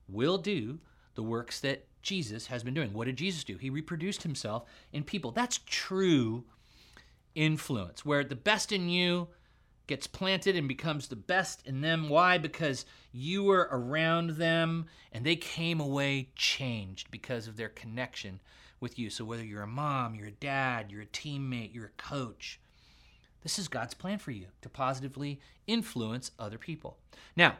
will 0.08 0.36
do 0.38 0.80
the 1.14 1.22
works 1.22 1.60
that 1.60 1.86
Jesus 2.02 2.48
has 2.48 2.62
been 2.62 2.74
doing. 2.74 2.92
What 2.92 3.06
did 3.06 3.16
Jesus 3.16 3.44
do? 3.44 3.56
He 3.56 3.70
reproduced 3.70 4.22
himself 4.22 4.64
in 4.92 5.04
people. 5.04 5.30
That's 5.30 5.60
true 5.64 6.44
influence, 7.34 8.04
where 8.04 8.24
the 8.24 8.36
best 8.36 8.72
in 8.72 8.88
you 8.88 9.28
gets 9.92 10.06
planted 10.06 10.56
and 10.56 10.66
becomes 10.66 11.06
the 11.06 11.16
best 11.16 11.66
in 11.66 11.82
them. 11.82 12.08
Why? 12.08 12.38
Because 12.38 12.86
you 13.12 13.44
were 13.44 13.68
around 13.70 14.30
them 14.30 14.86
and 15.12 15.22
they 15.22 15.36
came 15.36 15.80
away 15.80 16.30
changed 16.34 17.10
because 17.10 17.46
of 17.46 17.58
their 17.58 17.68
connection 17.68 18.40
with 18.80 18.98
you. 18.98 19.10
So, 19.10 19.26
whether 19.26 19.44
you're 19.44 19.60
a 19.60 19.66
mom, 19.66 20.14
you're 20.14 20.28
a 20.28 20.30
dad, 20.30 20.90
you're 20.90 21.02
a 21.02 21.06
teammate, 21.06 21.74
you're 21.74 21.92
a 21.94 22.02
coach, 22.02 22.58
this 23.42 23.58
is 23.58 23.68
God's 23.68 23.92
plan 23.92 24.16
for 24.18 24.30
you 24.30 24.46
to 24.62 24.70
positively 24.70 25.40
influence 25.66 26.30
other 26.38 26.56
people. 26.56 26.96
Now, 27.36 27.58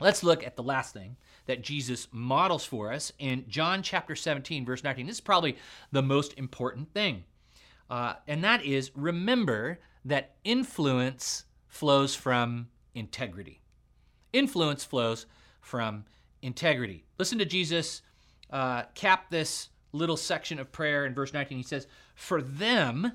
let's 0.00 0.24
look 0.24 0.44
at 0.44 0.56
the 0.56 0.62
last 0.64 0.92
thing 0.92 1.14
that 1.46 1.62
Jesus 1.62 2.08
models 2.10 2.64
for 2.64 2.92
us 2.92 3.12
in 3.20 3.44
John 3.48 3.84
chapter 3.84 4.16
17, 4.16 4.64
verse 4.64 4.82
19. 4.82 5.06
This 5.06 5.18
is 5.18 5.20
probably 5.20 5.56
the 5.92 6.02
most 6.02 6.36
important 6.36 6.92
thing. 6.92 7.22
Uh, 7.88 8.14
and 8.26 8.42
that 8.42 8.64
is 8.64 8.90
remember 8.96 9.78
that 10.04 10.36
influence 10.44 11.44
flows 11.66 12.14
from 12.14 12.68
integrity. 12.94 13.60
Influence 14.32 14.84
flows 14.84 15.26
from 15.60 16.04
integrity. 16.42 17.04
Listen 17.18 17.38
to 17.38 17.44
Jesus 17.44 18.02
uh, 18.50 18.82
cap 18.94 19.30
this 19.30 19.70
little 19.92 20.16
section 20.16 20.58
of 20.58 20.72
prayer 20.72 21.06
in 21.06 21.14
verse 21.14 21.32
19. 21.32 21.56
He 21.56 21.64
says, 21.64 21.86
For 22.14 22.42
them, 22.42 23.12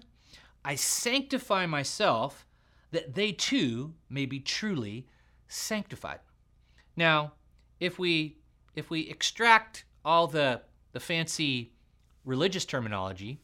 I 0.66 0.76
sanctify 0.76 1.66
myself 1.66 2.46
that 2.92 3.16
they 3.16 3.32
too 3.32 3.94
may 4.10 4.26
be 4.26 4.40
truly 4.40 5.08
sanctified. 5.48 6.20
Now, 6.96 7.34
if 7.80 8.00
we 8.00 8.38
if 8.76 8.90
we 8.90 9.02
extract 9.10 9.86
all 10.04 10.28
the 10.28 10.62
the 10.92 11.00
fancy 11.00 11.74
religious 12.26 12.66
terminology, 12.66 13.40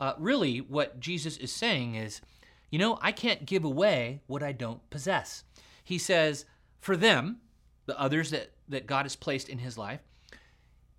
uh, 0.00 0.14
really 0.18 0.58
what 0.60 1.00
Jesus 1.00 1.36
is 1.36 1.52
saying 1.52 1.94
is, 1.94 2.20
you 2.70 2.78
know, 2.78 2.98
I 3.02 3.12
can't 3.12 3.46
give 3.46 3.64
away 3.64 4.22
what 4.26 4.42
I 4.42 4.52
don't 4.52 4.88
possess. 4.90 5.44
He 5.84 5.98
says, 5.98 6.44
for 6.80 6.96
them, 6.96 7.38
the 7.86 7.98
others 8.00 8.30
that, 8.30 8.52
that 8.68 8.86
God 8.86 9.04
has 9.04 9.16
placed 9.16 9.48
in 9.48 9.58
his 9.58 9.76
life, 9.76 10.00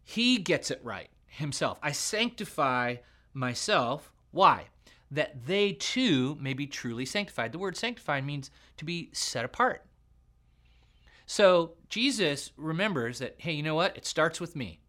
he 0.04 0.38
gets 0.38 0.70
it 0.72 0.82
right 0.84 1.10
himself. 1.28 1.80
I 1.82 1.92
sanctify 1.92 2.98
myself. 3.34 4.12
Why? 4.32 4.66
that 5.12 5.46
they 5.46 5.74
too 5.74 6.38
may 6.40 6.54
be 6.54 6.66
truly 6.66 7.06
sanctified. 7.06 7.52
The 7.52 7.60
word 7.60 7.76
sanctified 7.76 8.26
means 8.26 8.50
to 8.78 8.86
be 8.86 9.10
set 9.12 9.46
apart. 9.46 9.86
So 11.26 11.74
Jesus 11.90 12.52
remembers 12.56 13.20
that, 13.20 13.36
hey, 13.38 13.52
you 13.52 13.62
know 13.62 13.76
what? 13.76 13.96
It 13.96 14.06
starts 14.06 14.40
with 14.40 14.56
me. 14.56 14.80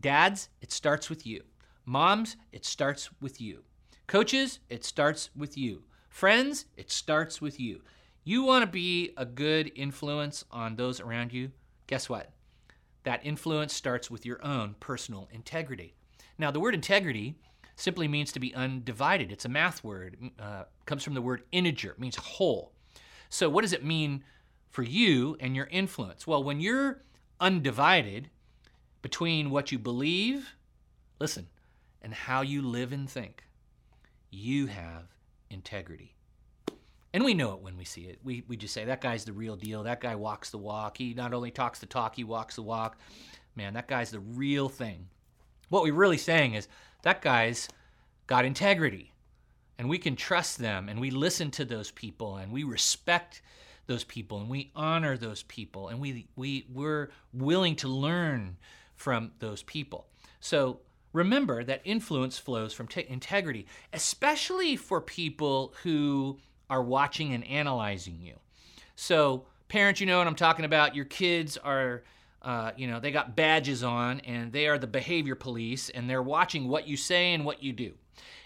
Dads, 0.00 0.50
it 0.60 0.70
starts 0.70 1.08
with 1.08 1.26
you. 1.26 1.42
Moms, 1.86 2.36
it 2.52 2.64
starts 2.64 3.10
with 3.20 3.40
you. 3.40 3.64
Coaches, 4.06 4.60
it 4.68 4.84
starts 4.84 5.30
with 5.34 5.56
you. 5.56 5.82
Friends, 6.14 6.66
it 6.76 6.92
starts 6.92 7.40
with 7.40 7.58
you. 7.58 7.80
You 8.22 8.44
want 8.44 8.62
to 8.62 8.70
be 8.70 9.10
a 9.16 9.26
good 9.26 9.72
influence 9.74 10.44
on 10.48 10.76
those 10.76 11.00
around 11.00 11.32
you? 11.32 11.50
Guess 11.88 12.08
what? 12.08 12.30
That 13.02 13.26
influence 13.26 13.74
starts 13.74 14.12
with 14.12 14.24
your 14.24 14.38
own 14.46 14.76
personal 14.78 15.28
integrity. 15.32 15.96
Now, 16.38 16.52
the 16.52 16.60
word 16.60 16.72
integrity 16.72 17.34
simply 17.74 18.06
means 18.06 18.30
to 18.30 18.38
be 18.38 18.54
undivided. 18.54 19.32
It's 19.32 19.44
a 19.44 19.48
math 19.48 19.82
word. 19.82 20.16
Uh, 20.38 20.62
comes 20.86 21.02
from 21.02 21.14
the 21.14 21.20
word 21.20 21.42
integer. 21.50 21.90
It 21.90 21.98
means 21.98 22.14
whole. 22.14 22.70
So 23.28 23.50
what 23.50 23.62
does 23.62 23.72
it 23.72 23.84
mean 23.84 24.22
for 24.70 24.84
you 24.84 25.36
and 25.40 25.56
your 25.56 25.66
influence? 25.66 26.28
Well, 26.28 26.44
when 26.44 26.60
you're 26.60 27.02
undivided 27.40 28.30
between 29.02 29.50
what 29.50 29.72
you 29.72 29.80
believe, 29.80 30.54
listen, 31.18 31.48
and 32.00 32.14
how 32.14 32.42
you 32.42 32.62
live 32.62 32.92
and 32.92 33.10
think, 33.10 33.42
you 34.30 34.66
have 34.66 35.13
integrity. 35.54 36.14
And 37.14 37.24
we 37.24 37.32
know 37.32 37.54
it 37.54 37.62
when 37.62 37.76
we 37.76 37.84
see 37.84 38.02
it. 38.02 38.18
We, 38.24 38.42
we 38.48 38.56
just 38.56 38.74
say, 38.74 38.84
that 38.84 39.00
guy's 39.00 39.24
the 39.24 39.32
real 39.32 39.54
deal. 39.54 39.84
That 39.84 40.00
guy 40.00 40.16
walks 40.16 40.50
the 40.50 40.58
walk. 40.58 40.98
He 40.98 41.14
not 41.14 41.32
only 41.32 41.52
talks 41.52 41.78
the 41.78 41.86
talk, 41.86 42.16
he 42.16 42.24
walks 42.24 42.56
the 42.56 42.62
walk. 42.62 42.98
Man, 43.54 43.74
that 43.74 43.86
guy's 43.86 44.10
the 44.10 44.18
real 44.18 44.68
thing. 44.68 45.06
What 45.68 45.84
we're 45.84 45.94
really 45.94 46.18
saying 46.18 46.54
is, 46.54 46.68
that 47.02 47.22
guy's 47.22 47.68
got 48.26 48.44
integrity. 48.44 49.12
And 49.78 49.88
we 49.88 49.98
can 49.98 50.16
trust 50.16 50.58
them 50.58 50.88
and 50.88 51.00
we 51.00 51.10
listen 51.10 51.50
to 51.52 51.64
those 51.64 51.90
people 51.90 52.36
and 52.36 52.52
we 52.52 52.64
respect 52.64 53.42
those 53.86 54.04
people 54.04 54.40
and 54.40 54.48
we 54.48 54.70
honor 54.74 55.16
those 55.16 55.42
people 55.44 55.88
and 55.88 56.00
we, 56.00 56.26
we, 56.36 56.66
we're 56.72 57.10
willing 57.32 57.76
to 57.76 57.88
learn 57.88 58.56
from 58.96 59.32
those 59.40 59.62
people. 59.62 60.06
So 60.40 60.80
remember 61.14 61.64
that 61.64 61.80
influence 61.84 62.38
flows 62.38 62.74
from 62.74 62.88
t- 62.88 63.06
integrity, 63.08 63.66
especially 63.94 64.76
for 64.76 65.00
people 65.00 65.72
who 65.82 66.38
are 66.68 66.82
watching 66.82 67.32
and 67.32 67.46
analyzing 67.46 68.18
you. 68.20 68.34
So, 68.96 69.46
parents, 69.68 70.00
you 70.00 70.06
know 70.06 70.18
what 70.18 70.26
I'm 70.26 70.34
talking 70.34 70.66
about. 70.66 70.94
Your 70.94 71.06
kids 71.06 71.56
are, 71.56 72.02
uh, 72.42 72.72
you 72.76 72.86
know, 72.86 73.00
they 73.00 73.12
got 73.12 73.34
badges 73.34 73.82
on 73.82 74.20
and 74.20 74.52
they 74.52 74.66
are 74.66 74.76
the 74.76 74.86
behavior 74.86 75.34
police 75.34 75.88
and 75.88 76.10
they're 76.10 76.22
watching 76.22 76.68
what 76.68 76.86
you 76.86 76.96
say 76.98 77.32
and 77.32 77.44
what 77.44 77.62
you 77.62 77.72
do. 77.72 77.94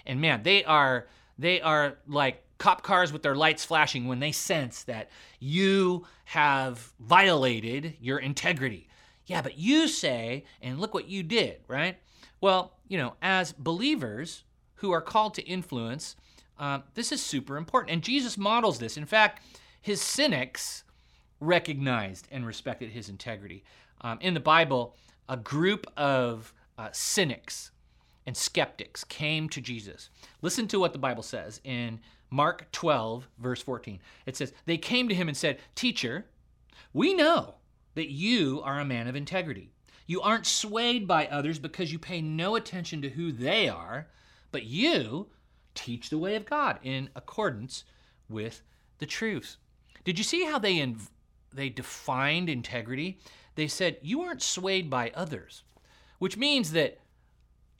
And 0.06 0.20
man, 0.20 0.42
they 0.42 0.62
are 0.64 1.08
they 1.38 1.60
are 1.60 1.98
like 2.06 2.42
cop 2.58 2.82
cars 2.82 3.12
with 3.12 3.22
their 3.22 3.36
lights 3.36 3.64
flashing 3.64 4.08
when 4.08 4.18
they 4.18 4.32
sense 4.32 4.82
that 4.84 5.10
you 5.38 6.06
have 6.24 6.92
violated 6.98 7.96
your 8.00 8.18
integrity. 8.18 8.87
Yeah, 9.28 9.42
but 9.42 9.58
you 9.58 9.88
say, 9.88 10.44
and 10.62 10.80
look 10.80 10.94
what 10.94 11.06
you 11.06 11.22
did, 11.22 11.60
right? 11.68 11.98
Well, 12.40 12.72
you 12.88 12.96
know, 12.96 13.14
as 13.20 13.52
believers 13.52 14.42
who 14.76 14.90
are 14.90 15.02
called 15.02 15.34
to 15.34 15.42
influence, 15.42 16.16
uh, 16.58 16.80
this 16.94 17.12
is 17.12 17.22
super 17.22 17.58
important. 17.58 17.92
And 17.92 18.02
Jesus 18.02 18.38
models 18.38 18.78
this. 18.78 18.96
In 18.96 19.04
fact, 19.04 19.42
his 19.82 20.00
cynics 20.00 20.82
recognized 21.40 22.26
and 22.30 22.46
respected 22.46 22.90
his 22.90 23.10
integrity. 23.10 23.64
Um, 24.00 24.18
in 24.22 24.32
the 24.32 24.40
Bible, 24.40 24.96
a 25.28 25.36
group 25.36 25.86
of 25.98 26.54
uh, 26.78 26.88
cynics 26.92 27.70
and 28.26 28.34
skeptics 28.34 29.04
came 29.04 29.50
to 29.50 29.60
Jesus. 29.60 30.08
Listen 30.40 30.66
to 30.68 30.80
what 30.80 30.94
the 30.94 30.98
Bible 30.98 31.22
says 31.22 31.60
in 31.64 32.00
Mark 32.30 32.70
12, 32.72 33.28
verse 33.38 33.62
14. 33.62 34.00
It 34.24 34.36
says, 34.36 34.54
They 34.64 34.78
came 34.78 35.06
to 35.10 35.14
him 35.14 35.28
and 35.28 35.36
said, 35.36 35.58
Teacher, 35.74 36.24
we 36.94 37.12
know 37.12 37.57
that 37.98 38.12
you 38.12 38.62
are 38.62 38.78
a 38.78 38.84
man 38.84 39.08
of 39.08 39.16
integrity. 39.16 39.72
You 40.06 40.20
aren't 40.20 40.46
swayed 40.46 41.08
by 41.08 41.26
others 41.26 41.58
because 41.58 41.90
you 41.90 41.98
pay 41.98 42.22
no 42.22 42.54
attention 42.54 43.02
to 43.02 43.08
who 43.08 43.32
they 43.32 43.68
are, 43.68 44.06
but 44.52 44.62
you 44.62 45.26
teach 45.74 46.08
the 46.08 46.16
way 46.16 46.36
of 46.36 46.46
God 46.46 46.78
in 46.84 47.10
accordance 47.16 47.82
with 48.28 48.62
the 48.98 49.06
truth. 49.06 49.56
Did 50.04 50.16
you 50.16 50.22
see 50.22 50.44
how 50.44 50.60
they, 50.60 50.76
inv- 50.76 51.10
they 51.52 51.70
defined 51.70 52.48
integrity? 52.48 53.18
They 53.56 53.66
said, 53.66 53.96
You 54.00 54.22
aren't 54.22 54.42
swayed 54.42 54.88
by 54.88 55.10
others, 55.12 55.64
which 56.20 56.36
means 56.36 56.70
that 56.70 57.00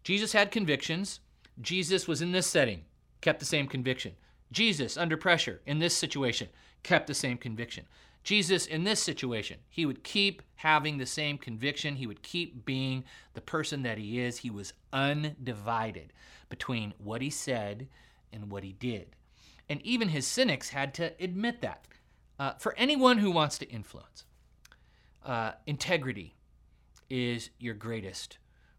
Jesus 0.02 0.32
had 0.32 0.50
convictions. 0.50 1.20
Jesus 1.60 2.08
was 2.08 2.20
in 2.20 2.32
this 2.32 2.48
setting, 2.48 2.86
kept 3.20 3.38
the 3.38 3.46
same 3.46 3.68
conviction. 3.68 4.16
Jesus, 4.50 4.96
under 4.96 5.16
pressure 5.16 5.60
in 5.64 5.78
this 5.78 5.96
situation, 5.96 6.48
kept 6.82 7.06
the 7.06 7.14
same 7.14 7.38
conviction. 7.38 7.86
Jesus, 8.28 8.66
in 8.66 8.84
this 8.84 9.02
situation, 9.02 9.56
he 9.70 9.86
would 9.86 10.04
keep 10.04 10.42
having 10.56 10.98
the 10.98 11.06
same 11.06 11.38
conviction. 11.38 11.96
He 11.96 12.06
would 12.06 12.22
keep 12.22 12.66
being 12.66 13.04
the 13.32 13.40
person 13.40 13.84
that 13.84 13.96
he 13.96 14.20
is. 14.20 14.36
He 14.36 14.50
was 14.50 14.74
undivided 14.92 16.12
between 16.50 16.92
what 16.98 17.22
he 17.22 17.30
said 17.30 17.88
and 18.30 18.50
what 18.50 18.64
he 18.64 18.74
did. 18.74 19.16
And 19.70 19.80
even 19.80 20.10
his 20.10 20.26
cynics 20.26 20.68
had 20.68 20.92
to 20.92 21.14
admit 21.18 21.62
that. 21.62 21.86
Uh, 22.38 22.52
for 22.58 22.74
anyone 22.76 23.16
who 23.16 23.30
wants 23.30 23.56
to 23.60 23.70
influence, 23.70 24.26
uh, 25.24 25.52
integrity 25.66 26.36
is 27.08 27.48
your 27.58 27.72
greatest 27.72 28.36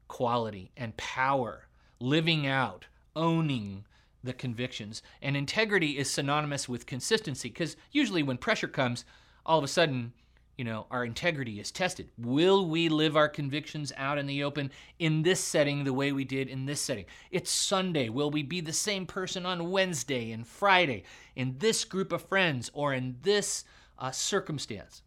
quality 0.08 0.70
and 0.78 0.96
power, 0.96 1.66
living 2.00 2.46
out, 2.46 2.86
owning 3.16 3.84
the 4.24 4.34
convictions. 4.34 5.02
And 5.24 5.36
integrity 5.36 5.98
is 5.98 6.08
synonymous 6.08 6.70
with 6.70 6.86
consistency 6.86 7.50
because 7.50 7.78
usually 7.92 8.22
when 8.22 8.38
pressure 8.38 8.68
comes, 8.68 9.06
all 9.50 9.58
of 9.58 9.64
a 9.64 9.68
sudden, 9.68 10.14
you 10.58 10.64
know, 10.64 10.86
our 10.92 11.04
integrity 11.04 11.60
is 11.60 11.72
tested. 11.72 12.12
Will 12.20 12.68
we 12.68 12.88
live 12.88 13.18
our 13.18 13.28
convictions 13.28 13.92
out 13.98 14.20
in 14.20 14.28
the 14.28 14.44
open 14.44 14.72
in 15.00 15.24
this 15.24 15.40
setting 15.40 15.84
the 15.84 15.94
way 15.94 16.12
we 16.12 16.24
did 16.24 16.48
in 16.48 16.68
this 16.68 16.80
setting? 16.80 17.06
It's 17.32 17.50
Sunday. 17.50 18.10
Will 18.10 18.30
we 18.30 18.44
be 18.44 18.62
the 18.62 18.72
same 18.72 19.08
person 19.08 19.48
on 19.48 19.72
Wednesday 19.72 20.32
and 20.32 20.46
Friday 20.46 21.04
in 21.36 21.56
this 21.58 21.84
group 21.84 22.12
of 22.12 22.22
friends 22.22 22.70
or 22.76 22.94
in 22.94 23.18
this 23.24 23.66
uh, 23.98 24.12
circumstance? 24.12 25.02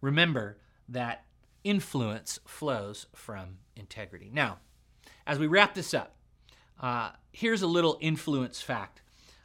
Remember 0.00 0.56
that 0.88 1.26
influence 1.64 2.40
flows 2.46 3.06
from 3.14 3.58
integrity. 3.76 4.30
Now, 4.32 4.58
as 5.26 5.38
we 5.38 5.48
wrap 5.48 5.74
this 5.74 5.92
up, 5.92 6.16
uh, 6.80 7.10
here's 7.30 7.60
a 7.60 7.66
little 7.66 7.98
influence 8.00 8.62
fact 8.62 9.02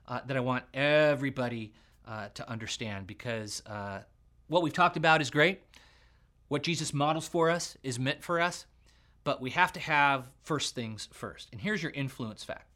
uh, 0.07 0.21
that 0.25 0.37
I 0.37 0.39
want 0.39 0.63
everybody 0.73 1.73
uh, 2.07 2.29
to 2.33 2.49
understand 2.49 3.07
because 3.07 3.61
uh, 3.65 3.99
what 4.47 4.61
we've 4.61 4.73
talked 4.73 4.97
about 4.97 5.21
is 5.21 5.29
great. 5.29 5.61
What 6.47 6.63
Jesus 6.63 6.93
models 6.93 7.27
for 7.27 7.49
us 7.49 7.77
is 7.83 7.99
meant 7.99 8.23
for 8.23 8.39
us, 8.39 8.65
but 9.23 9.41
we 9.41 9.49
have 9.51 9.73
to 9.73 9.79
have 9.79 10.29
first 10.43 10.73
things 10.73 11.09
first. 11.11 11.49
And 11.51 11.59
here's 11.59 11.83
your 11.83 11.91
influence 11.91 12.43
fact 12.43 12.67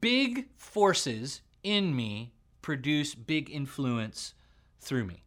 big 0.00 0.46
forces 0.56 1.42
in 1.62 1.94
me 1.94 2.32
produce 2.62 3.14
big 3.14 3.50
influence 3.50 4.34
through 4.80 5.04
me. 5.04 5.22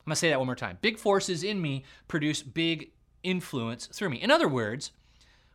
I'm 0.00 0.10
going 0.10 0.14
to 0.14 0.16
say 0.16 0.30
that 0.30 0.38
one 0.38 0.46
more 0.46 0.56
time. 0.56 0.78
Big 0.80 0.98
forces 0.98 1.44
in 1.44 1.60
me 1.60 1.84
produce 2.06 2.42
big 2.42 2.92
influence 3.22 3.86
through 3.88 4.08
me. 4.08 4.22
In 4.22 4.30
other 4.30 4.48
words, 4.48 4.92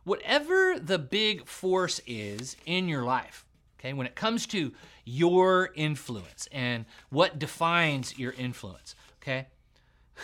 whatever 0.04 0.78
the 0.80 1.00
big 1.00 1.48
force 1.48 2.02
is 2.06 2.56
in 2.66 2.88
your 2.88 3.04
life, 3.04 3.46
okay, 3.84 3.94
when 3.94 4.08
it 4.08 4.16
comes 4.16 4.46
to 4.48 4.72
your 5.04 5.72
influence 5.76 6.48
and 6.52 6.86
what 7.10 7.38
defines 7.38 8.18
your 8.18 8.32
influence, 8.34 8.96
okay, 9.22 9.48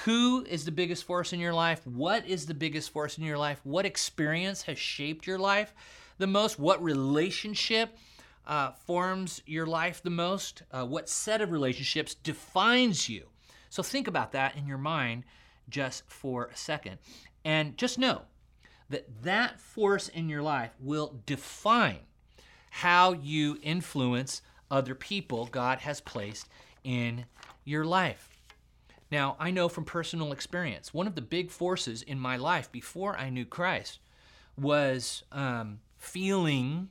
who 0.05 0.45
is 0.45 0.65
the 0.65 0.71
biggest 0.71 1.03
force 1.03 1.33
in 1.33 1.39
your 1.39 1.53
life? 1.53 1.85
What 1.85 2.25
is 2.25 2.45
the 2.45 2.53
biggest 2.53 2.91
force 2.91 3.17
in 3.17 3.23
your 3.23 3.37
life? 3.37 3.59
What 3.63 3.85
experience 3.85 4.61
has 4.63 4.77
shaped 4.77 5.27
your 5.27 5.39
life 5.39 5.73
the 6.19 6.27
most? 6.27 6.59
What 6.59 6.81
relationship 6.81 7.97
uh, 8.47 8.71
forms 8.71 9.41
your 9.45 9.65
life 9.65 10.01
the 10.03 10.09
most? 10.09 10.63
Uh, 10.71 10.85
what 10.85 11.09
set 11.09 11.41
of 11.41 11.51
relationships 11.51 12.13
defines 12.13 13.09
you? 13.09 13.25
So 13.69 13.83
think 13.83 14.07
about 14.07 14.31
that 14.33 14.55
in 14.55 14.67
your 14.67 14.77
mind 14.77 15.23
just 15.69 16.09
for 16.09 16.45
a 16.45 16.55
second. 16.55 16.99
And 17.43 17.77
just 17.77 17.99
know 17.99 18.21
that 18.89 19.23
that 19.23 19.59
force 19.59 20.07
in 20.07 20.29
your 20.29 20.41
life 20.41 20.71
will 20.79 21.19
define 21.25 21.99
how 22.69 23.13
you 23.13 23.57
influence 23.61 24.41
other 24.71 24.95
people 24.95 25.47
God 25.47 25.79
has 25.79 26.01
placed 26.01 26.47
in 26.83 27.25
your 27.65 27.85
life. 27.85 28.29
Now, 29.11 29.35
I 29.39 29.51
know 29.51 29.69
from 29.69 29.85
personal 29.85 30.31
experience, 30.31 30.93
one 30.93 31.07
of 31.07 31.15
the 31.15 31.21
big 31.21 31.49
forces 31.49 32.03
in 32.03 32.19
my 32.19 32.37
life 32.37 32.71
before 32.71 33.17
I 33.17 33.29
knew 33.29 33.45
Christ 33.45 33.99
was 34.55 35.23
um, 35.31 35.79
feeling 35.97 36.89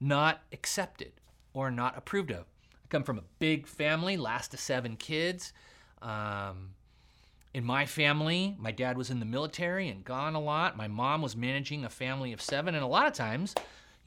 not 0.00 0.42
accepted 0.52 1.12
or 1.54 1.70
not 1.70 1.96
approved 1.96 2.30
of. 2.30 2.44
I 2.72 2.88
come 2.88 3.04
from 3.04 3.18
a 3.18 3.24
big 3.38 3.66
family, 3.66 4.16
last 4.16 4.52
of 4.54 4.60
seven 4.60 4.96
kids. 4.96 5.52
Um, 6.02 6.70
in 7.54 7.64
my 7.64 7.86
family, 7.86 8.56
my 8.58 8.72
dad 8.72 8.96
was 8.96 9.10
in 9.10 9.20
the 9.20 9.26
military 9.26 9.88
and 9.88 10.04
gone 10.04 10.34
a 10.34 10.40
lot. 10.40 10.76
My 10.76 10.88
mom 10.88 11.22
was 11.22 11.36
managing 11.36 11.84
a 11.84 11.90
family 11.90 12.32
of 12.32 12.40
seven, 12.40 12.74
and 12.74 12.84
a 12.84 12.88
lot 12.88 13.06
of 13.06 13.14
times, 13.14 13.54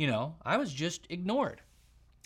you 0.01 0.07
know, 0.07 0.33
I 0.43 0.57
was 0.57 0.73
just 0.73 1.05
ignored. 1.11 1.61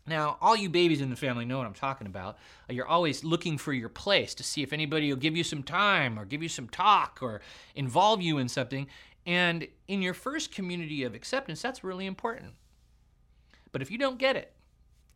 Now, 0.08 0.38
all 0.40 0.56
you 0.56 0.70
babies 0.70 1.02
in 1.02 1.10
the 1.10 1.18
family 1.18 1.44
know 1.44 1.58
what 1.58 1.68
I'm 1.68 1.74
talking 1.74 2.08
about. 2.08 2.38
Uh, 2.70 2.74
you're 2.74 2.88
always 2.88 3.26
looking 3.26 3.58
for 3.58 3.74
your 3.74 3.90
place 3.90 4.34
to 4.36 4.44
see 4.44 4.64
if 4.64 4.72
anybody 4.72 5.10
will 5.10 5.20
give 5.20 5.36
you 5.36 5.44
some 5.44 5.62
time 5.62 6.18
or 6.18 6.24
give 6.24 6.42
you 6.42 6.48
some 6.48 6.70
talk 6.70 7.20
or 7.22 7.42
involve 7.76 8.22
you 8.22 8.38
in 8.38 8.48
something. 8.48 8.88
And 9.26 9.68
in 9.90 10.02
your 10.02 10.14
first 10.14 10.54
community 10.54 11.04
of 11.04 11.14
acceptance, 11.16 11.62
that's 11.62 11.84
really 11.84 12.06
important. 12.06 12.54
But 13.74 13.82
if 13.82 13.92
you 13.92 13.98
don't 13.98 14.18
get 14.18 14.38
it 14.38 14.54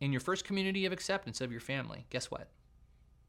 in 0.02 0.12
your 0.12 0.20
first 0.20 0.44
community 0.44 0.84
of 0.84 0.92
acceptance 0.92 1.40
of 1.40 1.50
your 1.50 1.62
family, 1.62 2.04
guess 2.10 2.30
what? 2.30 2.50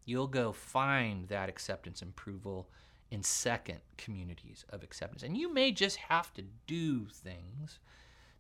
You'll 0.04 0.28
go 0.28 0.52
find 0.52 1.30
that 1.30 1.48
acceptance 1.48 2.02
and 2.02 2.10
approval 2.10 2.68
in 3.12 3.24
second 3.24 3.80
communities 3.96 4.66
of 4.72 4.84
acceptance. 4.84 5.24
And 5.24 5.38
you 5.38 5.54
may 5.54 5.72
just 5.72 5.96
have 5.96 6.34
to 6.34 6.44
do 6.68 7.06
things 7.06 7.80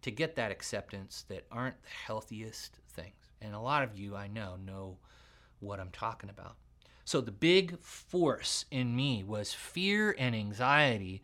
to 0.01 0.11
get 0.11 0.35
that 0.35 0.51
acceptance 0.51 1.25
that 1.29 1.45
aren't 1.51 1.81
the 1.83 1.89
healthiest 1.89 2.77
things. 2.89 3.31
And 3.41 3.53
a 3.53 3.59
lot 3.59 3.83
of 3.83 3.97
you, 3.97 4.15
I 4.15 4.27
know, 4.27 4.57
know 4.63 4.97
what 5.59 5.79
I'm 5.79 5.91
talking 5.91 6.29
about. 6.29 6.55
So 7.05 7.21
the 7.21 7.31
big 7.31 7.79
force 7.81 8.65
in 8.71 8.95
me 8.95 9.23
was 9.23 9.53
fear 9.53 10.15
and 10.17 10.35
anxiety 10.35 11.21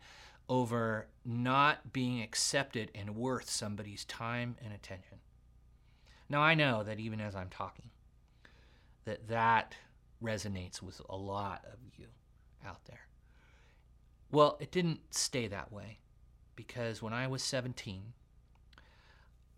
over 0.48 1.08
not 1.24 1.92
being 1.92 2.22
accepted 2.22 2.90
and 2.94 3.16
worth 3.16 3.50
somebody's 3.50 4.04
time 4.04 4.56
and 4.64 4.72
attention. 4.72 5.18
Now 6.28 6.40
I 6.40 6.54
know 6.54 6.82
that 6.82 6.98
even 6.98 7.20
as 7.20 7.34
I'm 7.34 7.48
talking, 7.48 7.90
that 9.04 9.28
that 9.28 9.74
resonates 10.22 10.82
with 10.82 11.00
a 11.08 11.16
lot 11.16 11.64
of 11.72 11.78
you 11.96 12.06
out 12.66 12.84
there. 12.86 13.06
Well, 14.30 14.58
it 14.60 14.70
didn't 14.70 15.14
stay 15.14 15.48
that 15.48 15.72
way 15.72 15.98
because 16.54 17.02
when 17.02 17.14
I 17.14 17.26
was 17.28 17.42
17, 17.42 18.12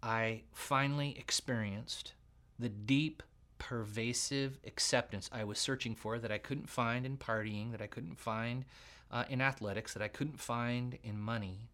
I 0.03 0.43
finally 0.53 1.17
experienced 1.19 2.13
the 2.59 2.69
deep, 2.69 3.23
pervasive 3.59 4.59
acceptance 4.67 5.29
I 5.33 5.45
was 5.45 5.59
searching 5.59 5.95
for 5.95 6.19
that 6.19 6.33
I 6.33 6.39
couldn't 6.39 6.71
find 6.71 7.05
in 7.05 7.19
partying, 7.19 7.73
that 7.73 7.83
I 7.83 7.87
couldn't 7.87 8.19
find 8.19 8.65
uh, 9.11 9.25
in 9.29 9.41
athletics, 9.41 9.93
that 9.93 10.03
I 10.03 10.09
couldn't 10.09 10.41
find 10.41 10.99
in 11.03 11.19
money. 11.19 11.69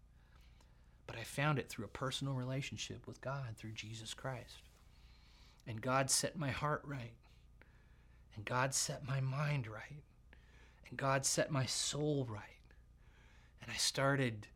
But 1.07 1.17
I 1.17 1.23
found 1.23 1.59
it 1.59 1.69
through 1.69 1.85
a 1.85 1.89
personal 1.89 2.35
relationship 2.35 3.07
with 3.07 3.21
God, 3.21 3.57
through 3.57 3.73
Jesus 3.73 4.15
Christ. 4.15 4.63
And 5.67 5.81
God 5.81 6.11
set 6.11 6.37
my 6.37 6.51
heart 6.51 6.83
right. 6.85 7.15
And 8.35 8.45
God 8.45 8.75
set 8.75 9.07
my 9.07 9.21
mind 9.21 9.67
right. 9.67 10.03
And 10.89 10.99
God 10.99 11.25
set 11.25 11.51
my 11.51 11.67
soul 11.67 12.27
right. 12.29 12.43
And 13.63 13.71
I 13.71 13.77
started 13.77 14.49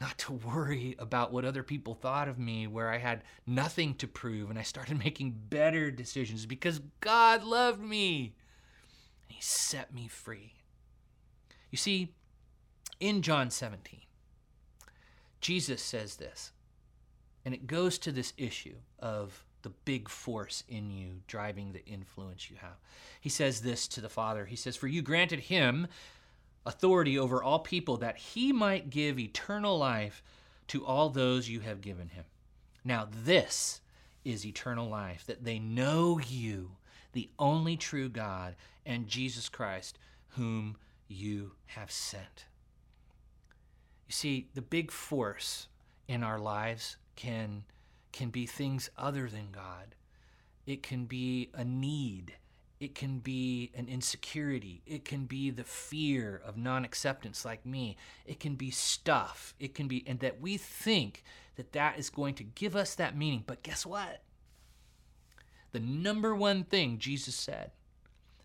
not 0.00 0.18
to 0.18 0.32
worry 0.32 0.96
about 0.98 1.32
what 1.32 1.44
other 1.44 1.62
people 1.62 1.94
thought 1.94 2.28
of 2.28 2.38
me, 2.38 2.66
where 2.66 2.90
I 2.90 2.98
had 2.98 3.22
nothing 3.46 3.94
to 3.96 4.06
prove, 4.06 4.50
and 4.50 4.58
I 4.58 4.62
started 4.62 4.98
making 5.04 5.40
better 5.48 5.90
decisions 5.90 6.46
because 6.46 6.80
God 7.00 7.44
loved 7.44 7.80
me 7.80 8.34
and 9.28 9.36
He 9.36 9.40
set 9.40 9.94
me 9.94 10.08
free. 10.08 10.54
You 11.70 11.78
see, 11.78 12.12
in 13.00 13.22
John 13.22 13.50
17, 13.50 14.00
Jesus 15.40 15.82
says 15.82 16.16
this, 16.16 16.52
and 17.44 17.52
it 17.52 17.66
goes 17.66 17.98
to 17.98 18.12
this 18.12 18.32
issue 18.36 18.76
of 18.98 19.44
the 19.62 19.70
big 19.84 20.08
force 20.08 20.62
in 20.68 20.90
you 20.90 21.20
driving 21.26 21.72
the 21.72 21.84
influence 21.86 22.50
you 22.50 22.56
have. 22.60 22.78
He 23.20 23.28
says 23.28 23.62
this 23.62 23.88
to 23.88 24.00
the 24.00 24.08
Father 24.08 24.44
He 24.46 24.56
says, 24.56 24.76
For 24.76 24.86
you 24.86 25.02
granted 25.02 25.40
him 25.40 25.88
authority 26.66 27.18
over 27.18 27.42
all 27.42 27.58
people 27.58 27.96
that 27.98 28.16
he 28.16 28.52
might 28.52 28.90
give 28.90 29.18
eternal 29.18 29.78
life 29.78 30.22
to 30.68 30.84
all 30.84 31.10
those 31.10 31.48
you 31.48 31.60
have 31.60 31.80
given 31.80 32.08
him. 32.08 32.24
Now, 32.84 33.08
this 33.24 33.80
is 34.24 34.46
eternal 34.46 34.88
life, 34.88 35.24
that 35.26 35.44
they 35.44 35.58
know 35.58 36.18
you, 36.18 36.72
the 37.12 37.28
only 37.38 37.76
true 37.76 38.08
God, 38.08 38.56
and 38.86 39.06
Jesus 39.06 39.48
Christ, 39.48 39.98
whom 40.28 40.76
you 41.08 41.52
have 41.66 41.90
sent. 41.90 42.46
You 44.06 44.12
see, 44.12 44.48
the 44.54 44.62
big 44.62 44.90
force 44.90 45.68
in 46.08 46.22
our 46.22 46.38
lives 46.38 46.96
can, 47.16 47.64
can 48.12 48.30
be 48.30 48.46
things 48.46 48.90
other 48.96 49.28
than 49.28 49.50
God. 49.52 49.94
It 50.66 50.82
can 50.82 51.04
be 51.04 51.50
a 51.54 51.64
need 51.64 52.34
it 52.80 52.94
can 52.94 53.18
be 53.20 53.70
an 53.74 53.88
insecurity. 53.88 54.82
It 54.86 55.04
can 55.04 55.26
be 55.26 55.50
the 55.50 55.64
fear 55.64 56.40
of 56.44 56.56
non 56.56 56.84
acceptance, 56.84 57.44
like 57.44 57.64
me. 57.64 57.96
It 58.26 58.40
can 58.40 58.56
be 58.56 58.70
stuff. 58.70 59.54
It 59.58 59.74
can 59.74 59.88
be, 59.88 60.04
and 60.06 60.18
that 60.20 60.40
we 60.40 60.56
think 60.56 61.22
that 61.56 61.72
that 61.72 61.98
is 61.98 62.10
going 62.10 62.34
to 62.34 62.44
give 62.44 62.74
us 62.74 62.94
that 62.96 63.16
meaning. 63.16 63.44
But 63.46 63.62
guess 63.62 63.86
what? 63.86 64.22
The 65.72 65.80
number 65.80 66.34
one 66.34 66.64
thing 66.64 66.98
Jesus 66.98 67.34
said 67.34 67.72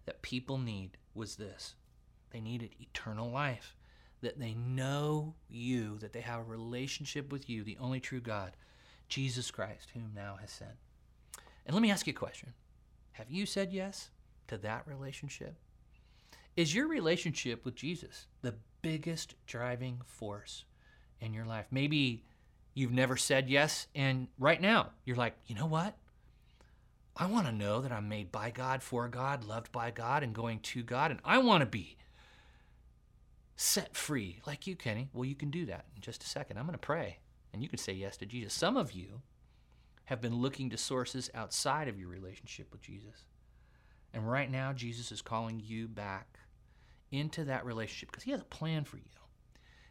that 0.05 0.21
people 0.21 0.57
need 0.57 0.97
was 1.13 1.35
this 1.35 1.75
they 2.31 2.39
needed 2.39 2.75
eternal 2.79 3.29
life, 3.31 3.75
that 4.21 4.39
they 4.39 4.53
know 4.53 5.33
you, 5.49 5.97
that 5.99 6.13
they 6.13 6.21
have 6.21 6.39
a 6.39 6.43
relationship 6.43 7.31
with 7.31 7.49
you, 7.49 7.63
the 7.63 7.77
only 7.79 7.99
true 7.99 8.21
God, 8.21 8.51
Jesus 9.07 9.49
Christ, 9.49 9.89
whom 9.93 10.11
now 10.15 10.37
has 10.39 10.51
sent. 10.51 10.77
And 11.65 11.73
let 11.73 11.81
me 11.81 11.91
ask 11.91 12.05
you 12.07 12.11
a 12.11 12.13
question 12.13 12.53
Have 13.13 13.31
you 13.31 13.45
said 13.45 13.73
yes? 13.73 14.11
To 14.49 14.57
that 14.59 14.85
relationship? 14.85 15.55
Is 16.55 16.75
your 16.75 16.87
relationship 16.87 17.63
with 17.65 17.75
Jesus 17.75 18.27
the 18.41 18.55
biggest 18.81 19.35
driving 19.45 20.01
force 20.05 20.65
in 21.21 21.33
your 21.33 21.45
life? 21.45 21.67
Maybe 21.71 22.25
you've 22.73 22.91
never 22.91 23.17
said 23.17 23.49
yes, 23.49 23.87
and 23.95 24.27
right 24.37 24.61
now 24.61 24.89
you're 25.05 25.15
like, 25.15 25.35
you 25.47 25.55
know 25.55 25.65
what? 25.65 25.95
I 27.15 27.25
want 27.25 27.47
to 27.47 27.51
know 27.51 27.81
that 27.81 27.91
I'm 27.91 28.07
made 28.07 28.31
by 28.31 28.49
God, 28.49 28.81
for 28.81 29.07
God, 29.07 29.43
loved 29.43 29.71
by 29.71 29.91
God, 29.91 30.23
and 30.23 30.33
going 30.33 30.59
to 30.59 30.83
God, 30.83 31.11
and 31.11 31.19
I 31.25 31.37
want 31.39 31.61
to 31.61 31.65
be 31.65 31.97
set 33.55 33.95
free 33.95 34.39
like 34.47 34.67
you, 34.67 34.75
Kenny. 34.75 35.09
Well, 35.13 35.25
you 35.25 35.35
can 35.35 35.51
do 35.51 35.65
that 35.65 35.85
in 35.95 36.01
just 36.01 36.23
a 36.23 36.27
second. 36.27 36.57
I'm 36.57 36.65
going 36.65 36.73
to 36.73 36.79
pray, 36.79 37.19
and 37.51 37.61
you 37.61 37.67
can 37.67 37.77
say 37.77 37.93
yes 37.93 38.15
to 38.17 38.25
Jesus. 38.25 38.53
Some 38.53 38.77
of 38.77 38.93
you 38.93 39.21
have 40.05 40.21
been 40.21 40.35
looking 40.35 40.69
to 40.69 40.77
sources 40.77 41.29
outside 41.35 41.87
of 41.87 41.99
your 41.99 42.09
relationship 42.09 42.71
with 42.71 42.81
Jesus. 42.81 43.25
And 44.13 44.29
right 44.29 44.49
now, 44.49 44.73
Jesus 44.73 45.11
is 45.11 45.21
calling 45.21 45.61
you 45.63 45.87
back 45.87 46.39
into 47.11 47.43
that 47.45 47.65
relationship 47.65 48.11
because 48.11 48.23
He 48.23 48.31
has 48.31 48.41
a 48.41 48.45
plan 48.45 48.83
for 48.83 48.97
you. 48.97 49.03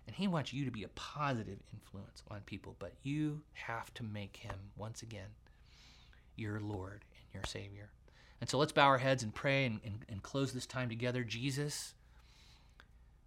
And 0.06 0.16
He 0.16 0.26
wants 0.26 0.52
you 0.52 0.64
to 0.64 0.70
be 0.70 0.84
a 0.84 0.88
positive 0.88 1.58
influence 1.72 2.22
on 2.30 2.40
people, 2.40 2.76
but 2.78 2.94
you 3.02 3.42
have 3.52 3.92
to 3.94 4.02
make 4.02 4.36
Him, 4.38 4.54
once 4.76 5.02
again, 5.02 5.28
your 6.36 6.60
Lord 6.60 7.04
and 7.24 7.34
your 7.34 7.44
Savior. 7.44 7.90
And 8.40 8.48
so 8.48 8.58
let's 8.58 8.72
bow 8.72 8.86
our 8.86 8.98
heads 8.98 9.22
and 9.22 9.34
pray 9.34 9.66
and, 9.66 9.80
and, 9.84 10.04
and 10.08 10.22
close 10.22 10.52
this 10.52 10.66
time 10.66 10.88
together. 10.88 11.24
Jesus, 11.24 11.94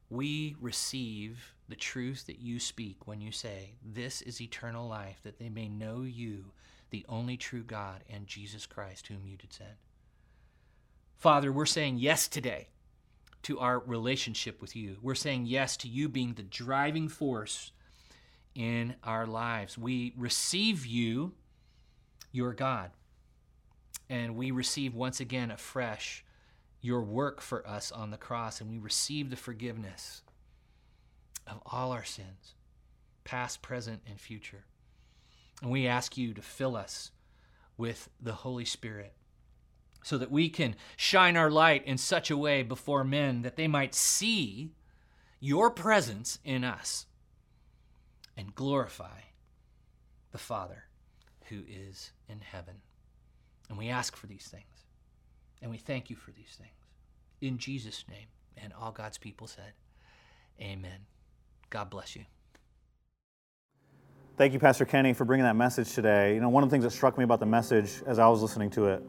we 0.10 0.56
receive 0.60 1.54
the 1.70 1.76
truth 1.76 2.26
that 2.28 2.40
you 2.40 2.60
speak 2.60 3.08
when 3.08 3.22
you 3.22 3.32
say, 3.32 3.72
This 3.84 4.22
is 4.22 4.42
eternal 4.42 4.88
life, 4.88 5.20
that 5.24 5.40
they 5.40 5.50
may 5.50 5.70
know 5.70 6.02
you, 6.02 6.46
the 6.90 7.06
only 7.08 7.38
true 7.38 7.64
God, 7.64 8.04
and 8.10 8.28
Jesus 8.28 8.66
Christ, 8.66 9.08
whom 9.08 9.26
you 9.26 9.38
did 9.38 9.54
send. 9.54 9.76
Father, 11.22 11.52
we're 11.52 11.68
saying 11.68 12.00
yes 12.00 12.28
today 12.28 12.70
to 13.44 13.60
our 13.60 13.78
relationship 13.78 14.60
with 14.60 14.76
you. 14.76 14.98
We're 15.04 15.14
saying 15.14 15.46
yes 15.46 15.78
to 15.78 15.88
you 15.88 16.10
being 16.10 16.34
the 16.34 16.42
driving 16.42 17.10
force 17.10 17.72
in 18.56 18.96
our 19.04 19.28
lives. 19.28 19.78
We 19.78 20.16
receive 20.18 20.84
you, 20.84 21.34
your 22.32 22.54
God, 22.54 22.90
and 24.10 24.36
we 24.36 24.50
receive 24.50 24.96
once 24.96 25.20
again 25.20 25.52
afresh 25.52 26.26
your 26.82 27.04
work 27.04 27.40
for 27.40 27.68
us 27.68 27.92
on 27.92 28.10
the 28.10 28.18
cross, 28.18 28.60
and 28.60 28.72
we 28.72 28.80
receive 28.80 29.30
the 29.30 29.36
forgiveness 29.36 30.24
of 31.46 31.62
all 31.68 31.92
our 31.92 32.04
sins, 32.04 32.56
past, 33.26 33.62
present, 33.62 34.02
and 34.10 34.20
future. 34.20 34.66
And 35.62 35.70
we 35.70 35.86
ask 35.86 36.18
you 36.18 36.34
to 36.34 36.42
fill 36.42 36.76
us 36.76 37.12
with 37.78 38.10
the 38.20 38.34
Holy 38.34 38.66
Spirit 38.66 39.14
so 40.04 40.18
that 40.18 40.32
we 40.32 40.50
can 40.50 40.76
shine 40.98 41.38
our 41.38 41.52
light 41.52 41.86
in 41.86 41.98
such 41.98 42.32
a 42.32 42.38
way 42.38 42.64
before 42.64 43.04
men 43.04 43.42
that 43.44 43.56
they 43.56 43.68
might 43.68 43.94
see 43.94 44.74
your 45.40 45.70
presence 45.70 46.40
in 46.44 46.64
us 46.64 47.06
and 48.38 48.56
glorify 48.56 49.20
the 50.32 50.38
Father 50.38 50.86
who 51.50 51.62
is 51.68 52.12
in 52.30 52.40
heaven. 52.40 52.76
And 53.70 53.78
we 53.78 53.90
ask 53.90 54.16
for 54.16 54.28
these 54.28 54.48
things. 54.48 54.64
And 55.62 55.70
we 55.70 55.78
thank 55.78 56.10
you 56.10 56.16
for 56.16 56.32
these 56.32 56.58
things. 56.58 56.70
In 57.42 57.58
Jesus' 57.58 58.06
name. 58.10 58.28
And 58.58 58.74
all 58.80 58.92
God's 58.92 59.18
people 59.18 59.48
said, 59.48 59.74
Amen. 60.60 61.06
God 61.70 61.90
bless 61.90 62.16
you. 62.16 62.26
Thank 64.38 64.54
you, 64.54 64.60
Pastor 64.60 64.86
Kenny, 64.86 65.14
for 65.14 65.26
bringing 65.26 65.46
that 65.46 65.56
message 65.56 65.94
today. 65.94 66.36
You 66.36 66.42
know, 66.42 66.50
one 66.50 66.64
of 66.64 66.70
the 66.70 66.74
things 66.74 66.84
that 66.84 66.92
struck 66.92 67.18
me 67.18 67.24
about 67.24 67.40
the 67.40 67.46
message 67.46 68.02
as 68.06 68.20
I 68.20 68.28
was 68.28 68.42
listening 68.42 68.70
to 68.72 68.88
it 68.88 69.04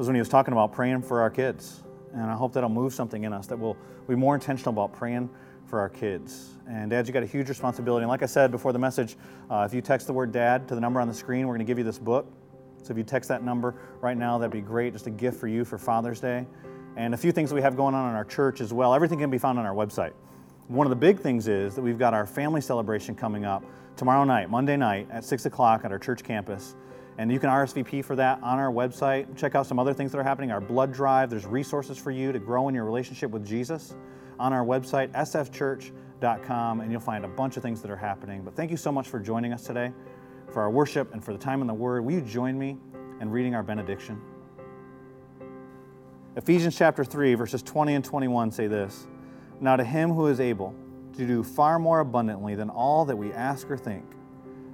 was 0.00 0.06
when 0.06 0.14
he 0.14 0.20
was 0.20 0.30
talking 0.30 0.52
about 0.52 0.72
praying 0.72 1.02
for 1.02 1.20
our 1.20 1.28
kids. 1.28 1.82
And 2.14 2.22
I 2.22 2.34
hope 2.34 2.54
that'll 2.54 2.70
move 2.70 2.94
something 2.94 3.24
in 3.24 3.34
us, 3.34 3.46
that 3.48 3.58
we'll 3.58 3.76
be 4.08 4.14
more 4.14 4.34
intentional 4.34 4.72
about 4.72 4.96
praying 4.96 5.28
for 5.66 5.78
our 5.78 5.90
kids. 5.90 6.54
And 6.66 6.88
dads, 6.88 7.06
you 7.06 7.12
got 7.12 7.22
a 7.22 7.26
huge 7.26 7.50
responsibility. 7.50 8.04
And 8.04 8.08
like 8.08 8.22
I 8.22 8.26
said 8.26 8.50
before 8.50 8.72
the 8.72 8.78
message, 8.78 9.18
uh, 9.50 9.66
if 9.68 9.74
you 9.74 9.82
text 9.82 10.06
the 10.06 10.14
word 10.14 10.32
dad 10.32 10.66
to 10.68 10.74
the 10.74 10.80
number 10.80 11.02
on 11.02 11.06
the 11.06 11.12
screen, 11.12 11.46
we're 11.46 11.52
going 11.52 11.66
to 11.66 11.70
give 11.70 11.76
you 11.76 11.84
this 11.84 11.98
book. 11.98 12.32
So 12.82 12.92
if 12.92 12.96
you 12.96 13.04
text 13.04 13.28
that 13.28 13.44
number 13.44 13.74
right 14.00 14.16
now, 14.16 14.38
that'd 14.38 14.50
be 14.50 14.62
great. 14.62 14.94
Just 14.94 15.06
a 15.06 15.10
gift 15.10 15.38
for 15.38 15.48
you 15.48 15.66
for 15.66 15.76
Father's 15.76 16.18
Day. 16.18 16.46
And 16.96 17.12
a 17.12 17.18
few 17.18 17.30
things 17.30 17.52
we 17.52 17.60
have 17.60 17.76
going 17.76 17.94
on 17.94 18.08
in 18.08 18.16
our 18.16 18.24
church 18.24 18.62
as 18.62 18.72
well. 18.72 18.94
Everything 18.94 19.18
can 19.18 19.28
be 19.28 19.36
found 19.36 19.58
on 19.58 19.66
our 19.66 19.74
website. 19.74 20.14
One 20.68 20.86
of 20.86 20.90
the 20.90 20.96
big 20.96 21.20
things 21.20 21.46
is 21.46 21.74
that 21.74 21.82
we've 21.82 21.98
got 21.98 22.14
our 22.14 22.24
family 22.24 22.62
celebration 22.62 23.14
coming 23.14 23.44
up 23.44 23.62
tomorrow 23.96 24.24
night, 24.24 24.48
Monday 24.48 24.78
night 24.78 25.08
at 25.10 25.24
6 25.24 25.44
o'clock 25.44 25.84
at 25.84 25.92
our 25.92 25.98
church 25.98 26.24
campus. 26.24 26.74
And 27.20 27.30
you 27.30 27.38
can 27.38 27.50
RSVP 27.50 28.02
for 28.02 28.16
that 28.16 28.42
on 28.42 28.58
our 28.58 28.72
website. 28.72 29.36
Check 29.36 29.54
out 29.54 29.66
some 29.66 29.78
other 29.78 29.92
things 29.92 30.10
that 30.10 30.16
are 30.16 30.24
happening. 30.24 30.50
Our 30.50 30.60
blood 30.60 30.90
drive, 30.90 31.28
there's 31.28 31.44
resources 31.44 31.98
for 31.98 32.10
you 32.10 32.32
to 32.32 32.38
grow 32.38 32.68
in 32.68 32.74
your 32.74 32.86
relationship 32.86 33.30
with 33.30 33.46
Jesus 33.46 33.94
on 34.38 34.54
our 34.54 34.64
website, 34.64 35.10
sfchurch.com, 35.10 36.80
and 36.80 36.90
you'll 36.90 36.98
find 36.98 37.26
a 37.26 37.28
bunch 37.28 37.58
of 37.58 37.62
things 37.62 37.82
that 37.82 37.90
are 37.90 37.96
happening. 37.96 38.40
But 38.40 38.56
thank 38.56 38.70
you 38.70 38.78
so 38.78 38.90
much 38.90 39.06
for 39.06 39.20
joining 39.20 39.52
us 39.52 39.64
today, 39.64 39.92
for 40.50 40.62
our 40.62 40.70
worship, 40.70 41.12
and 41.12 41.22
for 41.22 41.34
the 41.34 41.38
time 41.38 41.60
in 41.60 41.66
the 41.66 41.74
Word. 41.74 42.06
Will 42.06 42.14
you 42.14 42.22
join 42.22 42.58
me 42.58 42.78
in 43.20 43.28
reading 43.28 43.54
our 43.54 43.62
benediction? 43.62 44.18
Ephesians 46.36 46.74
chapter 46.74 47.04
3, 47.04 47.34
verses 47.34 47.62
20 47.62 47.96
and 47.96 48.04
21 48.04 48.50
say 48.50 48.66
this 48.66 49.06
Now 49.60 49.76
to 49.76 49.84
him 49.84 50.10
who 50.10 50.28
is 50.28 50.40
able 50.40 50.74
to 51.18 51.26
do 51.26 51.42
far 51.42 51.78
more 51.78 52.00
abundantly 52.00 52.54
than 52.54 52.70
all 52.70 53.04
that 53.04 53.16
we 53.16 53.30
ask 53.34 53.70
or 53.70 53.76
think, 53.76 54.06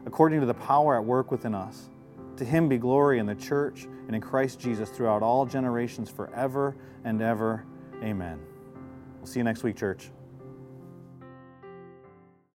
according 0.07 0.39
to 0.39 0.47
the 0.47 0.55
power 0.55 0.95
at 0.95 1.05
work 1.05 1.33
within 1.33 1.53
us. 1.53 1.89
To 2.37 2.45
him 2.45 2.69
be 2.69 2.79
glory 2.79 3.19
in 3.19 3.27
the 3.27 3.35
church 3.35 3.85
and 4.07 4.15
in 4.15 4.21
Christ 4.21 4.61
Jesus 4.61 4.91
throughout 4.91 5.23
all 5.23 5.47
generations, 5.47 6.11
forever 6.11 6.77
and 7.05 7.23
ever. 7.23 7.65
Amen. 8.03 8.39
We'll 9.19 9.27
see 9.27 9.41
you 9.41 9.45
next 9.45 9.63
week, 9.63 9.77
church. 9.77 10.11